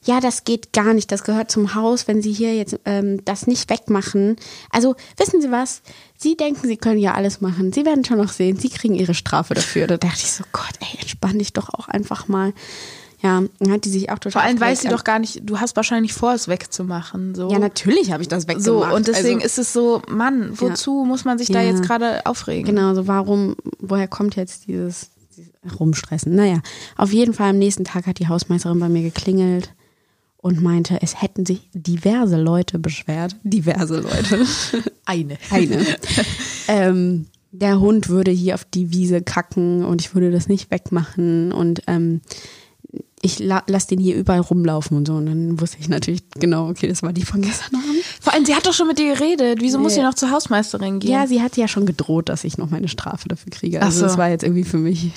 Ja, 0.04 0.20
das 0.20 0.44
geht 0.44 0.74
gar 0.74 0.94
nicht. 0.94 1.12
Das 1.12 1.24
gehört 1.24 1.50
zum 1.50 1.76
Haus, 1.76 2.08
wenn 2.10 2.22
Sie 2.22 2.34
hier 2.34 2.54
jetzt 2.56 2.78
ähm, 2.86 3.24
das 3.24 3.48
nicht 3.48 3.70
wegmachen. 3.70 4.36
Also, 4.70 4.96
wissen 5.16 5.42
Sie 5.42 5.50
was? 5.50 5.82
Sie 6.18 6.36
denken, 6.36 6.68
Sie 6.68 6.78
können 6.78 7.00
ja 7.00 7.14
alles 7.14 7.40
machen. 7.42 7.72
Sie 7.72 7.86
werden 7.86 8.04
schon 8.04 8.18
noch 8.18 8.32
sehen. 8.34 8.58
Sie 8.58 8.70
kriegen 8.70 8.96
Ihre 8.96 9.14
Strafe 9.14 9.54
dafür. 9.54 9.88
Da 9.88 9.96
dachte 9.98 10.20
ich 10.24 10.32
so, 10.32 10.44
Gott, 10.52 10.74
ey, 10.82 11.00
entspann 11.00 11.40
dich 11.40 11.54
doch 11.54 11.70
auch 11.70 11.88
einfach 11.88 12.28
mal. 12.28 12.54
Ja, 13.24 13.42
dann 13.60 13.72
hat 13.72 13.86
die 13.86 13.90
sich 13.90 14.12
auch 14.12 14.20
total 14.20 14.32
Vor 14.34 14.42
allem 14.44 14.60
weiß 14.60 14.82
sie 14.82 14.90
doch 14.90 15.04
gar 15.04 15.18
nicht, 15.18 15.40
du 15.44 15.60
hast 15.60 15.76
wahrscheinlich 15.76 16.14
vor, 16.14 16.34
es 16.34 16.48
wegzumachen. 16.48 17.34
So. 17.34 17.50
Ja, 17.50 17.58
natürlich 17.58 18.12
habe 18.12 18.22
ich 18.22 18.28
das 18.30 18.44
weggemacht. 18.48 18.64
so, 18.64 18.86
und 18.86 19.08
deswegen 19.08 19.38
also, 19.42 19.46
ist 19.46 19.58
es 19.58 19.74
so, 19.74 20.04
Mann, 20.08 20.52
wozu 20.60 21.04
muss 21.04 21.26
man 21.26 21.40
sich 21.40 21.48
da 21.48 21.60
Ja. 21.62 21.72
jetzt 21.72 21.82
gerade 21.82 22.26
aufregen? 22.28 22.76
Genau, 22.76 22.94
so 22.94 23.08
warum, 23.08 23.56
woher 23.80 24.08
kommt 24.08 24.36
jetzt 24.36 24.68
dieses 24.68 25.10
Rumstressen? 25.70 26.36
Naja, 26.36 26.62
auf 26.96 27.14
jeden 27.14 27.34
Fall 27.34 27.52
am 27.52 27.58
nächsten 27.58 27.84
Tag 27.84 28.08
hat 28.08 28.20
die 28.20 28.28
Hausmeisterin 28.28 28.80
bei 28.80 28.90
mir 28.90 29.04
geklingelt 29.04 29.74
und 30.38 30.62
meinte, 30.62 31.00
es 31.02 31.22
hätten 31.22 31.46
sich 31.46 31.70
diverse 31.74 32.38
Leute 32.38 32.80
beschwert. 32.80 33.36
Diverse 33.44 34.00
Leute. 34.00 34.46
Eine. 35.06 35.38
Eine. 35.50 35.86
ähm, 36.68 37.26
der 37.52 37.80
Hund 37.80 38.10
würde 38.10 38.32
hier 38.32 38.56
auf 38.56 38.66
die 38.66 38.92
Wiese 38.92 39.22
kacken 39.22 39.84
und 39.84 40.02
ich 40.02 40.14
würde 40.14 40.32
das 40.32 40.48
nicht 40.48 40.70
wegmachen 40.70 41.52
und 41.52 41.82
ähm, 41.88 42.22
ich 43.22 43.40
la 43.40 43.64
lasse 43.68 43.88
den 43.88 44.00
hier 44.00 44.16
überall 44.16 44.42
rumlaufen 44.42 44.96
und 44.96 45.08
so. 45.08 45.16
Und 45.16 45.26
dann 45.26 45.60
wusste 45.60 45.78
ich 45.80 45.90
natürlich 45.90 46.22
genau, 46.40 46.70
okay, 46.70 46.88
das 46.88 47.02
war 47.02 47.14
die 47.14 47.24
von 47.24 47.42
gestern 47.42 47.76
Abend. 47.76 48.04
Vor 48.22 48.34
allem, 48.34 48.46
sie 48.46 48.54
hat 48.56 48.66
doch 48.66 48.74
schon 48.74 48.88
mit 48.88 49.00
dir 49.00 49.14
geredet. 49.16 49.60
Wieso 49.62 49.80
muss 49.80 49.94
Nee. 49.94 50.00
sie 50.02 50.06
noch 50.06 50.14
zur 50.14 50.30
Hausmeisterin 50.32 51.00
gehen? 51.00 51.12
Ja, 51.12 51.26
sie 51.26 51.42
hatte 51.42 51.60
ja 51.60 51.68
schon 51.68 51.86
gedroht, 51.86 52.30
dass 52.30 52.44
ich 52.44 52.58
noch 52.58 52.70
meine 52.70 52.88
Strafe 52.88 53.28
dafür 53.28 53.50
kriege. 53.52 53.82
Also 53.82 54.00
so. 54.00 54.06
das 54.06 54.18
war 54.18 54.30
jetzt 54.30 54.44
irgendwie 54.44 54.64
für 54.64 54.78
mich. 54.78 55.12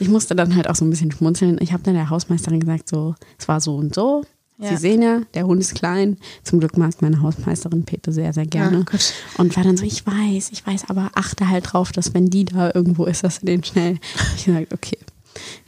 Ich 0.00 0.08
musste 0.08 0.34
dann 0.34 0.56
halt 0.56 0.68
auch 0.68 0.74
so 0.74 0.84
ein 0.84 0.90
bisschen 0.90 1.12
schmunzeln. 1.12 1.58
Ich 1.60 1.72
habe 1.72 1.82
dann 1.84 1.94
der 1.94 2.10
Hausmeisterin 2.10 2.60
gesagt, 2.60 2.88
so, 2.88 3.14
es 3.38 3.46
war 3.46 3.60
so 3.60 3.76
und 3.76 3.94
so. 3.94 4.24
Ja. 4.58 4.70
Sie 4.70 4.76
sehen 4.76 5.00
ja, 5.00 5.20
der 5.32 5.46
Hund 5.46 5.60
ist 5.60 5.74
klein. 5.74 6.18
Zum 6.42 6.60
Glück 6.60 6.76
mag 6.76 7.00
meine 7.00 7.22
Hausmeisterin 7.22 7.84
Peter 7.84 8.12
sehr, 8.12 8.32
sehr 8.34 8.44
gerne. 8.44 8.78
Ja, 8.78 8.82
gut. 8.82 9.14
und 9.38 9.56
war 9.56 9.64
dann 9.64 9.76
so, 9.78 9.84
ich 9.84 10.06
weiß, 10.06 10.50
ich 10.52 10.66
weiß, 10.66 10.84
aber 10.88 11.12
achte 11.14 11.48
halt 11.48 11.72
drauf, 11.72 11.92
dass 11.92 12.12
wenn 12.12 12.28
die 12.28 12.44
da 12.44 12.70
irgendwo 12.74 13.04
ist, 13.06 13.24
dass 13.24 13.40
du 13.40 13.46
den 13.46 13.64
schnell. 13.64 13.98
Ich 14.36 14.44
gesagt, 14.44 14.74
okay. 14.74 14.98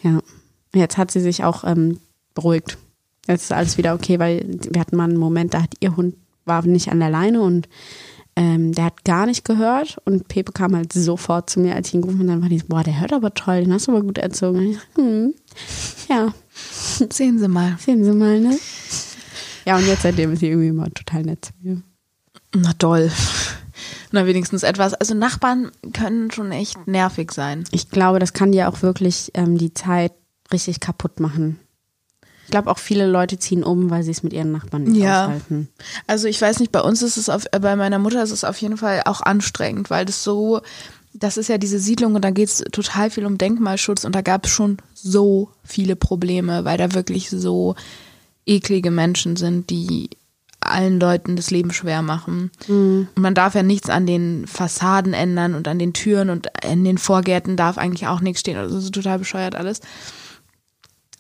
Ja. 0.02 0.20
Jetzt 0.74 0.98
hat 0.98 1.10
sie 1.10 1.20
sich 1.20 1.44
auch 1.44 1.64
ähm, 1.64 1.98
beruhigt. 2.34 2.78
Jetzt 3.26 3.44
ist 3.44 3.52
alles 3.52 3.78
wieder 3.78 3.94
okay, 3.94 4.18
weil 4.18 4.58
wir 4.70 4.80
hatten 4.80 4.96
mal 4.96 5.04
einen 5.04 5.18
Moment, 5.18 5.54
da 5.54 5.62
hat 5.62 5.74
ihr 5.80 5.96
Hund 5.96 6.16
war 6.44 6.62
nicht 6.66 6.90
an 6.90 6.98
der 6.98 7.10
Leine 7.10 7.40
und 7.40 7.68
ähm, 8.34 8.72
der 8.72 8.86
hat 8.86 9.04
gar 9.04 9.26
nicht 9.26 9.44
gehört 9.44 9.98
und 10.04 10.26
Pepe 10.26 10.50
kam 10.52 10.74
halt 10.74 10.92
sofort 10.92 11.50
zu 11.50 11.60
mir, 11.60 11.76
als 11.76 11.88
ich 11.88 11.94
ihn 11.94 12.02
gerufen 12.02 12.18
habe. 12.18 12.24
Und 12.24 12.28
dann 12.34 12.42
war 12.42 12.48
die 12.48 12.58
so, 12.58 12.66
boah, 12.66 12.82
der 12.82 13.00
hört 13.00 13.12
aber 13.12 13.32
toll, 13.34 13.62
den 13.62 13.72
hast 13.72 13.86
du 13.86 13.92
aber 13.92 14.02
gut 14.02 14.18
erzogen. 14.18 14.58
Und 14.58 14.70
ich 14.70 14.78
so, 14.96 15.02
hm, 15.02 15.34
ja, 16.08 16.34
Sehen 17.10 17.38
Sie 17.38 17.48
mal. 17.48 17.76
sehen 17.78 18.04
Sie 18.04 18.12
mal, 18.12 18.40
ne? 18.40 18.58
Ja, 19.64 19.76
und 19.76 19.86
jetzt 19.86 20.02
seitdem 20.02 20.32
ist 20.32 20.40
sie 20.40 20.48
irgendwie 20.48 20.68
immer 20.68 20.90
total 20.92 21.22
nett 21.22 21.44
zu 21.44 21.52
mir. 21.60 21.82
Na 22.54 22.72
toll. 22.74 23.10
Na, 24.10 24.26
wenigstens 24.26 24.62
etwas. 24.62 24.92
Also 24.94 25.14
Nachbarn 25.14 25.70
können 25.92 26.30
schon 26.30 26.52
echt 26.52 26.86
nervig 26.86 27.32
sein. 27.32 27.64
Ich 27.70 27.88
glaube, 27.88 28.18
das 28.18 28.32
kann 28.32 28.52
dir 28.52 28.68
auch 28.68 28.82
wirklich 28.82 29.30
ähm, 29.34 29.56
die 29.56 29.72
Zeit 29.72 30.12
richtig 30.52 30.80
kaputt 30.80 31.20
machen. 31.20 31.58
Ich 32.44 32.50
glaube 32.50 32.70
auch 32.70 32.78
viele 32.78 33.06
Leute 33.06 33.38
ziehen 33.38 33.64
um, 33.64 33.88
weil 33.90 34.02
sie 34.02 34.10
es 34.10 34.22
mit 34.22 34.32
ihren 34.32 34.52
Nachbarn 34.52 34.84
nicht 34.84 35.02
Ja. 35.02 35.24
aushalten. 35.26 35.68
Also 36.06 36.28
ich 36.28 36.40
weiß 36.42 36.58
nicht, 36.60 36.72
bei 36.72 36.80
uns 36.80 37.00
ist 37.02 37.16
es 37.16 37.28
auf, 37.28 37.46
äh, 37.52 37.60
bei 37.60 37.76
meiner 37.76 37.98
Mutter 37.98 38.22
ist 38.22 38.30
es 38.32 38.44
auf 38.44 38.58
jeden 38.58 38.76
Fall 38.76 39.02
auch 39.06 39.22
anstrengend, 39.22 39.88
weil 39.90 40.04
das 40.04 40.22
so, 40.22 40.60
das 41.14 41.36
ist 41.36 41.48
ja 41.48 41.56
diese 41.56 41.78
Siedlung 41.78 42.14
und 42.14 42.22
da 42.24 42.30
geht 42.30 42.48
es 42.48 42.58
total 42.72 43.10
viel 43.10 43.24
um 43.26 43.38
Denkmalschutz 43.38 44.04
und 44.04 44.14
da 44.14 44.20
gab 44.22 44.44
es 44.46 44.50
schon 44.50 44.78
so 44.94 45.50
viele 45.64 45.96
Probleme, 45.96 46.64
weil 46.64 46.76
da 46.78 46.92
wirklich 46.94 47.30
so 47.30 47.74
eklige 48.44 48.90
Menschen 48.90 49.36
sind, 49.36 49.70
die 49.70 50.10
allen 50.60 51.00
Leuten 51.00 51.34
das 51.36 51.50
Leben 51.50 51.72
schwer 51.72 52.02
machen. 52.02 52.50
Und 52.68 53.08
man 53.16 53.34
darf 53.34 53.54
ja 53.56 53.62
nichts 53.64 53.90
an 53.90 54.06
den 54.06 54.46
Fassaden 54.46 55.12
ändern 55.12 55.54
und 55.54 55.66
an 55.66 55.78
den 55.80 55.92
Türen 55.92 56.30
und 56.30 56.48
in 56.64 56.84
den 56.84 56.98
Vorgärten 56.98 57.56
darf 57.56 57.78
eigentlich 57.78 58.06
auch 58.06 58.20
nichts 58.20 58.40
stehen. 58.40 58.56
Also 58.56 58.78
ist 58.78 58.92
total 58.94 59.18
bescheuert 59.18 59.56
alles. 59.56 59.80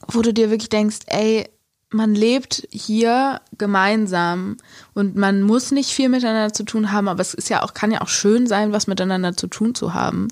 Wo 0.08 0.22
du 0.22 0.32
dir 0.32 0.50
wirklich 0.50 0.68
denkst, 0.68 1.00
ey, 1.06 1.48
man 1.90 2.14
lebt 2.14 2.66
hier 2.70 3.40
gemeinsam 3.58 4.56
und 4.94 5.16
man 5.16 5.42
muss 5.42 5.70
nicht 5.70 5.90
viel 5.90 6.08
miteinander 6.08 6.52
zu 6.52 6.64
tun 6.64 6.90
haben, 6.90 7.08
aber 7.08 7.20
es 7.20 7.34
ist 7.34 7.50
ja 7.50 7.62
auch, 7.62 7.74
kann 7.74 7.90
ja 7.90 8.00
auch 8.00 8.08
schön 8.08 8.46
sein, 8.46 8.72
was 8.72 8.86
miteinander 8.86 9.36
zu 9.36 9.46
tun 9.46 9.74
zu 9.74 9.94
haben. 9.94 10.28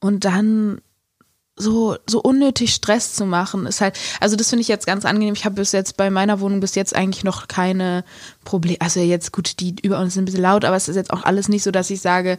Und 0.00 0.24
dann 0.24 0.80
so, 1.58 1.96
so 2.06 2.20
unnötig 2.20 2.74
Stress 2.74 3.14
zu 3.14 3.24
machen, 3.24 3.64
ist 3.66 3.80
halt, 3.80 3.98
also 4.20 4.36
das 4.36 4.50
finde 4.50 4.60
ich 4.60 4.68
jetzt 4.68 4.86
ganz 4.86 5.06
angenehm. 5.06 5.34
Ich 5.34 5.46
habe 5.46 5.54
bis 5.54 5.72
jetzt 5.72 5.96
bei 5.96 6.10
meiner 6.10 6.40
Wohnung 6.40 6.60
bis 6.60 6.74
jetzt 6.74 6.94
eigentlich 6.94 7.24
noch 7.24 7.48
keine 7.48 8.04
Probleme. 8.44 8.80
Also 8.80 9.00
jetzt 9.00 9.32
gut, 9.32 9.58
die 9.60 9.74
über 9.82 9.98
uns 9.98 10.14
sind 10.14 10.22
ein 10.22 10.26
bisschen 10.26 10.42
laut, 10.42 10.66
aber 10.66 10.76
es 10.76 10.88
ist 10.88 10.96
jetzt 10.96 11.12
auch 11.12 11.24
alles 11.24 11.48
nicht 11.48 11.62
so, 11.62 11.70
dass 11.70 11.88
ich 11.88 12.02
sage, 12.02 12.36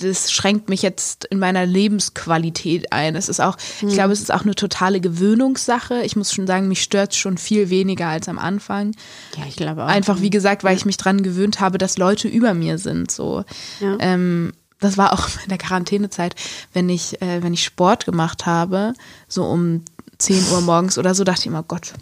das 0.00 0.32
schränkt 0.32 0.68
mich 0.68 0.82
jetzt 0.82 1.24
in 1.26 1.38
meiner 1.38 1.66
Lebensqualität 1.66 2.92
ein. 2.92 3.16
Es 3.16 3.28
ist 3.28 3.40
auch, 3.40 3.56
ich 3.80 3.94
glaube, 3.94 4.12
es 4.12 4.20
ist 4.20 4.32
auch 4.32 4.42
eine 4.42 4.54
totale 4.54 5.00
Gewöhnungssache. 5.00 6.02
Ich 6.02 6.16
muss 6.16 6.32
schon 6.32 6.46
sagen, 6.46 6.68
mich 6.68 6.82
stört 6.82 7.14
schon 7.14 7.38
viel 7.38 7.70
weniger 7.70 8.08
als 8.08 8.28
am 8.28 8.38
Anfang. 8.38 8.94
Ja, 9.36 9.44
ich 9.48 9.56
glaube 9.56 9.84
auch. 9.84 9.88
Einfach, 9.88 10.20
wie 10.20 10.30
gesagt, 10.30 10.64
weil 10.64 10.76
ich 10.76 10.84
mich 10.84 10.96
dran 10.96 11.22
gewöhnt 11.22 11.60
habe, 11.60 11.78
dass 11.78 11.98
Leute 11.98 12.28
über 12.28 12.54
mir 12.54 12.78
sind. 12.78 13.10
So. 13.10 13.44
Ja. 13.80 13.96
Ähm, 14.00 14.52
das 14.80 14.96
war 14.96 15.12
auch 15.12 15.28
in 15.42 15.48
der 15.48 15.58
Quarantänezeit, 15.58 16.34
wenn 16.72 16.88
ich, 16.88 17.20
äh, 17.22 17.42
wenn 17.42 17.54
ich 17.54 17.64
Sport 17.64 18.04
gemacht 18.04 18.46
habe, 18.46 18.94
so 19.28 19.44
um 19.44 19.82
10 20.18 20.52
Uhr 20.52 20.60
morgens 20.60 20.98
oder 20.98 21.14
so, 21.14 21.24
dachte 21.24 21.40
ich 21.42 21.46
immer, 21.46 21.62
Gott, 21.62 21.94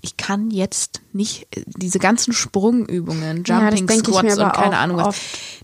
ich 0.00 0.16
kann 0.16 0.50
jetzt 0.50 1.00
nicht 1.12 1.46
äh, 1.56 1.62
diese 1.66 1.98
ganzen 1.98 2.32
Sprungübungen, 2.32 3.44
Ja, 3.46 3.68
Jumping 3.70 3.86
mir 3.86 3.98
Squats 4.04 4.38
und 4.38 4.52
keine 4.52 4.78
Ahnung 4.78 4.98
was, 4.98 5.16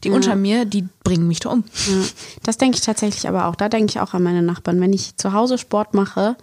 die 0.03 0.09
Ja. 0.09 0.15
unter 0.15 0.35
mir, 0.37 0.65
die 0.65 0.87
bringen 1.05 1.29
mich 1.29 1.41
da 1.41 1.51
um. 1.51 1.65
Ja, 1.87 1.95
das 2.43 2.57
denke 2.59 2.77
ich 2.77 2.83
tatsächlich 2.85 3.29
aber 3.29 3.47
auch. 3.47 3.55
Da 3.57 3.69
denke 3.69 3.91
ich 3.91 4.01
auch 4.01 4.15
an 4.15 4.23
meine 4.23 4.43
Nachbarn. 4.43 4.81
Wenn 4.81 4.93
ich 4.93 5.17
zu 5.17 5.33
Hause 5.33 5.59
Sport 5.59 5.95
mache 5.95 6.37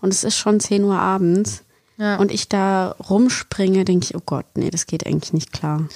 und 0.00 0.12
es 0.12 0.24
ist 0.24 0.36
schon 0.36 0.60
10 0.60 0.84
Uhr 0.84 0.96
abends 0.98 1.62
Ja. 1.96 2.16
und 2.16 2.30
ich 2.32 2.48
da 2.48 2.94
rumspringe, 3.08 3.84
denke 3.84 4.06
ich, 4.06 4.14
oh 4.16 4.22
Gott, 4.24 4.46
nee, 4.56 4.70
das 4.70 4.86
geht 4.86 5.06
eigentlich 5.06 5.32
nicht 5.32 5.52
klar. 5.52 5.86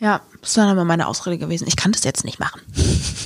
Ja, 0.00 0.22
das 0.40 0.56
war 0.56 0.64
dann 0.64 0.72
aber 0.72 0.84
meine 0.84 1.06
Ausrede 1.06 1.38
gewesen. 1.38 1.66
Ich 1.68 1.76
kann 1.76 1.92
das 1.92 2.04
jetzt 2.04 2.24
nicht 2.24 2.40
machen. 2.40 2.60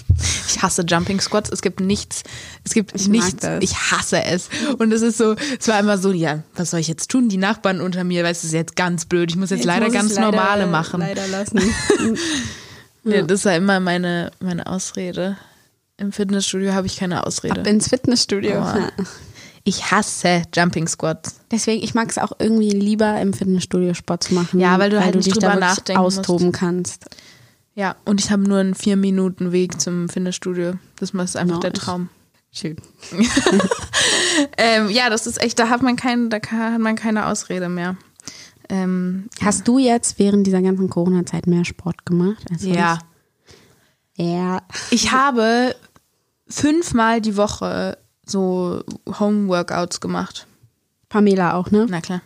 Ich 0.47 0.63
hasse 0.63 0.83
Jumping 0.87 1.21
Squats. 1.21 1.51
Es 1.51 1.63
gibt 1.63 1.81
nichts, 1.81 2.23
es 2.63 2.75
gibt 2.75 2.95
Ich 2.95 3.09
nichts. 3.09 3.45
Ich 3.61 3.75
hasse 3.77 4.23
es. 4.23 4.49
Und 4.79 4.93
es 4.93 5.03
ist 5.03 5.19
so, 5.19 5.35
es 5.59 5.67
war 5.67 5.81
immer 5.81 5.99
so, 5.99 6.13
ja, 6.13 6.45
was 6.55 6.71
soll 6.71 6.79
ich 6.81 6.87
jetzt 6.87 7.11
tun? 7.11 7.29
Die 7.29 7.37
Nachbarn 7.39 7.81
unter 7.81 8.05
mir, 8.05 8.23
weißt 8.23 8.45
du, 8.45 8.47
ist 8.47 8.53
jetzt 8.53 8.77
ganz 8.77 9.05
blöd. 9.05 9.31
Ich 9.31 9.37
muss 9.37 9.51
jetzt, 9.51 9.65
leider 9.65 9.87
muss 9.87 9.95
ich 9.95 10.01
ganz 10.01 10.15
leider- 10.15 10.31
normale 10.31 10.67
machen. 10.69 11.01
Leider 11.01 11.27
lassen. 11.27 11.61
Ja, 13.05 13.21
das 13.23 13.45
war 13.45 13.55
immer 13.55 13.81
meine, 13.81 14.31
meine 14.41 14.67
Ausrede. 14.67 15.37
Im 15.99 16.11
Fitnessstudio 16.13 16.73
habe 16.73 16.87
ich 16.87 16.97
keine 16.97 17.27
Ausrede. 17.27 17.61
Ab 17.61 17.67
ins 17.67 17.89
Fitnessstudio. 17.89 18.53
Oh. 18.53 18.55
Ja. 18.79 18.91
Ich 19.65 19.91
hasse 19.91 20.43
Jumping 20.55 20.87
Squats. 20.87 21.41
Deswegen, 21.51 21.83
ich 21.83 21.95
mag 21.95 22.11
es 22.11 22.19
auch 22.19 22.33
irgendwie 22.39 22.71
lieber 22.71 23.19
im 23.21 23.33
Fitnessstudio 23.33 23.95
Sport 23.95 24.25
zu 24.25 24.35
machen. 24.35 24.61
Ja, 24.61 24.79
weil 24.79 24.91
du 24.91 25.03
halt 25.03 25.15
nicht 25.15 25.27
dich 25.27 25.35
drüber 25.35 25.57
nachdenken 25.57 26.03
musst. 26.03 26.19
austoben 26.19 26.53
kannst. 26.53 27.07
Ja, 27.75 27.97
und 28.05 28.21
ich 28.21 28.31
habe 28.31 28.43
nur 28.43 28.59
einen 28.59 28.75
vier 28.75 28.97
Minuten 28.97 29.53
Weg 29.53 29.81
zum 29.81 30.09
Fitnessstudio. 30.09 30.75
Das 30.97 31.11
ist 31.11 31.37
einfach 31.37 31.61
der 31.61 31.71
Nice. 31.71 31.81
Traum. 31.81 32.09
Schön. 32.53 32.77
Ähm, 34.59 34.91
ja, 34.91 35.11
das 35.11 35.27
ist 35.27 35.41
echt, 35.41 35.59
da 35.59 35.69
hat 35.69 35.83
man 35.83 35.97
kein, 35.97 36.29
da 36.31 36.39
hat 36.39 36.81
man 36.81 36.97
keine 36.97 37.27
Ausrede 37.27 37.69
mehr. 37.69 37.97
Ähm, 38.69 39.29
Hast 39.41 39.69
du 39.69 39.79
jetzt 39.79 40.19
während 40.19 40.47
dieser 40.47 40.63
ganzen 40.63 40.91
Corona-Zeit 40.91 41.47
mehr 41.47 41.65
Sport 41.65 42.05
gemacht? 42.07 42.43
ja. 42.61 42.99
Ja. 44.17 44.63
Ich 44.91 45.11
habe 45.13 45.75
fünfmal 46.49 47.21
die 47.21 47.37
Woche 47.37 47.99
so 48.27 48.83
Home-Workouts 49.19 50.01
gemacht. 50.01 50.47
Pamela 51.09 51.55
auch, 51.55 51.71
ne? 51.71 51.87
Na 51.89 52.01
klar. 52.01 52.23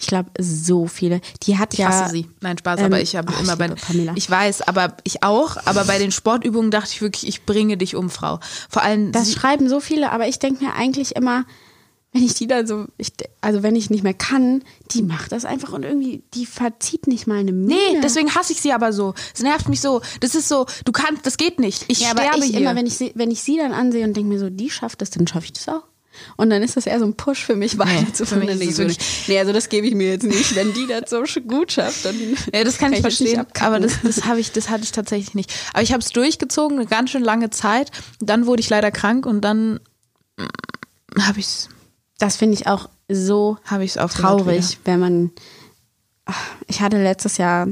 Ich 0.00 0.08
glaube, 0.08 0.30
so 0.38 0.86
viele. 0.86 1.20
Die 1.44 1.56
hat 1.56 1.72
Ich 1.72 1.78
ja. 1.78 1.88
hasse 1.88 2.10
sie. 2.10 2.28
Nein, 2.40 2.58
Spaß, 2.58 2.80
ähm, 2.80 2.86
aber 2.86 3.00
ich 3.00 3.14
habe 3.14 3.32
immer 3.40 3.52
ich 3.52 3.58
bei 3.58 3.68
Pamela. 3.68 4.12
Ich 4.16 4.28
weiß, 4.28 4.62
aber 4.62 4.96
ich 5.04 5.22
auch, 5.22 5.56
aber 5.66 5.84
bei 5.84 5.98
den 5.98 6.10
Sportübungen 6.10 6.70
dachte 6.70 6.90
ich 6.92 7.00
wirklich, 7.00 7.28
ich 7.28 7.44
bringe 7.46 7.76
dich 7.76 7.94
um, 7.94 8.10
Frau. 8.10 8.40
Vor 8.68 8.82
allem 8.82 9.12
Das 9.12 9.32
schreiben 9.32 9.68
so 9.68 9.80
viele, 9.80 10.10
aber 10.10 10.26
ich 10.26 10.38
denke 10.40 10.64
mir 10.64 10.74
eigentlich 10.74 11.14
immer, 11.14 11.44
wenn 12.14 12.22
ich 12.22 12.34
die 12.34 12.46
dann 12.46 12.64
so, 12.64 12.86
ich, 12.96 13.12
also 13.40 13.64
wenn 13.64 13.74
ich 13.74 13.90
nicht 13.90 14.04
mehr 14.04 14.14
kann, 14.14 14.62
die 14.92 15.02
macht 15.02 15.32
das 15.32 15.44
einfach 15.44 15.72
und 15.72 15.82
irgendwie, 15.82 16.22
die 16.32 16.46
verzieht 16.46 17.08
nicht 17.08 17.26
mal 17.26 17.38
eine 17.38 17.50
Miene. 17.50 17.74
Nee, 17.74 18.00
deswegen 18.00 18.32
hasse 18.36 18.52
ich 18.52 18.60
sie 18.60 18.72
aber 18.72 18.92
so. 18.92 19.14
Es 19.34 19.42
nervt 19.42 19.68
mich 19.68 19.80
so. 19.80 20.00
Das 20.20 20.36
ist 20.36 20.48
so, 20.48 20.64
du 20.84 20.92
kannst, 20.92 21.26
das 21.26 21.36
geht 21.36 21.58
nicht. 21.58 21.84
Ich 21.88 22.00
ja, 22.00 22.12
aber 22.12 22.22
sterbe 22.22 22.44
ich 22.44 22.52
hier. 22.52 22.60
immer, 22.60 22.76
wenn 22.76 22.86
ich, 22.86 22.96
sie, 22.96 23.10
wenn 23.16 23.32
ich 23.32 23.42
sie 23.42 23.56
dann 23.56 23.72
ansehe 23.72 24.04
und 24.04 24.16
denke 24.16 24.28
mir 24.28 24.38
so, 24.38 24.48
die 24.48 24.70
schafft 24.70 25.02
das, 25.02 25.10
dann 25.10 25.26
schaffe 25.26 25.46
ich 25.46 25.54
das 25.54 25.68
auch. 25.68 25.82
Und 26.36 26.50
dann 26.50 26.62
ist 26.62 26.76
das 26.76 26.86
eher 26.86 27.00
so 27.00 27.04
ein 27.04 27.14
Push 27.14 27.44
für 27.44 27.56
mich, 27.56 27.78
weiter 27.78 28.14
zu 28.14 28.24
für 28.24 28.36
mich 28.36 28.48
ist 28.48 28.60
ich 28.60 28.76
so, 28.76 28.84
Nee, 29.26 29.40
also 29.40 29.52
das 29.52 29.68
gebe 29.68 29.88
ich 29.88 29.96
mir 29.96 30.10
jetzt 30.10 30.22
nicht. 30.22 30.54
Wenn 30.54 30.72
die 30.72 30.86
das 30.86 31.10
so 31.10 31.24
gut 31.40 31.72
schafft, 31.72 32.04
dann 32.04 32.14
Ja, 32.54 32.62
das 32.62 32.78
kann, 32.78 32.92
ich 32.92 33.02
jetzt 33.02 33.20
nicht 33.20 33.34
verstehen, 33.34 33.46
aber 33.58 33.80
das, 33.80 33.94
das 34.04 34.24
habe 34.24 34.38
ich, 34.38 34.52
das 34.52 34.70
hatte 34.70 34.84
ich 34.84 34.92
tatsächlich 34.92 35.34
nicht. 35.34 35.52
Aber 35.72 35.82
ich 35.82 35.90
habe 35.90 36.00
es 36.00 36.10
durchgezogen, 36.10 36.78
eine 36.78 36.86
ganz 36.86 37.10
schön 37.10 37.24
lange 37.24 37.50
Zeit. 37.50 37.90
Dann 38.20 38.46
wurde 38.46 38.60
ich 38.60 38.70
leider 38.70 38.92
krank 38.92 39.26
und 39.26 39.40
dann 39.40 39.80
habe 41.18 41.40
ich 41.40 41.46
es 41.46 41.68
das 42.18 42.36
finde 42.36 42.54
ich 42.54 42.66
auch 42.66 42.88
so 43.08 43.58
hab 43.64 43.80
ich's 43.80 43.98
aufgehört 43.98 44.40
traurig, 44.40 44.78
wenn 44.84 45.00
man. 45.00 45.30
Ach, 46.24 46.40
Ich 46.68 46.80
hatte 46.80 47.02
letztes 47.02 47.36
Jahr 47.36 47.68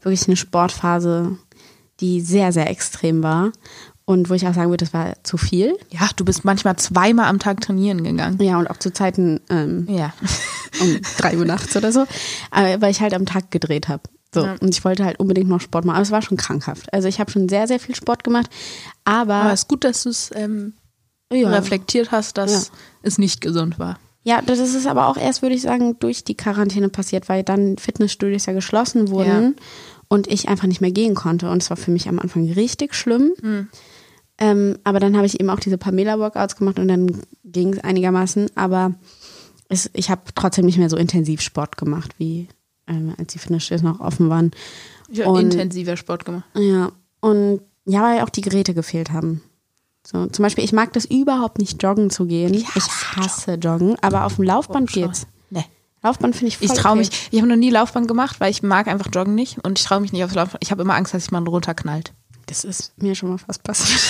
wirklich 0.00 0.26
eine 0.26 0.36
Sportphase, 0.36 1.36
die 2.00 2.20
sehr, 2.20 2.52
sehr 2.52 2.70
extrem 2.70 3.22
war. 3.22 3.52
Und 4.04 4.28
wo 4.30 4.34
ich 4.34 4.46
auch 4.48 4.54
sagen 4.54 4.70
würde, 4.70 4.84
das 4.84 4.92
war 4.92 5.14
zu 5.22 5.36
viel. 5.36 5.78
Ja, 5.90 6.08
du 6.16 6.24
bist 6.24 6.44
manchmal 6.44 6.76
zweimal 6.76 7.26
am 7.26 7.38
Tag 7.38 7.60
trainieren 7.60 8.02
gegangen. 8.02 8.42
Ja, 8.42 8.58
und 8.58 8.68
auch 8.68 8.78
zu 8.78 8.92
Zeiten 8.92 9.40
ähm, 9.48 9.86
Ja. 9.88 10.12
um 10.80 11.00
drei 11.18 11.38
Uhr 11.38 11.44
nachts 11.44 11.76
oder 11.76 11.92
so. 11.92 12.06
Aber 12.50 12.80
weil 12.80 12.90
ich 12.90 13.00
halt 13.00 13.14
am 13.14 13.26
Tag 13.26 13.50
gedreht 13.52 13.88
habe. 13.88 14.02
So. 14.34 14.44
Ja. 14.44 14.56
Und 14.60 14.70
ich 14.70 14.84
wollte 14.84 15.04
halt 15.04 15.20
unbedingt 15.20 15.48
noch 15.48 15.60
Sport 15.60 15.84
machen. 15.84 15.96
Aber 15.96 16.02
es 16.02 16.10
war 16.10 16.22
schon 16.22 16.36
krankhaft. 16.36 16.92
Also 16.92 17.06
ich 17.06 17.20
habe 17.20 17.30
schon 17.30 17.48
sehr, 17.48 17.68
sehr 17.68 17.78
viel 17.78 17.94
Sport 17.94 18.24
gemacht. 18.24 18.50
Aber, 19.04 19.34
Aber 19.34 19.52
es 19.52 19.60
ist 19.60 19.68
gut, 19.68 19.84
dass 19.84 20.02
du 20.02 20.08
es 20.08 20.30
ähm, 20.34 20.72
ja, 21.34 21.48
reflektiert 21.50 22.10
hast, 22.12 22.38
dass 22.38 22.52
Ja. 22.68 22.74
es 23.02 23.18
nicht 23.18 23.40
gesund 23.40 23.78
war. 23.78 23.98
Ja, 24.24 24.40
das 24.40 24.60
ist 24.60 24.86
aber 24.86 25.08
auch 25.08 25.16
erst, 25.16 25.42
würde 25.42 25.54
ich 25.56 25.62
sagen, 25.62 25.96
durch 25.98 26.22
die 26.22 26.36
Quarantäne 26.36 26.88
passiert, 26.88 27.28
weil 27.28 27.42
dann 27.42 27.76
Fitnessstudios 27.78 28.46
ja 28.46 28.52
geschlossen 28.52 29.08
wurden 29.10 29.56
und 30.08 30.28
ich 30.28 30.48
einfach 30.48 30.68
nicht 30.68 30.80
mehr 30.80 30.92
gehen 30.92 31.14
konnte. 31.16 31.50
Und 31.50 31.60
es 31.62 31.70
war 31.70 31.76
für 31.76 31.90
mich 31.90 32.08
am 32.08 32.20
Anfang 32.20 32.48
richtig 32.52 32.94
schlimm. 32.94 33.32
Ähm, 34.38 34.78
aber 34.84 35.00
dann 35.00 35.16
habe 35.16 35.26
ich 35.26 35.40
eben 35.40 35.50
auch 35.50 35.60
diese 35.60 35.76
Pamela-Workouts 35.78 36.56
gemacht 36.56 36.78
und 36.78 36.88
dann 36.88 37.20
ging 37.44 37.72
es 37.74 37.80
einigermaßen. 37.80 38.48
Aber 38.54 38.94
es, 39.68 39.90
ich 39.92 40.08
habe 40.10 40.22
trotzdem 40.34 40.66
nicht 40.66 40.78
mehr 40.78 40.88
so 40.90 40.96
intensiv 40.96 41.40
Sport 41.40 41.76
gemacht, 41.76 42.12
wie 42.18 42.48
ähm, 42.86 43.14
als 43.18 43.32
die 43.32 43.38
Fitnessstudios 43.38 43.82
noch 43.82 44.00
offen 44.00 44.28
waren. 44.30 44.52
Ich 45.08 45.24
habe 45.24 45.40
intensiver 45.40 45.96
Sport 45.96 46.24
gemacht. 46.24 46.44
Ja, 46.56 46.92
und 47.20 47.60
ja, 47.84 48.02
weil 48.02 48.20
auch 48.22 48.28
die 48.30 48.40
Geräte 48.40 48.72
gefehlt 48.74 49.10
haben. 49.12 49.42
So, 50.04 50.26
zum 50.26 50.42
Beispiel, 50.42 50.64
ich 50.64 50.72
mag 50.72 50.92
das 50.92 51.04
überhaupt 51.04 51.58
nicht, 51.58 51.82
joggen 51.82 52.10
zu 52.10 52.26
gehen. 52.26 52.54
Ich 52.54 52.66
hasse, 53.16 53.54
joggen, 53.54 53.96
aber 54.00 54.24
auf 54.24 54.36
dem 54.36 54.44
Laufband 54.44 54.92
geht's. 54.92 55.26
Nee. 55.50 55.64
Laufband 56.02 56.34
finde 56.34 56.48
ich 56.48 56.58
voll 56.58 56.66
Ich 56.66 56.72
traue 56.72 56.92
okay. 56.92 56.98
mich, 56.98 57.28
ich 57.30 57.38
habe 57.38 57.48
noch 57.48 57.56
nie 57.56 57.70
Laufband 57.70 58.08
gemacht, 58.08 58.40
weil 58.40 58.50
ich 58.50 58.62
mag 58.62 58.88
einfach 58.88 59.08
Joggen 59.12 59.34
nicht 59.34 59.64
und 59.64 59.78
ich 59.78 59.84
traue 59.84 60.00
mich 60.00 60.12
nicht 60.12 60.24
aufs 60.24 60.34
Laufband. 60.34 60.62
Ich 60.62 60.72
habe 60.72 60.82
immer 60.82 60.94
Angst, 60.94 61.14
dass 61.14 61.24
ich 61.24 61.30
mal 61.30 61.46
runterknallt. 61.46 62.12
Das 62.46 62.64
ist 62.64 62.92
mir 63.00 63.14
schon 63.14 63.30
mal 63.30 63.38
fast 63.38 63.62
passiert. 63.62 64.00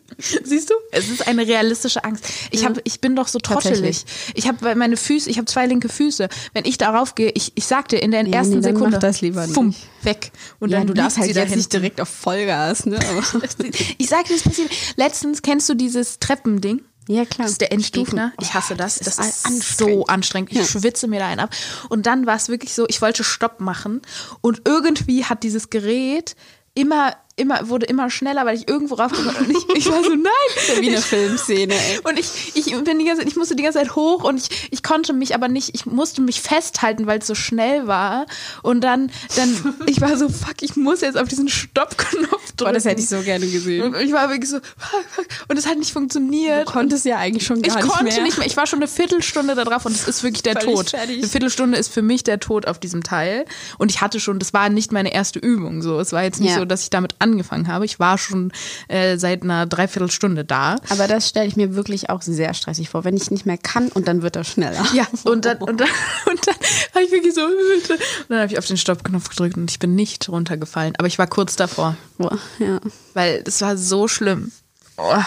Siehst 0.44 0.70
du? 0.70 0.74
Es 0.90 1.08
ist 1.08 1.26
eine 1.26 1.46
realistische 1.46 2.04
Angst. 2.04 2.24
Ich, 2.50 2.64
hab, 2.64 2.78
ich 2.84 3.00
bin 3.00 3.16
doch 3.16 3.28
so 3.28 3.38
trottelig. 3.38 4.04
Ich 4.34 4.46
habe 4.46 4.74
meine 4.74 4.96
Füße, 4.96 5.28
ich 5.30 5.38
habe 5.38 5.46
zwei 5.46 5.66
linke 5.66 5.88
Füße. 5.88 6.28
Wenn 6.52 6.64
ich 6.64 6.78
darauf 6.78 7.14
gehe, 7.14 7.30
ich, 7.34 7.52
ich 7.54 7.66
sag 7.66 7.88
dir 7.88 8.02
in 8.02 8.10
der 8.10 8.26
Ja, 8.26 8.36
ersten 8.38 8.56
nee, 8.56 8.62
Sekunde, 8.62 8.90
mach 8.92 8.98
das 9.00 9.20
lieber 9.20 9.46
fumm, 9.48 9.68
nicht. 9.68 9.80
weg. 10.02 10.32
Und 10.60 10.70
Ja, 10.70 10.78
dann 10.78 10.86
du 10.86 10.94
darfst 10.94 11.18
halt 11.18 11.28
jetzt 11.28 11.38
nicht 11.40 11.50
hinten. 11.52 11.70
direkt 11.70 12.00
auf 12.00 12.08
Vollgas, 12.08 12.86
ne? 12.86 12.98
Ich 13.98 14.08
sag 14.08 14.26
dir, 14.26 14.34
das 14.34 14.42
passiert. 14.42 14.70
Letztens 14.96 15.42
kennst 15.42 15.68
du 15.68 15.74
dieses 15.74 16.18
Treppending? 16.18 16.82
ja, 17.08 17.24
klar. 17.24 17.46
Das 17.46 17.52
ist 17.52 17.60
der 17.60 17.72
Endgegner. 17.72 18.32
Ich 18.40 18.54
hasse 18.54 18.76
das. 18.76 18.98
das 18.98 19.16
Das, 19.16 19.26
ist 19.26 19.48
ist, 19.50 19.78
so 19.78 20.06
anstrengend. 20.06 20.52
Ich 20.52 20.58
Ja. 20.58 20.64
schwitze 20.64 21.08
mir 21.08 21.18
da 21.18 21.26
einen 21.26 21.40
ab. 21.40 21.50
Und 21.88 22.06
dann 22.06 22.26
war 22.26 22.36
es 22.36 22.48
wirklich 22.48 22.74
so, 22.74 22.86
ich 22.88 23.02
wollte 23.02 23.24
Stopp 23.24 23.60
machen 23.60 24.02
und 24.40 24.62
irgendwie 24.66 25.24
hat 25.24 25.42
dieses 25.42 25.68
Gerät 25.70 26.36
immer, 26.74 27.14
immer, 27.42 27.68
wurde 27.68 27.86
immer 27.86 28.08
schneller, 28.10 28.46
weil 28.46 28.56
ich 28.56 28.68
irgendwo 28.68 28.94
raufgekommen. 28.94 29.36
Und 29.46 29.50
ich, 29.50 29.76
ich 29.76 29.90
war 29.90 30.02
so, 30.02 30.10
nein. 30.10 30.32
Wie 30.80 30.88
eine 30.88 31.00
Filmszene, 31.00 31.74
ey. 31.74 32.00
Und 32.04 32.18
ich, 32.18 32.52
ich 32.54 32.66
bin 32.84 32.98
die 32.98 33.04
ganze 33.04 33.22
Zeit, 33.22 33.28
ich 33.30 33.36
musste 33.36 33.54
die 33.56 33.62
ganze 33.62 33.78
Zeit 33.78 33.94
hoch 33.94 34.24
und 34.24 34.38
ich, 34.38 34.68
ich 34.70 34.82
konnte 34.82 35.12
mich 35.12 35.34
aber 35.34 35.48
nicht, 35.48 35.70
ich 35.74 35.86
musste 35.86 36.20
mich 36.22 36.40
festhalten, 36.40 37.06
weil 37.06 37.18
es 37.18 37.26
so 37.26 37.34
schnell 37.34 37.86
war. 37.86 38.26
Und 38.62 38.80
dann, 38.82 39.10
dann, 39.36 39.74
ich 39.86 40.00
war 40.00 40.16
so, 40.16 40.28
fuck, 40.28 40.62
ich 40.62 40.76
muss 40.76 41.00
jetzt 41.02 41.18
auf 41.18 41.28
diesen 41.28 41.48
Stoppknopf 41.48 42.30
drücken. 42.30 42.56
Boah, 42.56 42.72
das 42.72 42.84
hätte 42.84 43.00
ich 43.00 43.08
so 43.08 43.20
gerne 43.22 43.46
gesehen. 43.46 43.82
Und 43.94 44.00
ich 44.00 44.12
war 44.12 44.28
wirklich 44.30 44.50
so, 44.50 44.58
fuck, 44.76 45.04
fuck. 45.10 45.26
Und 45.48 45.58
es 45.58 45.66
hat 45.66 45.78
nicht 45.78 45.92
funktioniert. 45.92 46.68
Du 46.68 46.72
konntest 46.72 47.04
ja 47.04 47.18
eigentlich 47.18 47.44
schon 47.46 47.58
Ich 47.62 47.68
gar 47.68 47.76
nicht 47.82 47.88
konnte 47.88 48.12
mehr. 48.14 48.22
nicht 48.22 48.38
mehr. 48.38 48.46
Ich 48.46 48.56
war 48.56 48.66
schon 48.66 48.78
eine 48.78 48.88
Viertelstunde 48.88 49.54
da 49.54 49.64
drauf 49.64 49.84
und 49.86 49.92
es 49.94 50.06
ist 50.08 50.22
wirklich 50.22 50.42
der 50.42 50.54
Völlig 50.60 50.74
Tod. 50.74 50.90
fertig. 50.90 51.18
Eine 51.18 51.26
Viertelstunde 51.28 51.78
ist 51.78 51.92
für 51.92 52.02
mich 52.02 52.22
der 52.24 52.40
Tod 52.40 52.66
auf 52.66 52.78
diesem 52.78 53.02
Teil. 53.02 53.44
Und 53.78 53.90
ich 53.90 54.00
hatte 54.00 54.20
schon, 54.20 54.38
das 54.38 54.52
war 54.52 54.68
nicht 54.68 54.92
meine 54.92 55.12
erste 55.12 55.38
Übung. 55.38 55.82
So, 55.82 55.98
es 56.00 56.12
war 56.12 56.22
jetzt 56.22 56.40
nicht 56.40 56.50
Ja. 56.52 56.58
so, 56.58 56.64
dass 56.64 56.82
ich 56.84 56.90
damit 56.90 57.14
angefangen 57.32 57.68
habe. 57.68 57.84
Ich 57.84 57.98
war 57.98 58.18
schon 58.18 58.52
äh, 58.88 59.16
seit 59.16 59.42
einer 59.42 59.66
Dreiviertelstunde 59.66 60.44
da. 60.44 60.76
Aber 60.88 61.08
das 61.08 61.28
stelle 61.28 61.46
ich 61.46 61.56
mir 61.56 61.74
wirklich 61.74 62.10
auch 62.10 62.22
sehr 62.22 62.54
stressig 62.54 62.88
vor, 62.88 63.04
wenn 63.04 63.16
ich 63.16 63.30
nicht 63.30 63.46
mehr 63.46 63.58
kann 63.58 63.88
und 63.88 64.08
dann 64.08 64.22
wird 64.22 64.36
er 64.36 64.44
schneller. 64.44 64.84
Ja, 64.92 65.06
und 65.24 65.44
dann, 65.44 65.58
und 65.58 65.80
dann, 65.80 65.88
und 66.30 66.46
dann 66.46 66.54
habe 66.94 67.04
ich 67.04 67.10
wirklich 67.10 67.34
so. 67.34 67.42
Und 67.42 68.00
dann 68.28 68.40
habe 68.40 68.52
ich 68.52 68.58
auf 68.58 68.66
den 68.66 68.76
Stoppknopf 68.76 69.30
gedrückt 69.30 69.56
und 69.56 69.70
ich 69.70 69.78
bin 69.78 69.94
nicht 69.94 70.28
runtergefallen. 70.28 70.94
Aber 70.98 71.06
ich 71.06 71.18
war 71.18 71.26
kurz 71.26 71.56
davor, 71.56 71.96
Boah, 72.18 72.38
ja. 72.58 72.80
weil 73.14 73.42
es 73.46 73.60
war 73.60 73.76
so 73.76 74.08
schlimm. 74.08 74.52
Oh. 74.96 75.22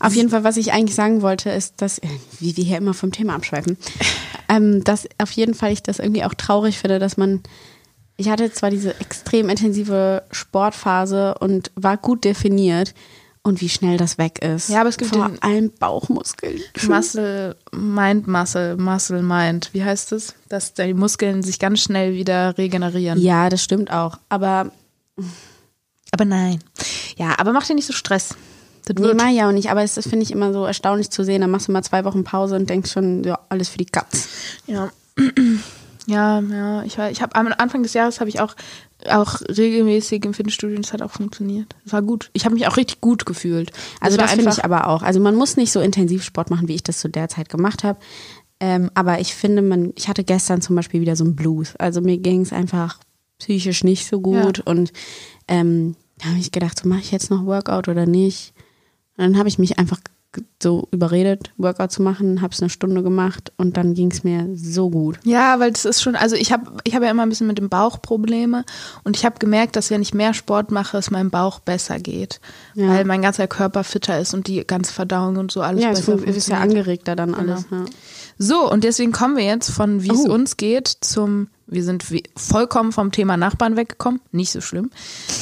Auf 0.00 0.14
jeden 0.14 0.30
Fall, 0.30 0.44
was 0.44 0.56
ich 0.56 0.72
eigentlich 0.72 0.94
sagen 0.94 1.22
wollte, 1.22 1.50
ist, 1.50 1.74
dass, 1.78 1.98
äh, 1.98 2.08
wie 2.40 2.56
wir 2.56 2.64
hier 2.64 2.78
immer 2.78 2.94
vom 2.94 3.12
Thema 3.12 3.34
abschweifen, 3.34 3.76
ähm, 4.48 4.84
dass 4.84 5.06
auf 5.18 5.30
jeden 5.32 5.54
Fall 5.54 5.72
ich 5.72 5.82
das 5.82 5.98
irgendwie 5.98 6.24
auch 6.24 6.34
traurig 6.34 6.78
finde, 6.78 6.98
dass 6.98 7.16
man, 7.16 7.42
ich 8.16 8.28
hatte 8.28 8.52
zwar 8.52 8.70
diese 8.70 8.98
extrem 9.00 9.48
intensive 9.48 10.22
Sportphase 10.30 11.34
und 11.40 11.70
war 11.74 11.96
gut 11.96 12.24
definiert 12.24 12.94
und 13.42 13.60
wie 13.60 13.68
schnell 13.68 13.98
das 13.98 14.18
weg 14.18 14.42
ist. 14.42 14.68
Ja, 14.70 14.80
aber 14.80 14.88
es 14.88 14.96
gibt 14.96 15.14
vor 15.14 15.30
allem 15.40 15.70
Bauchmuskeln. 15.78 16.60
Muscle, 16.88 17.56
Mind, 17.72 18.26
Muscle, 18.26 18.76
Muscle, 18.76 19.22
Mind. 19.22 19.70
Wie 19.72 19.84
heißt 19.84 20.12
es? 20.12 20.34
Dass 20.48 20.74
die 20.74 20.94
Muskeln 20.94 21.42
sich 21.42 21.58
ganz 21.58 21.80
schnell 21.80 22.14
wieder 22.14 22.56
regenerieren. 22.56 23.20
Ja, 23.20 23.50
das 23.50 23.62
stimmt 23.62 23.90
auch. 23.90 24.18
Aber 24.28 24.70
Aber 26.10 26.24
nein. 26.24 26.60
Ja, 27.16 27.34
aber 27.38 27.52
mach 27.52 27.66
dir 27.66 27.74
nicht 27.74 27.86
so 27.86 27.92
Stress. 27.92 28.36
Das 28.84 28.96
nee, 28.96 29.14
mach 29.14 29.30
ich 29.30 29.42
auch 29.42 29.52
nicht. 29.52 29.70
Aber 29.70 29.82
es 29.82 29.94
finde 29.94 30.22
ich, 30.22 30.30
immer 30.30 30.52
so 30.52 30.64
erstaunlich 30.64 31.10
zu 31.10 31.24
sehen. 31.24 31.40
Da 31.40 31.46
machst 31.46 31.68
du 31.68 31.72
mal 31.72 31.82
zwei 31.82 32.04
Wochen 32.04 32.22
Pause 32.22 32.56
und 32.56 32.70
denkst 32.70 32.92
schon, 32.92 33.24
ja, 33.24 33.38
alles 33.48 33.68
für 33.68 33.78
die 33.78 33.86
Katz. 33.86 34.28
Ja. 34.66 34.90
Ja, 36.06 36.40
ja, 36.40 36.82
ich 36.82 36.98
war, 36.98 37.10
ich 37.10 37.22
habe 37.22 37.34
am 37.34 37.48
Anfang 37.56 37.82
des 37.82 37.94
Jahres 37.94 38.20
habe 38.20 38.28
ich 38.28 38.40
auch 38.40 38.54
auch 39.10 39.40
regelmäßig 39.42 40.24
im 40.24 40.34
Fitnessstudio, 40.34 40.76
und 40.76 40.86
das 40.86 40.92
hat 40.92 41.02
auch 41.02 41.10
funktioniert. 41.10 41.74
Das 41.84 41.92
war 41.92 42.02
gut. 42.02 42.30
Ich 42.32 42.44
habe 42.44 42.54
mich 42.54 42.66
auch 42.66 42.76
richtig 42.76 43.00
gut 43.00 43.26
gefühlt. 43.26 43.70
Also 44.00 44.16
war 44.16 44.24
das 44.24 44.34
finde 44.34 44.50
ich 44.50 44.64
aber 44.64 44.88
auch. 44.88 45.02
Also 45.02 45.20
man 45.20 45.34
muss 45.34 45.56
nicht 45.56 45.72
so 45.72 45.80
intensiv 45.80 46.24
Sport 46.24 46.50
machen, 46.50 46.68
wie 46.68 46.74
ich 46.74 46.82
das 46.82 47.00
zu 47.00 47.08
der 47.08 47.28
Zeit 47.28 47.48
gemacht 47.48 47.84
habe. 47.84 47.98
Ähm, 48.60 48.90
aber 48.94 49.20
ich 49.20 49.34
finde, 49.34 49.62
man, 49.62 49.92
ich 49.96 50.08
hatte 50.08 50.24
gestern 50.24 50.62
zum 50.62 50.76
Beispiel 50.76 51.00
wieder 51.00 51.16
so 51.16 51.24
einen 51.24 51.36
Blues. 51.36 51.76
Also 51.76 52.00
mir 52.00 52.16
ging 52.18 52.40
es 52.40 52.52
einfach 52.52 52.98
psychisch 53.38 53.84
nicht 53.84 54.06
so 54.06 54.20
gut. 54.20 54.60
Und 54.60 54.92
ähm, 55.48 55.96
da 56.18 56.28
habe 56.28 56.38
ich 56.38 56.52
gedacht, 56.52 56.78
so 56.78 56.88
mache 56.88 57.00
ich 57.00 57.10
jetzt 57.10 57.30
noch 57.30 57.44
Workout 57.44 57.88
oder 57.88 58.06
nicht. 58.06 58.54
Und 59.16 59.24
dann 59.24 59.38
habe 59.38 59.48
ich 59.48 59.58
mich 59.58 59.78
einfach 59.78 60.00
so 60.62 60.88
überredet, 60.92 61.52
Workout 61.58 61.92
zu 61.92 62.02
machen, 62.02 62.40
habe 62.40 62.52
es 62.54 62.60
eine 62.62 62.70
Stunde 62.70 63.02
gemacht 63.02 63.52
und 63.58 63.76
dann 63.76 63.94
ging 63.94 64.10
es 64.10 64.24
mir 64.24 64.48
so 64.54 64.88
gut. 64.90 65.18
Ja, 65.24 65.60
weil 65.60 65.72
das 65.72 65.84
ist 65.84 66.02
schon, 66.02 66.16
also 66.16 66.36
ich 66.36 66.52
habe 66.52 66.72
ich 66.84 66.94
hab 66.94 67.02
ja 67.02 67.10
immer 67.10 67.22
ein 67.22 67.28
bisschen 67.28 67.46
mit 67.46 67.58
dem 67.58 67.68
Bauch 67.68 68.00
Probleme 68.00 68.64
und 69.04 69.16
ich 69.16 69.24
habe 69.24 69.38
gemerkt, 69.38 69.76
dass 69.76 69.90
wenn 69.90 70.00
ich 70.02 70.14
mehr 70.14 70.32
Sport 70.34 70.70
mache, 70.70 70.96
es 70.98 71.10
meinem 71.10 71.30
Bauch 71.30 71.60
besser 71.60 71.98
geht, 71.98 72.40
Ja. 72.74 72.88
weil 72.88 73.04
mein 73.04 73.22
ganzer 73.22 73.46
Körper 73.46 73.84
fitter 73.84 74.18
ist 74.18 74.32
und 74.34 74.46
die 74.46 74.66
ganze 74.66 74.92
Verdauung 74.92 75.36
und 75.36 75.52
so 75.52 75.60
alles 75.60 75.82
Ja, 75.82 75.90
es 75.90 76.00
besser 76.00 76.18
fun- 76.18 76.26
ist 76.28 76.48
ja 76.48 76.58
angeregter 76.60 77.14
dann 77.16 77.34
alles. 77.34 77.66
Ja. 77.70 77.84
So, 78.38 78.70
und 78.70 78.84
deswegen 78.84 79.12
kommen 79.12 79.36
wir 79.36 79.44
jetzt 79.44 79.70
von 79.70 80.02
wie 80.02 80.10
es 80.10 80.26
Oh. 80.28 80.32
uns 80.32 80.56
geht 80.56 80.88
zum, 81.00 81.48
wir 81.66 81.84
sind 81.84 82.10
wie, 82.10 82.24
vollkommen 82.36 82.90
vom 82.92 83.12
Thema 83.12 83.36
Nachbarn 83.36 83.76
weggekommen, 83.76 84.20
nicht 84.32 84.50
so 84.50 84.60
schlimm. 84.60 84.90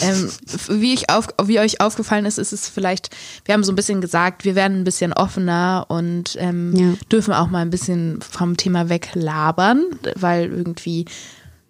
Ähm, 0.03 0.29
wie, 0.69 0.93
ich 0.93 1.09
auf, 1.11 1.29
wie 1.45 1.59
euch 1.59 1.81
aufgefallen 1.81 2.27
ist, 2.27 2.39
ist 2.39 2.53
es 2.53 2.69
vielleicht, 2.69 3.09
wir 3.47 3.55
haben 3.55 3.65
so 3.65 3.73
ein 3.73 3.77
bisschen 3.77 4.01
gesagt, 4.03 4.45
wir 4.45 4.55
werden 4.55 4.81
ein 4.81 4.85
bisschen 4.85 5.13
offener 5.15 5.87
und 5.89 6.37
ähm, 6.39 6.75
Ja. 6.77 6.95
dürfen 7.11 7.33
auch 7.33 7.49
mal 7.49 7.61
ein 7.63 7.71
bisschen 7.71 8.21
vom 8.21 8.57
Thema 8.59 8.89
weglabern, 8.91 9.85
weil 10.17 10.51
irgendwie, 10.53 11.07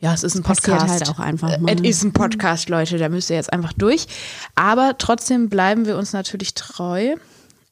ja, 0.00 0.12
es 0.12 0.24
ist 0.24 0.34
ein 0.34 0.42
Podcast. 0.42 0.88
halt 0.88 1.08
auch 1.08 1.20
einfach 1.20 1.56
mal, 1.60 1.76
Es 1.76 1.80
ist 1.82 2.02
ein 2.02 2.12
Podcast, 2.12 2.68
Leute, 2.68 2.98
da 2.98 3.08
müsst 3.08 3.30
ihr 3.30 3.36
jetzt 3.36 3.52
einfach 3.52 3.72
durch. 3.74 4.06
Aber 4.56 4.96
trotzdem 4.98 5.48
bleiben 5.48 5.86
wir 5.86 5.96
uns 5.96 6.12
natürlich 6.12 6.54
treu. 6.54 7.14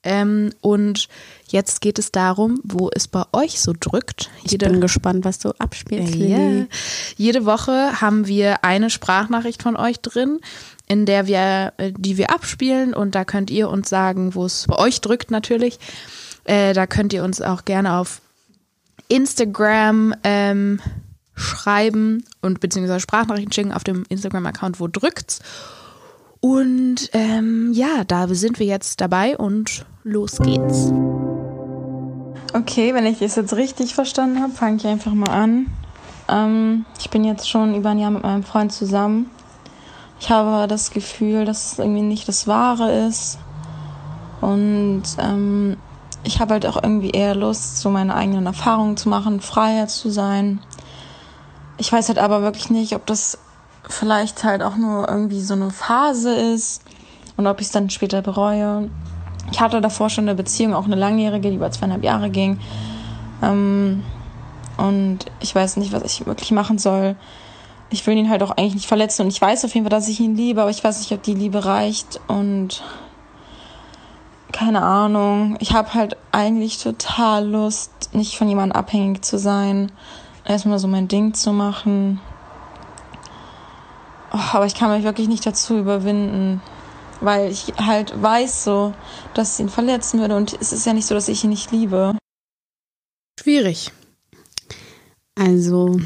Ähm, 0.03 0.51
und 0.63 1.09
jetzt 1.49 1.81
geht 1.81 1.99
es 1.99 2.11
darum, 2.11 2.61
wo 2.65 2.91
es 2.95 3.07
bei 3.07 3.25
euch 3.33 3.61
so 3.61 3.75
drückt. 3.79 4.31
Ich 4.45 4.57
bin 4.57 4.81
gespannt, 4.81 5.25
was 5.25 5.39
du 5.39 5.51
abspielst. 5.59 6.15
Lilly. 6.15 6.67
Jede 7.17 7.45
Woche 7.45 8.01
haben 8.01 8.27
wir 8.27 8.65
eine 8.65 8.89
Sprachnachricht 8.89 9.63
von 9.63 9.77
euch 9.77 10.01
drin, 10.01 10.41
in 10.89 11.05
der 11.05 11.27
wir, 11.27 11.75
äh, 11.77 11.93
die 11.97 12.17
wir 12.17 12.31
abspielen 12.31 12.95
und 12.95 13.15
da 13.15 13.25
könnt 13.25 13.51
ihr 13.51 13.69
uns 13.69 13.89
sagen, 13.89 14.35
wo 14.35 14.45
es 14.47 14.67
bei 14.67 14.77
euch 14.77 15.01
drückt 15.01 15.31
natürlich. 15.31 15.79
Äh, 16.45 16.73
da 16.73 16.87
könnt 16.87 17.13
ihr 17.13 17.23
uns 17.23 17.43
auch 17.43 17.67
gerne 17.67 17.99
auf 17.99 18.23
Instagram 19.09 20.15
ähm, 20.25 20.81
schreiben 21.35 22.25
und 22.41 22.61
beziehungsweise 22.61 23.01
Sprachnachrichten 23.01 23.53
schicken 23.53 23.73
auf 23.73 23.85
dem 23.85 24.05
Instagram-Account, 24.09 24.81
wo 24.81 24.89
drückt's. 24.89 25.41
Und 26.41 27.11
ähm, 27.13 27.73
ja, 27.75 28.05
da 28.07 28.27
sind 28.29 28.59
wir 28.59 28.67
jetzt 28.67 29.01
dabei 29.01 29.37
und 29.37 29.85
los 30.05 30.39
geht's. 30.39 30.91
Okay, 32.55 32.95
wenn 32.95 33.07
ich 33.07 33.19
das 33.19 33.37
jetzt 33.37 33.55
richtig 33.55 33.95
verstanden 33.95 34.41
habe, 34.41 34.53
fange 34.53 34.77
ich 34.77 34.87
einfach 34.87 35.13
mal 35.13 35.29
an. 35.31 35.67
Ähm, 36.29 36.87
ich 36.99 37.11
bin 37.11 37.25
jetzt 37.25 37.49
schon 37.49 37.75
über 37.75 37.91
ein 37.91 37.99
Jahr 37.99 38.11
mit 38.11 38.23
meinem 38.23 38.43
Freund 38.43 38.73
zusammen. 38.73 39.31
Ich 40.19 40.31
habe 40.31 40.67
das 40.67 40.91
Gefühl, 40.91 41.45
dass 41.45 41.73
es 41.73 41.79
irgendwie 41.79 42.03
nicht 42.03 42.27
das 42.27 42.47
Wahre 42.47 43.07
ist. 43.07 43.39
Und 44.41 45.03
ähm, 45.19 45.77
ich 46.25 46.41
habe 46.41 46.55
halt 46.55 46.67
auch 46.67 46.83
irgendwie 46.83 47.11
eher 47.11 47.35
Lust, 47.35 47.79
so 47.79 47.91
meine 47.91 48.15
eigenen 48.15 48.47
Erfahrungen 48.47 48.97
zu 48.97 49.09
machen, 49.09 49.41
freier 49.41 49.87
zu 49.89 50.11
sein. 50.11 50.61
Ich 51.79 51.93
weiß 51.93 52.09
halt 52.09 52.19
aber 52.19 52.43
wirklich 52.43 52.71
nicht, 52.71 52.95
ob 52.95 53.07
das 53.07 53.39
vielleicht 53.91 54.45
halt 54.45 54.63
auch 54.63 54.77
nur 54.77 55.09
irgendwie 55.09 55.41
so 55.41 55.55
eine 55.55 55.71
Phase 55.71 56.35
ist 56.35 56.83
und 57.37 57.47
ob 57.47 57.61
ich 57.61 57.67
es 57.67 57.73
dann 57.73 57.91
später 57.91 58.23
bereue. 58.23 58.89
Ich 59.51 59.61
hatte 59.61 59.81
davor 59.81 60.11
schon 60.11 60.25
eine 60.25 60.35
Beziehung, 60.35 60.75
auch 60.75 60.85
eine 60.85 60.97
langjährige, 60.97 61.51
die 61.51 61.57
über 61.57 61.71
zweieinhalb 61.71 62.05
Jahre 62.05 62.31
ging. 62.31 62.61
Ähm, 63.43 64.03
und 64.77 65.19
ich 65.41 65.55
weiß 65.55 65.77
nicht, 65.77 65.93
was 65.93 66.05
ich 66.05 66.27
wirklich 66.27 66.53
machen 66.53 66.79
soll. 66.79 67.17
Ich 67.91 68.07
will 68.07 68.17
ihn 68.17 68.31
halt 68.31 68.43
auch 68.43 68.53
eigentlich 68.53 68.75
nicht 68.75 68.87
verletzen 68.87 69.23
und 69.23 69.29
ich 69.29 69.41
weiß 69.41 69.65
auf 69.65 69.75
jeden 69.75 69.85
Fall, 69.85 69.91
dass 69.91 70.09
ich 70.09 70.21
ihn 70.21 70.37
liebe, 70.37 70.63
aber 70.63 70.71
ich 70.71 70.83
weiß 70.83 71.01
nicht, 71.01 71.13
ob 71.13 71.23
die 71.23 71.35
Liebe 71.35 71.65
reicht. 71.65 72.21
Und 72.29 72.83
keine 74.53 74.83
Ahnung. 74.83 75.57
Ich 75.61 75.73
habe 75.73 75.95
halt 75.95 76.17
eigentlich 76.33 76.83
total 76.83 77.47
Lust, 77.49 78.11
nicht 78.13 78.37
von 78.37 78.49
jemandem 78.49 78.77
abhängig 78.77 79.25
zu 79.25 79.39
sein. 79.39 79.91
Erstmal 80.45 80.79
so 80.79 80.89
mein 80.89 81.09
Ding 81.09 81.35
zu 81.35 81.53
machen. 81.53 82.21
Oh, 84.33 84.39
aber 84.53 84.67
ich 84.67 84.75
kann 84.75 84.91
mich 84.91 85.05
wirklich 85.05 85.29
nicht 85.29 85.47
dazu 85.47 85.79
überwinden. 85.79 86.61
Weil 87.21 87.51
ich 87.51 87.75
halt 87.77 88.21
weiß 88.21 88.65
so, 88.65 88.95
dass 89.35 89.53
es 89.53 89.61
ihn 89.61 89.69
verletzen 89.69 90.21
würde. 90.21 90.37
Und 90.37 90.57
es 90.61 90.73
ist 90.73 90.87
ja 90.87 90.95
nicht 90.95 91.07
so, 91.07 91.15
dass 91.15 91.29
ich 91.29 91.45
ihn 91.45 91.51
nicht 91.51 91.71
liebe. 91.71 92.17
Schwierig. 93.39 93.93
Also, 95.35 96.01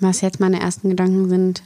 was 0.00 0.20
jetzt 0.20 0.40
meine 0.40 0.60
ersten 0.60 0.90
Gedanken 0.90 1.28
sind, 1.28 1.62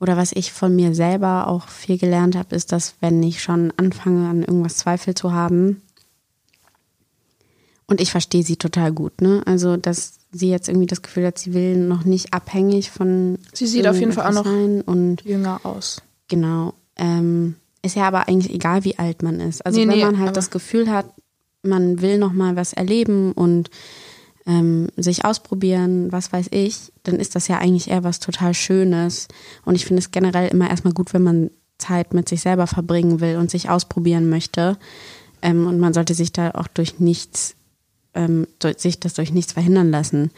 oder 0.00 0.16
was 0.16 0.32
ich 0.32 0.52
von 0.52 0.76
mir 0.76 0.94
selber 0.94 1.48
auch 1.48 1.68
viel 1.68 1.98
gelernt 1.98 2.36
habe, 2.36 2.54
ist, 2.54 2.72
dass 2.72 2.94
wenn 3.00 3.22
ich 3.22 3.42
schon 3.42 3.72
anfange, 3.76 4.28
an 4.28 4.42
irgendwas 4.42 4.76
Zweifel 4.76 5.14
zu 5.14 5.32
haben, 5.32 5.82
und 7.86 8.00
ich 8.02 8.10
verstehe 8.10 8.42
sie 8.42 8.56
total 8.56 8.92
gut, 8.92 9.22
ne? 9.22 9.42
Also, 9.46 9.76
dass 9.78 10.17
sie 10.30 10.50
jetzt 10.50 10.68
irgendwie 10.68 10.86
das 10.86 11.02
Gefühl 11.02 11.26
hat, 11.26 11.38
sie 11.38 11.54
will 11.54 11.76
noch 11.76 12.04
nicht 12.04 12.32
abhängig 12.32 12.90
von. 12.90 13.38
Sie 13.52 13.66
sieht 13.66 13.86
auf 13.86 13.98
jeden 13.98 14.12
Fall 14.12 14.26
auch 14.26 14.44
noch 14.44 14.86
und 14.86 15.22
jünger 15.24 15.60
aus. 15.64 16.02
Genau. 16.28 16.74
Ähm, 16.96 17.54
ist 17.82 17.96
ja 17.96 18.06
aber 18.06 18.28
eigentlich 18.28 18.52
egal, 18.52 18.84
wie 18.84 18.98
alt 18.98 19.22
man 19.22 19.40
ist. 19.40 19.64
Also 19.64 19.78
Nee, 19.80 19.88
wenn 19.88 19.98
nee, 19.98 20.04
man 20.04 20.18
halt 20.18 20.36
das 20.36 20.50
Gefühl 20.50 20.90
hat, 20.90 21.06
man 21.62 22.00
will 22.00 22.18
noch 22.18 22.32
mal 22.32 22.56
was 22.56 22.72
erleben 22.72 23.32
und 23.32 23.70
ähm, 24.46 24.88
sich 24.96 25.24
ausprobieren, 25.24 26.10
was 26.10 26.32
weiß 26.32 26.48
ich, 26.50 26.92
dann 27.02 27.16
ist 27.16 27.34
das 27.34 27.48
ja 27.48 27.58
eigentlich 27.58 27.90
eher 27.90 28.04
was 28.04 28.18
total 28.18 28.54
Schönes. 28.54 29.28
Und 29.64 29.74
ich 29.74 29.84
finde 29.84 30.00
es 30.00 30.10
generell 30.10 30.48
immer 30.48 30.68
erstmal 30.70 30.94
gut, 30.94 31.12
wenn 31.12 31.22
man 31.22 31.50
Zeit 31.78 32.14
mit 32.14 32.28
sich 32.28 32.40
selber 32.40 32.66
verbringen 32.66 33.20
will 33.20 33.36
und 33.36 33.50
sich 33.50 33.70
ausprobieren 33.70 34.28
möchte. 34.28 34.78
Ähm, 35.42 35.66
und 35.66 35.78
man 35.78 35.92
sollte 35.92 36.14
sich 36.14 36.32
da 36.32 36.50
auch 36.52 36.66
durch 36.66 36.98
nichts, 36.98 37.54
ähm, 38.18 38.46
sich 38.76 38.98
das 38.98 39.14
durch 39.14 39.32
nichts 39.32 39.52
verhindern 39.52 39.90
lassen. 39.90 40.30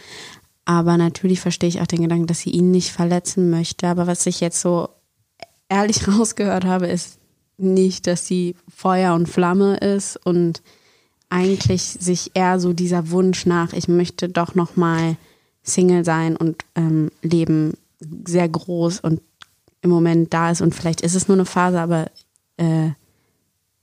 Aber 0.67 0.97
natürlich 0.99 1.41
verstehe 1.41 1.69
ich 1.69 1.81
auch 1.81 1.87
den 1.87 2.03
Gedanken, 2.03 2.27
dass 2.27 2.41
sie 2.41 2.51
ihn 2.51 2.71
nicht 2.71 2.91
verletzen 2.91 3.51
möchte. 3.51 3.89
Aber 3.89 4.07
was 4.07 4.27
ich 4.27 4.41
jetzt 4.41 4.61
so 4.61 4.91
ehrlich 5.69 6.07
rausgehört 6.09 6.65
habe, 6.65 6.87
ist 6.87 7.19
nicht, 7.57 8.07
dass 8.07 8.27
sie 8.27 8.55
Feuer 8.69 9.15
und 9.15 9.29
Flamme 9.29 9.79
ist 9.79 10.17
und 10.25 10.63
eigentlich 11.31 11.83
sich 11.83 12.33
eher 12.35 12.61
so 12.61 12.73
dieser 12.73 13.11
Wunsch 13.11 13.47
nach, 13.47 13.73
ich 13.73 13.89
möchte 13.89 14.29
doch 14.29 14.55
noch 14.55 14.77
mal 14.77 15.17
Single 15.63 16.05
sein 16.05 16.37
und 16.37 16.65
ähm, 16.75 17.11
leben 17.23 17.75
sehr 18.27 18.49
groß 18.49 19.01
und 19.01 19.21
im 19.83 19.91
Moment 19.91 20.33
da 20.33 20.51
ist 20.51 20.61
und 20.61 20.75
vielleicht 20.75 21.03
ist 21.03 21.15
es 21.15 21.29
nur 21.29 21.37
eine 21.37 21.45
Phase, 21.45 21.81
aber 21.81 22.11
äh, 22.57 22.91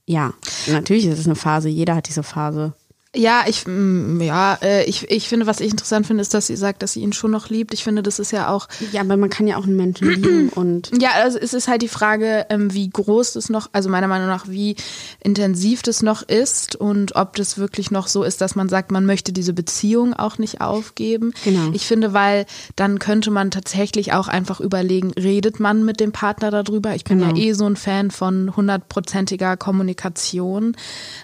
ja, 0.06 0.32
natürlich 0.66 1.06
ist 1.06 1.18
es 1.18 1.26
eine 1.26 1.36
Phase. 1.36 1.68
Jeder 1.68 1.94
hat 1.94 2.08
diese 2.08 2.22
Phase. 2.22 2.72
Ja, 3.16 3.44
ich, 3.46 3.66
mm, 3.66 4.20
ja, 4.20 4.58
äh, 4.60 4.84
ich, 4.84 5.10
ich 5.10 5.28
finde, 5.30 5.46
was 5.46 5.60
ich 5.60 5.70
interessant 5.70 6.06
finde, 6.06 6.20
ist, 6.20 6.34
dass 6.34 6.46
sie 6.46 6.56
sagt, 6.56 6.82
dass 6.82 6.92
sie 6.92 7.00
ihn 7.00 7.14
schon 7.14 7.30
noch 7.30 7.48
liebt. 7.48 7.72
Ich 7.72 7.82
finde, 7.82 8.02
das 8.02 8.18
ist 8.18 8.32
ja 8.32 8.50
auch, 8.50 8.68
Ja, 8.92 9.00
aber 9.00 9.16
man 9.16 9.30
kann 9.30 9.46
ja 9.46 9.56
auch 9.56 9.64
einen 9.64 9.76
Menschen 9.76 10.10
lieben 10.10 10.48
und 10.54 10.90
ja, 11.00 11.12
also 11.14 11.38
es 11.38 11.54
ist 11.54 11.68
halt 11.68 11.80
die 11.80 11.88
Frage, 11.88 12.44
ähm, 12.50 12.74
wie 12.74 12.88
groß 12.90 13.32
das 13.32 13.48
noch, 13.48 13.70
also 13.72 13.88
meiner 13.88 14.08
Meinung 14.08 14.26
nach, 14.26 14.48
wie 14.48 14.76
intensiv 15.24 15.80
das 15.82 16.02
noch 16.02 16.20
ist 16.22 16.76
und 16.76 17.16
ob 17.16 17.34
das 17.36 17.56
wirklich 17.56 17.90
noch 17.90 18.08
so 18.08 18.24
ist, 18.24 18.42
dass 18.42 18.54
man 18.56 18.68
sagt, 18.68 18.92
man 18.92 19.06
möchte 19.06 19.32
diese 19.32 19.54
Beziehung 19.54 20.12
auch 20.12 20.36
nicht 20.36 20.60
aufgeben. 20.60 21.32
Genau. 21.44 21.70
Ich 21.72 21.86
finde, 21.86 22.12
weil 22.12 22.44
dann 22.76 22.98
könnte 22.98 23.30
man 23.30 23.50
tatsächlich 23.50 24.12
auch 24.12 24.28
einfach 24.28 24.60
überlegen, 24.60 25.12
redet 25.12 25.60
man 25.60 25.82
mit 25.82 25.98
dem 25.98 26.12
Partner 26.12 26.50
darüber? 26.50 26.94
Ich 26.94 27.04
bin 27.04 27.20
Genau. 27.20 27.34
ja 27.34 27.42
eh 27.42 27.52
so 27.54 27.64
ein 27.64 27.76
Fan 27.76 28.10
von 28.10 28.54
hundertprozentiger 28.54 29.56
Kommunikation. 29.56 30.76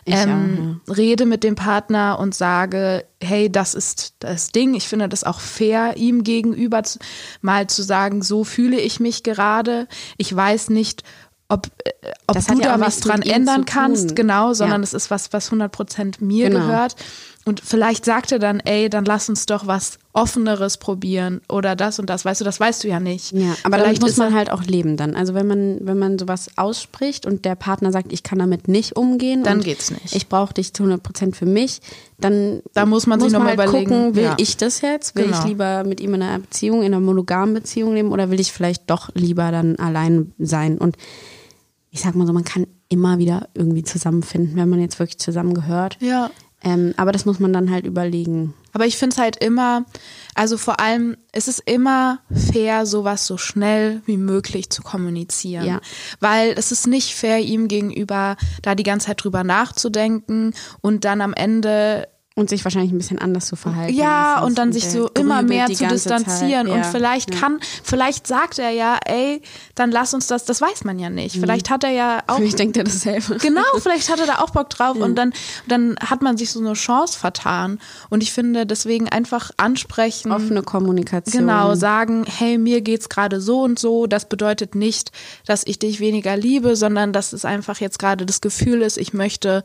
Ich 0.07 0.15
ähm, 0.15 0.81
Rede 0.89 1.27
mit 1.27 1.45
dem 1.45 1.57
Partner 1.57 1.74
und 2.19 2.35
sage, 2.35 3.05
hey, 3.23 3.51
das 3.51 3.75
ist 3.75 4.15
das 4.21 4.49
Ding. 4.49 4.75
Ich 4.75 4.89
finde 4.89 5.09
das 5.09 5.25
auch 5.25 5.41
fair, 5.41 5.97
ihm 5.97 6.25
gegenüber 6.25 6.83
zu, 6.83 6.99
mal 7.41 7.67
zu 7.67 7.83
sagen, 7.83 8.23
so 8.23 8.45
fühle 8.45 8.79
ich 8.81 9.01
mich 9.01 9.23
gerade. 9.23 9.87
Ich 10.17 10.35
weiß 10.35 10.71
nicht, 10.71 11.03
ob, 11.49 11.67
äh, 11.85 11.91
ob 12.27 12.35
Das 12.35 12.47
du 12.47 12.55
ja 12.59 12.77
da 12.77 12.81
was 12.81 13.01
dran 13.01 13.23
ändern 13.23 13.65
kannst, 13.65 14.17
genau, 14.17 14.55
sondern 14.55 14.81
Ja. 14.81 14.85
es 14.85 14.95
ist 14.95 15.11
was, 15.11 15.33
was 15.33 15.51
100% 15.51 16.23
mir 16.25 16.49
Genau. 16.49 16.61
gehört. 16.67 16.97
Und 17.47 17.61
vielleicht 17.61 18.07
sagt 18.07 18.33
er 18.33 18.39
dann, 18.39 18.61
ey, 18.61 18.89
dann 18.89 19.05
lass 19.05 19.29
uns 19.29 19.45
doch 19.45 19.67
was 19.67 19.99
Offeneres 20.15 20.79
probieren 20.79 21.43
oder 21.49 21.77
das 21.77 21.99
und 21.99 22.09
das. 22.09 22.25
Weißt 22.25 22.41
du, 22.41 22.45
das 22.45 22.59
weißt 22.59 22.85
du 22.85 22.89
ja 22.89 23.01
nicht. 23.01 23.33
Ja, 23.33 23.55
aber 23.65 23.77
damit 23.77 23.83
Vielleicht 23.99 24.03
muss 24.03 24.17
man 24.17 24.35
halt 24.35 24.51
auch 24.51 24.63
leben 24.63 24.97
dann. 24.97 25.15
Also 25.15 25.35
wenn 25.35 25.47
man, 25.47 25.79
wenn 25.83 25.99
man 25.99 26.19
sowas 26.19 26.49
ausspricht 26.57 27.27
und 27.27 27.45
der 27.45 27.55
Partner 27.55 27.93
sagt, 27.93 28.13
ich 28.15 28.23
kann 28.23 28.39
damit 28.39 28.67
nicht 28.67 28.97
umgehen, 28.97 29.43
Dann 29.43 29.61
geht's 29.61 29.91
nicht. 29.91 30.15
Ich 30.15 30.29
brauche 30.29 30.55
dich 30.55 30.73
zu 30.73 30.85
100 30.85 31.03
Prozent 31.03 31.37
für 31.37 31.45
mich, 31.45 31.81
dann 32.19 32.63
Da 32.73 32.87
muss 32.87 33.07
man 33.07 33.21
sich 33.21 33.33
noch 33.33 33.41
mal 33.41 33.57
halt 33.57 33.69
überlegen, 33.69 33.91
gucken, 33.91 34.15
will 34.15 34.25
ja. 34.25 34.37
ich 34.39 34.57
das 34.57 34.81
jetzt? 34.81 35.15
Will 35.15 35.27
Genau. 35.27 35.39
ich 35.41 35.45
lieber 35.45 35.85
mit 35.85 36.01
ihm 36.01 36.15
in 36.15 36.23
einer 36.23 36.39
Beziehung, 36.39 36.81
in 36.81 36.95
einer 36.95 37.01
monogamen 37.01 37.55
Beziehung 37.55 37.95
leben 37.95 38.11
oder 38.13 38.31
will 38.31 38.41
ich 38.41 38.53
vielleicht 38.53 38.89
doch 38.89 39.11
lieber 39.15 39.51
dann 39.51 39.77
allein 39.77 40.33
sein? 40.39 40.79
Und 40.79 40.97
ich 41.91 42.01
sag 42.01 42.15
mal 42.15 42.27
so, 42.27 42.33
man 42.33 42.45
kann 42.45 42.67
immer 42.89 43.19
wieder 43.19 43.49
irgendwie 43.55 43.83
zusammenfinden, 43.83 44.57
wenn 44.57 44.69
man 44.69 44.81
jetzt 44.81 44.99
wirklich 44.99 45.19
zusammengehört. 45.19 45.97
Ja. 46.01 46.31
Ähm, 46.65 46.95
aber 46.97 47.13
das 47.13 47.27
muss 47.27 47.39
man 47.39 47.53
dann 47.53 47.71
halt 47.71 47.87
überlegen. 47.87 48.55
Aber 48.73 48.87
ich 48.87 48.97
finde 48.97 49.15
es 49.15 49.21
halt 49.21 49.37
immer, 49.37 49.85
also 50.35 50.57
vor 50.57 50.81
allem, 50.81 51.17
es 51.31 51.47
ist 51.47 51.63
immer 51.67 52.21
fair, 52.33 52.87
sowas 52.87 53.27
so 53.27 53.37
schnell 53.37 54.03
wie 54.07 54.17
möglich 54.17 54.71
zu 54.71 54.83
kommunizieren. 54.83 55.67
Ja. 55.67 55.81
Weil 56.21 56.55
es 56.57 56.73
ist 56.73 56.87
nicht 56.87 57.15
fair, 57.15 57.39
ihm 57.39 57.69
gegenüber 57.69 58.37
da 58.63 58.75
die 58.75 58.83
ganze 58.83 59.07
Zeit 59.07 59.23
drüber 59.23 59.45
nachzudenken 59.45 60.55
und 60.81 61.05
dann 61.05 61.21
am 61.21 61.35
Ende 61.35 62.09
Und 62.37 62.49
sich 62.49 62.65
wahrscheinlich 62.65 62.91
ein 62.91 62.99
bisschen 62.99 63.21
anders 63.21 63.47
zu 63.47 63.55
verhalten. 63.55 63.95
ja, 63.95 64.43
und 64.43 64.59
dann 64.59 64.73
sich 64.73 64.91
so 64.91 65.09
immer 65.17 65.43
mehr 65.43 65.67
zu 65.67 65.87
distanzieren. 65.87 66.67
Zeit. 66.67 66.75
Und 66.75 66.83
Ja, 66.83 66.83
vielleicht 66.83 67.33
ja. 67.33 67.41
kann, 67.41 67.61
vielleicht 67.85 68.27
sagt 68.27 68.59
er 68.59 68.71
ja, 68.71 68.99
ey, 69.05 69.41
dann 69.77 69.93
lass 69.93 70.15
uns 70.15 70.27
das, 70.27 70.45
das 70.45 70.61
weiß 70.61 70.83
man 70.83 70.99
ja 70.99 71.11
nicht. 71.11 71.37
Vielleicht 71.37 71.71
hat 71.71 71.85
er 71.85 71.91
ja 71.91 72.25
auch. 72.27 72.39
Vielleicht 72.39 72.59
denkt 72.59 72.77
er 72.77 72.83
dasselbe. 72.83 73.37
Genau, 73.37 73.63
vielleicht 73.79 74.11
hat 74.11 74.19
er 74.19 74.27
da 74.27 74.41
auch 74.41 74.51
Bock 74.51 74.69
drauf 74.69 74.97
und 75.01 75.15
dann, 75.15 75.33
dann 75.69 75.95
hat 76.01 76.23
man 76.23 76.37
sich 76.37 76.51
so 76.51 76.59
eine 76.59 76.73
Chance 76.73 77.17
vertan. 77.17 77.79
Und 78.11 78.21
ich 78.21 78.33
finde 78.33 78.67
deswegen 78.67 79.09
einfach 79.09 79.53
ansprechen. 79.57 80.33
Offene 80.33 80.63
Kommunikation. 80.65 81.43
Genau, 81.47 81.77
sagen, 81.77 82.25
hey, 82.27 82.59
mir 82.59 82.81
geht's 82.81 83.09
gerade 83.09 83.41
so 83.41 83.63
und 83.63 83.79
so. 83.79 84.09
Das 84.09 84.29
bedeutet 84.29 84.75
nicht, 84.75 85.13
dass 85.47 85.63
ich 85.65 85.79
dich 85.79 86.01
weniger 86.01 86.37
liebe, 86.37 86.75
sondern 86.75 87.13
dass 87.13 87.33
es 87.33 87.45
einfach 87.45 87.81
jetzt 87.81 88.01
gerade 88.01 88.27
das 88.27 88.41
Gefühl 88.41 88.83
ist, 88.83 88.99
ich 88.99 89.13
möchte 89.13 89.63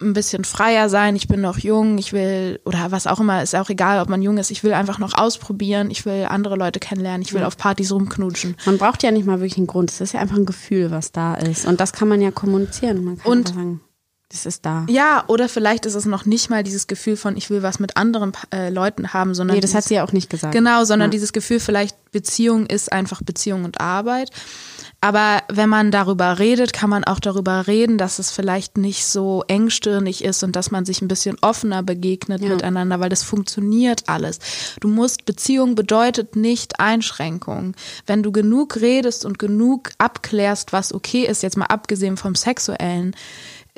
ein 0.00 0.12
bisschen 0.12 0.44
freier 0.44 0.88
sein, 0.88 1.16
ich 1.16 1.26
bin 1.26 1.40
noch 1.40 1.58
jung, 1.58 1.98
ich 1.98 2.12
will, 2.12 2.60
oder 2.64 2.92
was 2.92 3.06
auch 3.08 3.18
immer, 3.18 3.42
ist 3.42 3.56
auch 3.56 3.68
egal, 3.68 4.00
ob 4.00 4.08
man 4.08 4.22
jung 4.22 4.38
ist, 4.38 4.50
ich 4.52 4.62
will 4.62 4.72
einfach 4.72 4.98
noch 4.98 5.14
ausprobieren, 5.14 5.90
ich 5.90 6.06
will 6.06 6.26
andere 6.28 6.54
Leute 6.56 6.78
kennenlernen, 6.78 7.22
ich 7.22 7.34
will 7.34 7.42
auf 7.42 7.56
Partys 7.56 7.90
rumknutschen. 7.90 8.56
Man 8.64 8.78
braucht 8.78 9.02
ja 9.02 9.10
nicht 9.10 9.26
mal 9.26 9.40
wirklich 9.40 9.58
einen 9.58 9.66
Grund. 9.66 9.90
Es 9.90 10.00
ist 10.00 10.12
ja 10.14 10.20
einfach 10.20 10.36
ein 10.36 10.46
Gefühl, 10.46 10.90
was 10.92 11.10
da 11.10 11.34
ist. 11.34 11.66
Und 11.66 11.80
das 11.80 11.92
kann 11.92 12.06
man 12.08 12.20
ja 12.20 12.30
kommunizieren. 12.30 13.04
Man 13.04 13.18
kann 13.18 13.32
Und- 13.32 13.48
sagen, 13.48 13.80
das 14.30 14.44
ist 14.46 14.66
da. 14.66 14.84
Ja, 14.90 15.24
oder 15.26 15.48
vielleicht 15.48 15.86
ist 15.86 15.94
es 15.94 16.04
noch 16.04 16.26
nicht 16.26 16.50
mal 16.50 16.62
dieses 16.62 16.86
Gefühl 16.86 17.16
von, 17.16 17.36
ich 17.38 17.48
will 17.48 17.62
was 17.62 17.80
mit 17.80 17.96
anderen 17.96 18.32
äh, 18.54 18.68
Leuten 18.68 19.14
haben, 19.14 19.34
sondern 19.34 19.56
Nee, 19.56 19.62
das 19.62 19.70
hat 19.72 19.78
dieses- 19.78 19.88
sie 19.88 19.94
ja 19.94 20.04
auch 20.04 20.12
nicht 20.12 20.28
gesagt. 20.28 20.52
Genau, 20.52 20.84
sondern 20.84 21.08
Ja. 21.08 21.12
dieses 21.12 21.32
Gefühl, 21.32 21.60
vielleicht 21.60 21.96
Beziehung 22.12 22.66
ist 22.66 22.92
einfach 22.92 23.22
Beziehung 23.22 23.64
und 23.64 23.80
Arbeit. 23.80 24.30
Aber 25.00 25.42
wenn 25.48 25.68
man 25.68 25.92
darüber 25.92 26.40
redet, 26.40 26.72
kann 26.72 26.90
man 26.90 27.04
auch 27.04 27.20
darüber 27.20 27.68
reden, 27.68 27.98
dass 27.98 28.18
es 28.18 28.32
vielleicht 28.32 28.76
nicht 28.76 29.06
so 29.06 29.44
engstirnig 29.46 30.24
ist 30.24 30.42
und 30.42 30.56
dass 30.56 30.72
man 30.72 30.84
sich 30.84 31.00
ein 31.02 31.06
bisschen 31.08 31.36
offener 31.40 31.84
begegnet 31.84 32.42
Ja. 32.42 32.48
miteinander, 32.48 32.98
weil 32.98 33.08
das 33.08 33.22
funktioniert 33.22 34.08
alles. 34.08 34.40
Du 34.80 34.88
musst, 34.88 35.24
Beziehung 35.24 35.76
bedeutet 35.76 36.34
nicht 36.34 36.80
Einschränkung. 36.80 37.76
Wenn 38.06 38.24
du 38.24 38.32
genug 38.32 38.80
redest 38.80 39.24
und 39.24 39.38
genug 39.38 39.92
abklärst, 39.98 40.72
was 40.72 40.92
okay 40.92 41.24
ist, 41.26 41.44
jetzt 41.44 41.56
mal 41.56 41.66
abgesehen 41.66 42.16
vom 42.16 42.34
Sexuellen, 42.34 43.14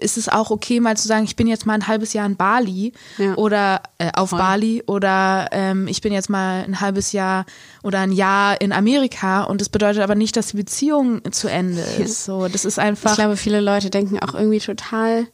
ist 0.00 0.16
es 0.16 0.28
auch 0.28 0.50
okay, 0.50 0.80
mal 0.80 0.96
zu 0.96 1.06
sagen, 1.06 1.24
ich 1.24 1.36
bin 1.36 1.46
jetzt 1.46 1.66
mal 1.66 1.74
ein 1.74 1.86
halbes 1.86 2.12
Jahr 2.12 2.26
in 2.26 2.36
Bali 2.36 2.92
Ja. 3.18 3.34
oder 3.34 3.82
äh, 3.98 4.10
auf 4.14 4.30
Voll. 4.30 4.38
Bali 4.38 4.82
oder 4.86 5.48
ähm, 5.52 5.86
ich 5.88 6.00
bin 6.00 6.12
jetzt 6.12 6.30
mal 6.30 6.64
ein 6.64 6.80
halbes 6.80 7.12
Jahr 7.12 7.46
oder 7.82 8.00
ein 8.00 8.12
Jahr 8.12 8.60
in 8.60 8.72
Amerika 8.72 9.44
und 9.44 9.60
das 9.60 9.68
bedeutet 9.68 10.02
aber 10.02 10.14
nicht, 10.14 10.36
dass 10.36 10.48
die 10.48 10.56
Beziehung 10.56 11.20
zu 11.32 11.48
Ende 11.48 11.82
ist. 11.98 12.24
So, 12.24 12.48
das 12.48 12.64
ist 12.64 12.78
einfach. 12.78 13.10
Ich 13.12 13.16
glaube, 13.18 13.36
viele 13.36 13.60
Leute 13.60 13.90
denken 13.90 14.18
auch 14.18 14.34
irgendwie 14.34 14.58
total 14.60 15.26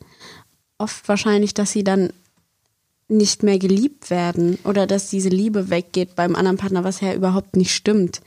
oft 0.78 1.08
wahrscheinlich, 1.08 1.54
dass 1.54 1.70
sie 1.72 1.84
dann 1.84 2.10
nicht 3.08 3.42
mehr 3.44 3.58
geliebt 3.58 4.10
werden 4.10 4.58
oder 4.64 4.86
dass 4.86 5.08
diese 5.10 5.28
Liebe 5.28 5.70
weggeht 5.70 6.16
beim 6.16 6.34
anderen 6.34 6.56
Partner, 6.56 6.82
was 6.84 7.00
ja 7.00 7.14
überhaupt 7.14 7.56
nicht 7.56 7.72
stimmt. 7.74 8.20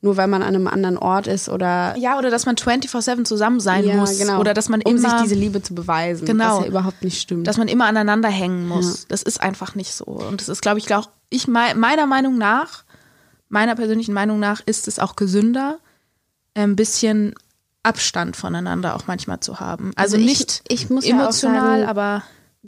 Nur 0.00 0.16
weil 0.16 0.28
man 0.28 0.42
an 0.42 0.54
einem 0.54 0.68
anderen 0.68 0.96
Ort 0.96 1.26
ist 1.26 1.48
oder 1.48 1.96
ja, 1.98 2.18
oder 2.18 2.30
dass 2.30 2.46
man 2.46 2.54
24-7 2.54 3.24
zusammen 3.24 3.58
sein 3.58 3.84
Ja, 3.84 3.96
muss. 3.96 4.16
genau. 4.16 4.38
Oder 4.38 4.54
dass 4.54 4.68
man 4.68 4.80
um 4.82 4.96
immer, 4.96 5.10
sich 5.10 5.22
diese 5.22 5.34
Liebe 5.34 5.60
zu 5.60 5.74
beweisen, 5.74 6.24
Genau. 6.24 6.58
was 6.58 6.64
ja 6.64 6.66
überhaupt 6.70 7.02
nicht 7.02 7.20
stimmt. 7.20 7.46
dass 7.48 7.56
man 7.56 7.66
immer 7.66 7.86
aneinander 7.86 8.28
hängen 8.28 8.68
muss. 8.68 9.00
Ja. 9.02 9.04
Das 9.08 9.22
ist 9.24 9.40
einfach 9.40 9.74
nicht 9.74 9.92
so. 9.92 10.04
Und 10.04 10.40
das 10.40 10.48
ist, 10.48 10.62
glaube 10.62 10.78
ich, 10.78 10.86
glaub, 10.86 11.08
ich 11.30 11.48
mei- 11.48 11.74
meiner 11.74 12.06
Meinung 12.06 12.38
nach, 12.38 12.84
meiner 13.48 13.74
persönlichen 13.74 14.12
Meinung 14.14 14.38
nach, 14.38 14.60
ist 14.64 14.86
es 14.86 15.00
auch 15.00 15.16
gesünder, 15.16 15.78
ein 16.54 16.76
bisschen 16.76 17.34
Abstand 17.82 18.36
voneinander 18.36 18.94
auch 18.94 19.06
manchmal 19.08 19.40
zu 19.40 19.58
haben. 19.58 19.90
Also, 19.96 20.16
Also 20.16 20.18
ich- 20.18 20.38
nicht 20.38 20.62
ich 20.68 20.90
emotional, 20.90 21.30
sagen- 21.80 21.88
aber 21.88 22.22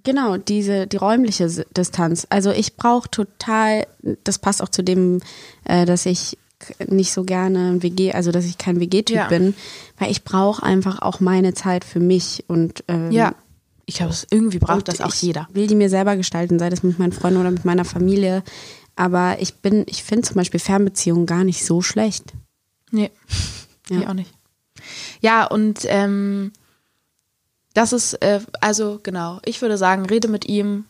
Genau, 0.04 0.36
diese 0.36 0.86
die 0.86 0.96
räumliche 0.96 1.48
Distanz. 1.76 2.26
Also 2.30 2.50
ich 2.52 2.76
brauche 2.76 3.10
total, 3.10 3.86
das 4.24 4.38
passt 4.38 4.62
auch 4.62 4.68
zu 4.68 4.82
dem, 4.82 5.20
äh, 5.64 5.84
dass 5.84 6.06
ich 6.06 6.38
nicht 6.88 7.12
so 7.12 7.24
gerne 7.24 7.70
ein 7.70 7.82
WG, 7.82 8.12
also 8.12 8.32
dass 8.32 8.44
ich 8.44 8.58
kein 8.58 8.80
WG-Typ 8.80 9.16
Ja. 9.16 9.28
bin, 9.28 9.54
weil 9.98 10.10
ich 10.10 10.24
brauche 10.24 10.62
einfach 10.62 11.00
auch 11.02 11.20
meine 11.20 11.54
Zeit 11.54 11.84
für 11.84 12.00
mich 12.00 12.44
und 12.48 12.84
ähm, 12.88 13.10
ja. 13.10 13.34
Ich 13.86 13.96
glaube, 13.96 14.12
es- 14.12 14.26
irgendwie 14.30 14.58
braucht 14.60 14.86
das 14.88 15.00
auch 15.00 15.12
ich 15.14 15.22
jeder. 15.22 15.48
will 15.52 15.66
die 15.66 15.74
mir 15.74 15.90
selber 15.90 16.16
gestalten, 16.16 16.58
sei 16.60 16.70
das 16.70 16.82
mit 16.84 16.98
meinen 17.00 17.10
Freunden 17.12 17.40
oder 17.40 17.50
mit 17.50 17.64
meiner 17.64 17.84
Familie. 17.84 18.44
Aber 18.94 19.38
ich 19.40 19.54
bin, 19.56 19.84
ich 19.88 20.04
finde 20.04 20.26
zum 20.28 20.36
Beispiel 20.36 20.60
Fernbeziehungen 20.60 21.26
gar 21.26 21.42
nicht 21.42 21.64
so 21.64 21.82
schlecht. 21.82 22.32
Nee, 22.92 23.10
Ja. 23.88 24.00
ich 24.00 24.06
auch 24.06 24.14
nicht. 24.14 24.32
Ja, 25.20 25.44
und 25.46 25.80
ähm, 25.86 26.52
das 27.74 27.92
ist, 27.92 28.14
äh, 28.14 28.40
also 28.60 29.00
genau, 29.02 29.40
ich 29.44 29.60
würde 29.62 29.76
sagen, 29.78 30.06
rede 30.06 30.28
mit 30.28 30.46
ihm, 30.46 30.84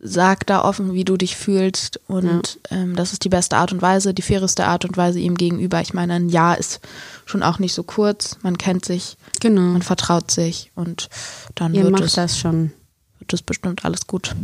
sag 0.00 0.46
da 0.46 0.62
offen, 0.64 0.92
wie 0.92 1.04
du 1.04 1.16
dich 1.16 1.36
fühlst 1.36 2.00
und 2.06 2.58
ähm, 2.70 2.94
das 2.96 3.12
ist 3.12 3.24
die 3.24 3.28
beste 3.30 3.56
Art 3.56 3.72
und 3.72 3.80
Weise, 3.82 4.12
die 4.12 4.22
faireste 4.22 4.66
Art 4.66 4.84
und 4.84 4.96
Weise 4.96 5.18
ihm 5.18 5.36
gegenüber. 5.36 5.80
Ich 5.80 5.94
meine, 5.94 6.14
ein 6.14 6.28
Jahr 6.28 6.58
ist 6.58 6.80
schon 7.24 7.42
auch 7.42 7.58
nicht 7.58 7.72
so 7.74 7.82
kurz, 7.82 8.36
man 8.42 8.58
kennt 8.58 8.84
sich, 8.84 9.16
Genau. 9.40 9.62
man 9.62 9.82
vertraut 9.82 10.30
sich 10.30 10.70
und 10.74 11.08
dann 11.54 11.74
Ihr 11.74 11.82
wird 11.84 11.92
macht 11.92 12.04
es, 12.04 12.12
das 12.12 12.38
schon. 12.38 12.72
wird 13.18 13.32
es 13.32 13.42
bestimmt 13.42 13.84
alles 13.84 14.06
gut. 14.06 14.36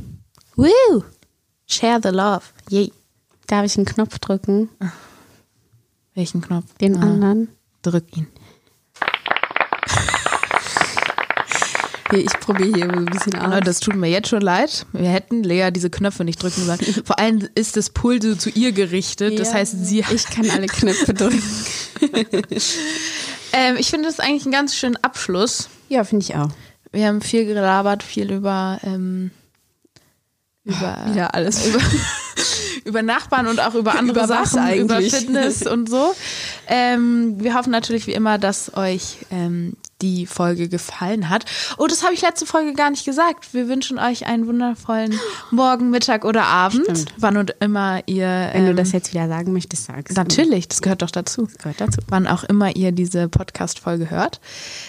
Woo! 0.57 1.05
Share 1.67 2.01
the 2.03 2.09
love. 2.11 2.43
Yay. 2.71 2.93
Darf 3.47 3.65
ich 3.67 3.77
einen 3.77 3.87
Knopf 3.87 4.19
drücken? 4.19 4.69
Welchen 6.15 6.41
Knopf? 6.41 6.65
Den 6.81 6.97
Ah, 6.97 7.03
anderen? 7.03 7.49
Drück 7.83 8.17
ihn. 8.17 8.27
Nee, 12.13 12.21
ich 12.21 12.41
probiere 12.41 12.73
hier 12.75 12.91
ein 12.91 13.07
bisschen 13.07 13.35
aus. 13.37 13.61
Das 13.65 13.81
tut 13.81 13.97
mir 13.97 14.09
jetzt 14.09 14.29
schon 14.29 14.43
leid. 14.43 14.85
Wir 14.93 15.09
hätten 15.09 15.43
Lea 15.43 15.71
diese 15.73 15.89
Knöpfe 15.91 16.25
nicht 16.25 16.43
drücken 16.43 16.65
sollen. 16.65 16.79
Vor 17.05 17.19
allem 17.19 17.49
ist 17.55 17.77
das 17.77 17.91
Pult 17.91 18.23
so 18.23 18.35
zu 18.35 18.51
ihr 18.51 18.73
gerichtet. 18.73 19.39
Das 19.41 19.49
Ja. 19.49 19.55
heißt, 19.55 19.87
sie 19.87 20.05
ich 20.15 20.25
kann 20.27 20.49
alle 20.51 20.67
Knöpfe 20.67 21.15
drücken. 21.15 21.43
Ähm, 23.55 23.77
ich 23.79 23.89
finde 23.91 24.09
das 24.09 24.21
eigentlich 24.21 24.45
einen 24.45 24.53
ganz 24.53 24.75
schönen 24.77 24.97
Abschluss. 24.97 25.69
Ja, 25.89 26.05
finde 26.05 26.25
ich 26.25 26.35
auch. 26.37 26.51
Wir 26.93 27.07
haben 27.07 27.21
viel 27.23 27.47
gelabert, 27.47 28.03
viel 28.03 28.31
über, 28.31 28.79
ähm, 28.83 29.31
über, 30.65 31.05
Wieder 31.11 31.35
alles. 31.35 31.67
über, 31.67 31.81
über 32.85 33.03
Nachbarn 33.03 33.47
und 33.47 33.61
auch 33.61 33.75
über 33.75 33.95
andere 33.99 34.19
Über 34.25 34.27
Sachen, 34.29 34.59
eigentlich? 34.59 34.81
über 34.83 35.01
Fitness 35.01 35.67
und 35.67 35.89
so. 35.89 36.15
Ähm, 36.67 37.37
wir 37.39 37.55
hoffen 37.55 37.71
natürlich 37.71 38.07
wie 38.07 38.13
immer, 38.13 38.39
dass 38.39 38.77
euch 38.77 39.17
ähm, 39.31 39.75
die 40.03 40.27
Folge 40.27 40.69
gefallen 40.69 41.29
hat. 41.29 41.45
Oh, 41.79 41.87
das 41.87 42.03
habe 42.03 42.13
ich 42.13 42.23
letzte 42.23 42.45
Folge 42.45 42.75
gar 42.75 42.91
nicht 42.91 43.05
gesagt. 43.05 43.55
Wir 43.55 43.69
wünschen 43.69 43.99
euch 43.99 44.27
einen 44.27 44.47
wundervollen 44.47 45.19
Morgen, 45.51 45.91
Mittag 45.91 46.25
oder 46.25 46.45
Abend, 46.45 46.85
Stimmt. 46.85 47.15
wann 47.19 47.37
und 47.37 47.55
immer 47.61 48.01
ihr. 48.07 48.51
Wenn 48.53 48.65
du 48.65 48.71
ähm, 48.71 48.77
das 48.77 48.93
jetzt 48.93 49.13
wieder 49.15 49.29
sagen 49.29 49.53
möchtest, 49.53 49.85
sagst 49.85 50.11
du. 50.11 50.21
Natürlich, 50.21 50.69
das 50.69 50.83
gehört 50.83 51.03
doch 51.03 51.11
dazu. 51.11 51.47
Das 51.47 51.59
gehört 51.59 51.81
dazu. 51.81 52.01
Wann 52.09 52.27
auch 52.27 52.45
immer 52.45 52.75
ihr 52.75 52.93
diese 52.93 53.29
Podcast-Folge 53.29 54.11
hört. 54.11 54.41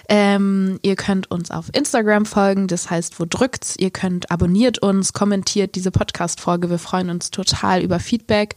Ähm, 0.09 0.79
ihr 0.81 0.95
könnt 0.95 1.29
uns 1.29 1.51
auf 1.51 1.65
Instagram 1.73 2.25
folgen, 2.25 2.67
das 2.67 2.89
heißt, 2.89 3.19
wo 3.19 3.25
drückt's? 3.29 3.75
Ihr 3.77 3.91
könnt 3.91 4.31
abonniert 4.31 4.79
uns, 4.79 5.13
kommentiert 5.13 5.75
diese 5.75 5.91
Podcast-Folge. 5.91 6.69
Wir 6.69 6.79
freuen 6.79 7.09
uns 7.09 7.29
total 7.31 7.81
über 7.81 7.99
Feedback. 7.99 8.55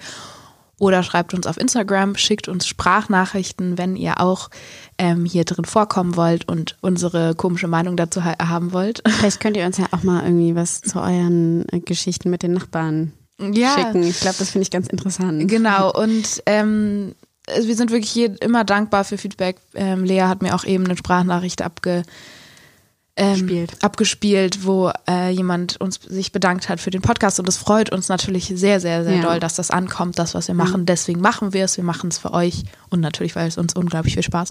Oder 0.78 1.02
schreibt 1.02 1.32
uns 1.32 1.46
auf 1.46 1.56
Instagram, 1.56 2.16
schickt 2.16 2.48
uns 2.48 2.66
Sprachnachrichten, 2.66 3.78
wenn 3.78 3.96
ihr 3.96 4.20
auch 4.20 4.50
ähm, 4.98 5.24
hier 5.24 5.44
drin 5.44 5.64
vorkommen 5.64 6.16
wollt 6.16 6.46
und 6.48 6.76
unsere 6.82 7.34
komische 7.34 7.66
Meinung 7.66 7.96
dazu 7.96 8.24
ha 8.24 8.34
haben 8.46 8.72
wollt. 8.72 9.02
Vielleicht 9.08 9.40
könnt 9.40 9.56
ihr 9.56 9.64
uns 9.64 9.78
ja 9.78 9.86
auch 9.92 10.02
mal 10.02 10.22
irgendwie 10.24 10.54
was 10.54 10.82
zu 10.82 11.00
euren 11.00 11.64
äh, 11.72 11.80
Geschichten 11.80 12.28
mit 12.28 12.42
den 12.42 12.52
Nachbarn 12.52 13.12
Ja. 13.40 13.74
schicken. 13.74 14.02
Ich 14.02 14.20
glaube, 14.20 14.36
das 14.38 14.50
finde 14.50 14.64
ich 14.64 14.70
ganz 14.70 14.86
interessant. 14.88 15.48
Genau, 15.48 15.90
und 15.92 16.42
ähm, 16.44 17.14
also 17.48 17.68
wir 17.68 17.76
sind 17.76 17.90
wirklich 17.90 18.10
hier 18.10 18.40
immer 18.42 18.64
dankbar 18.64 19.04
für 19.04 19.16
Feedback. 19.16 19.56
Ähm, 19.74 20.04
Lea 20.04 20.22
hat 20.22 20.42
mir 20.42 20.54
auch 20.54 20.64
eben 20.64 20.84
eine 20.84 20.96
Sprachnachricht 20.96 21.62
abge, 21.62 22.02
ähm, 23.18 23.36
Spielt. 23.36 23.82
abgespielt, 23.82 24.64
wo 24.66 24.90
äh, 25.08 25.30
jemand 25.30 25.80
uns 25.80 25.98
sich 26.06 26.32
bedankt 26.32 26.68
hat 26.68 26.80
für 26.80 26.90
den 26.90 27.00
Podcast 27.00 27.40
und 27.40 27.48
es 27.48 27.56
freut 27.56 27.90
uns 27.90 28.08
natürlich 28.10 28.52
sehr, 28.54 28.78
sehr, 28.78 29.04
sehr 29.04 29.16
Ja. 29.16 29.22
doll, 29.22 29.40
dass 29.40 29.54
das 29.54 29.70
ankommt, 29.70 30.18
das, 30.18 30.34
was 30.34 30.48
wir 30.48 30.54
machen. 30.54 30.84
Deswegen 30.84 31.20
machen 31.20 31.54
wir 31.54 31.64
es, 31.64 31.78
wir 31.78 31.84
machen 31.84 32.08
es 32.10 32.18
für 32.18 32.34
euch 32.34 32.64
und 32.90 33.00
natürlich, 33.00 33.34
weil 33.34 33.48
es 33.48 33.56
uns 33.56 33.74
unglaublich 33.74 34.14
viel 34.14 34.22
Spaß 34.22 34.44